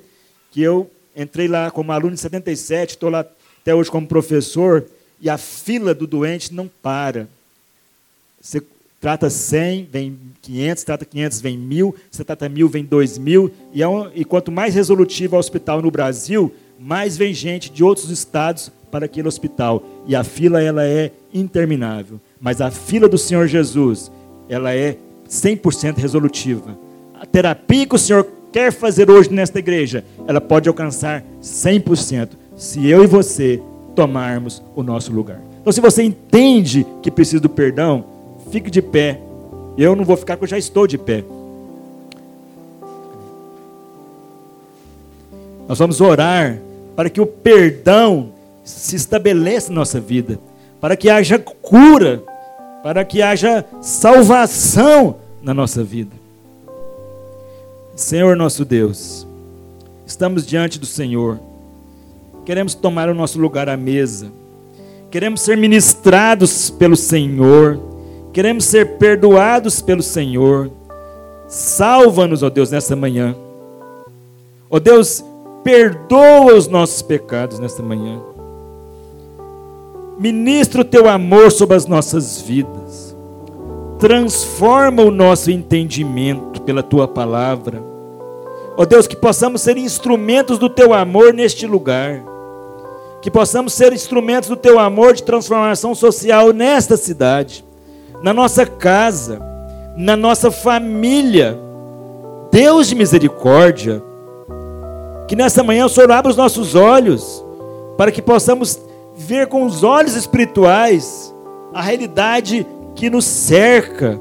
que 0.50 0.62
eu 0.62 0.88
entrei 1.16 1.48
lá 1.48 1.70
como 1.70 1.90
aluno 1.90 2.14
em 2.14 2.16
77, 2.16 2.90
estou 2.90 3.10
lá 3.10 3.26
até 3.60 3.74
hoje 3.74 3.90
como 3.90 4.06
professor, 4.06 4.86
e 5.20 5.28
a 5.28 5.38
fila 5.38 5.94
do 5.94 6.06
doente 6.06 6.54
não 6.54 6.68
para. 6.68 7.28
Você 8.40 8.62
trata 9.00 9.28
100, 9.28 9.88
vem 9.90 10.18
500, 10.42 10.84
trata 10.84 11.04
500, 11.04 11.40
vem 11.40 11.58
1.000, 11.58 11.94
você 12.10 12.24
trata 12.24 12.48
1.000, 12.48 12.68
vem 12.68 12.86
2.000. 12.86 13.50
E, 13.72 13.82
é 13.82 13.88
um, 13.88 14.10
e 14.14 14.24
quanto 14.24 14.52
mais 14.52 14.74
resolutivo 14.74 15.34
é 15.34 15.38
o 15.38 15.40
hospital 15.40 15.82
no 15.82 15.90
Brasil, 15.90 16.54
mais 16.78 17.16
vem 17.16 17.34
gente 17.34 17.70
de 17.70 17.82
outros 17.82 18.10
estados 18.10 18.70
para 18.94 19.06
aquele 19.06 19.26
hospital. 19.26 19.82
E 20.06 20.14
a 20.14 20.22
fila 20.22 20.62
ela 20.62 20.86
é 20.86 21.10
interminável. 21.32 22.20
Mas 22.40 22.60
a 22.60 22.70
fila 22.70 23.08
do 23.08 23.18
Senhor 23.18 23.48
Jesus, 23.48 24.08
ela 24.48 24.72
é 24.72 24.96
100% 25.28 25.98
resolutiva. 25.98 26.78
A 27.20 27.26
terapia 27.26 27.86
que 27.86 27.94
o 27.96 27.98
Senhor 27.98 28.24
quer 28.52 28.72
fazer 28.72 29.10
hoje 29.10 29.32
nesta 29.32 29.58
igreja, 29.58 30.04
ela 30.28 30.40
pode 30.40 30.68
alcançar 30.68 31.24
100% 31.42 32.28
se 32.56 32.86
eu 32.88 33.02
e 33.02 33.08
você 33.08 33.60
tomarmos 33.96 34.62
o 34.76 34.82
nosso 34.82 35.12
lugar. 35.12 35.40
Então, 35.60 35.72
se 35.72 35.80
você 35.80 36.04
entende 36.04 36.86
que 37.02 37.10
precisa 37.10 37.40
do 37.40 37.48
perdão, 37.48 38.04
Fique 38.50 38.70
de 38.70 38.82
pé. 38.82 39.20
Eu 39.76 39.96
não 39.96 40.04
vou 40.04 40.16
ficar 40.16 40.36
porque 40.36 40.44
eu 40.44 40.56
já 40.56 40.58
estou 40.58 40.86
de 40.86 40.96
pé. 40.96 41.24
Nós 45.66 45.78
vamos 45.78 46.00
orar 46.00 46.58
para 46.94 47.10
que 47.10 47.20
o 47.20 47.26
perdão 47.26 48.33
se 48.64 48.96
estabeleça 48.96 49.68
na 49.68 49.76
nossa 49.76 50.00
vida, 50.00 50.38
para 50.80 50.96
que 50.96 51.08
haja 51.08 51.38
cura, 51.38 52.22
para 52.82 53.04
que 53.04 53.22
haja 53.22 53.64
salvação 53.80 55.16
na 55.42 55.54
nossa 55.54 55.84
vida. 55.84 56.16
Senhor 57.94 58.34
nosso 58.36 58.64
Deus, 58.64 59.26
estamos 60.06 60.44
diante 60.44 60.80
do 60.80 60.86
Senhor, 60.86 61.38
queremos 62.44 62.74
tomar 62.74 63.08
o 63.08 63.14
nosso 63.14 63.38
lugar 63.38 63.68
à 63.68 63.76
mesa, 63.76 64.32
queremos 65.10 65.42
ser 65.42 65.56
ministrados 65.56 66.70
pelo 66.70 66.96
Senhor 66.96 67.94
Queremos 68.34 68.64
ser 68.64 68.98
perdoados 68.98 69.80
pelo 69.80 70.02
Senhor. 70.02 70.68
Salva-nos, 71.46 72.42
ó 72.42 72.50
Deus, 72.50 72.68
nessa 72.68 72.96
manhã. 72.96 73.32
Ó 74.68 74.80
Deus, 74.80 75.24
perdoa 75.62 76.52
os 76.56 76.66
nossos 76.66 77.00
pecados 77.00 77.60
nesta 77.60 77.80
manhã. 77.80 78.20
Ministra 80.18 80.82
o 80.82 80.84
teu 80.84 81.08
amor 81.08 81.50
sobre 81.50 81.76
as 81.76 81.86
nossas 81.86 82.40
vidas. 82.40 83.16
Transforma 83.98 85.02
o 85.02 85.10
nosso 85.10 85.50
entendimento 85.50 86.62
pela 86.62 86.82
tua 86.82 87.08
palavra. 87.08 87.82
Ó 88.76 88.84
Deus, 88.84 89.06
que 89.06 89.16
possamos 89.16 89.62
ser 89.62 89.76
instrumentos 89.76 90.58
do 90.58 90.68
teu 90.68 90.92
amor 90.94 91.32
neste 91.32 91.66
lugar. 91.66 92.22
que 93.24 93.30
possamos 93.30 93.72
ser 93.72 93.90
instrumentos 93.94 94.50
do 94.50 94.56
teu 94.56 94.78
amor 94.78 95.14
de 95.14 95.22
transformação 95.22 95.94
social 95.94 96.52
nesta 96.52 96.94
cidade, 96.94 97.64
na 98.22 98.34
nossa 98.34 98.66
casa, 98.66 99.40
na 99.96 100.14
nossa 100.14 100.50
família. 100.50 101.58
Deus 102.52 102.86
de 102.86 102.94
misericórdia, 102.94 104.02
que 105.26 105.34
nessa 105.34 105.62
manhã 105.62 105.86
o 105.86 105.88
Senhor 105.88 106.12
abra 106.12 106.30
os 106.30 106.36
nossos 106.36 106.74
olhos, 106.74 107.42
para 107.96 108.12
que 108.12 108.20
possamos 108.20 108.78
ver 109.16 109.46
com 109.46 109.64
os 109.64 109.82
olhos 109.82 110.14
espirituais 110.14 111.34
a 111.72 111.80
realidade 111.82 112.66
que 112.94 113.10
nos 113.10 113.24
cerca, 113.24 114.20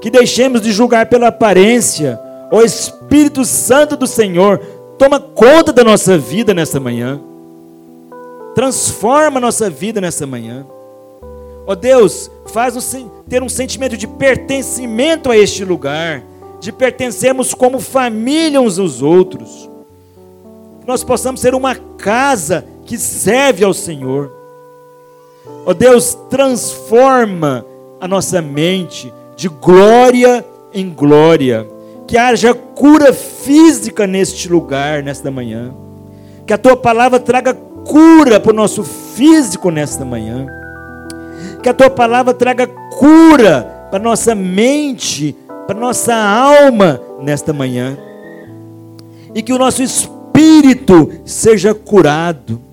que 0.00 0.10
deixemos 0.10 0.60
de 0.60 0.72
julgar 0.72 1.06
pela 1.06 1.28
aparência. 1.28 2.18
O 2.50 2.62
Espírito 2.62 3.44
Santo 3.44 3.96
do 3.96 4.06
Senhor 4.06 4.58
toma 4.98 5.20
conta 5.20 5.72
da 5.72 5.84
nossa 5.84 6.16
vida 6.18 6.54
nessa 6.54 6.80
manhã 6.80 7.20
transforma 8.58 9.38
a 9.38 9.40
nossa 9.40 9.70
vida 9.70 10.00
nessa 10.00 10.26
manhã. 10.26 10.66
Ó 11.64 11.70
oh 11.70 11.76
Deus, 11.76 12.28
faz-nos 12.46 12.92
ter 13.28 13.40
um 13.40 13.48
sentimento 13.48 13.96
de 13.96 14.04
pertencimento 14.08 15.30
a 15.30 15.38
este 15.38 15.64
lugar, 15.64 16.24
de 16.58 16.72
pertencermos 16.72 17.54
como 17.54 17.78
família 17.78 18.60
uns 18.60 18.76
aos 18.76 19.00
outros. 19.00 19.70
Nós 20.84 21.04
possamos 21.04 21.40
ser 21.40 21.54
uma 21.54 21.76
casa 21.76 22.64
que 22.88 22.96
serve 22.96 23.62
ao 23.62 23.74
Senhor. 23.74 24.32
Ó 25.66 25.70
oh 25.70 25.74
Deus, 25.74 26.16
transforma 26.30 27.62
a 28.00 28.08
nossa 28.08 28.40
mente 28.40 29.12
de 29.36 29.46
glória 29.46 30.42
em 30.72 30.88
glória. 30.88 31.68
Que 32.06 32.16
haja 32.16 32.54
cura 32.54 33.12
física 33.12 34.06
neste 34.06 34.48
lugar, 34.48 35.02
nesta 35.02 35.30
manhã. 35.30 35.70
Que 36.46 36.54
a 36.54 36.56
tua 36.56 36.78
palavra 36.78 37.20
traga 37.20 37.52
cura 37.52 38.40
para 38.40 38.52
o 38.52 38.56
nosso 38.56 38.82
físico 38.82 39.70
nesta 39.70 40.02
manhã. 40.02 40.46
Que 41.62 41.68
a 41.68 41.74
tua 41.74 41.90
palavra 41.90 42.32
traga 42.32 42.66
cura 42.66 43.88
para 43.90 44.02
nossa 44.02 44.34
mente, 44.34 45.36
para 45.66 45.78
nossa 45.78 46.14
alma 46.14 46.98
nesta 47.20 47.52
manhã. 47.52 47.98
E 49.34 49.42
que 49.42 49.52
o 49.52 49.58
nosso 49.58 49.82
espírito 49.82 51.10
seja 51.26 51.74
curado. 51.74 52.67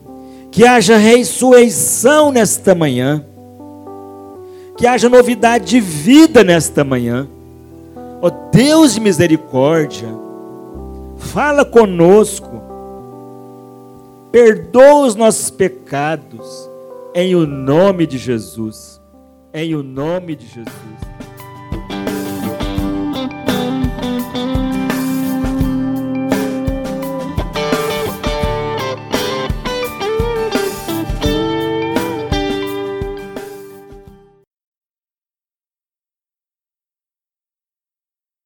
Que 0.56 0.66
haja 0.66 0.96
ressurreição 0.96 2.32
nesta 2.32 2.74
manhã. 2.74 3.26
Que 4.78 4.88
haja 4.88 5.10
novidade 5.10 5.66
de 5.66 5.82
vida 5.82 6.46
nesta 6.46 6.82
manhã. 6.82 7.28
Ó 8.22 8.28
oh, 8.28 8.50
Deus 8.52 8.94
de 8.94 9.02
misericórdia, 9.02 10.08
fala 11.18 11.66
conosco 11.66 12.64
perdoa 14.32 15.08
os 15.08 15.16
nossos 15.16 15.50
pecados, 15.50 16.70
em 17.14 17.36
o 17.36 17.46
nome 17.46 18.06
de 18.06 18.18
Jesus. 18.18 19.02
Em 19.54 19.76
o 19.76 19.84
nome 19.84 20.36
de 20.36 20.46
Jesus. 20.46 21.15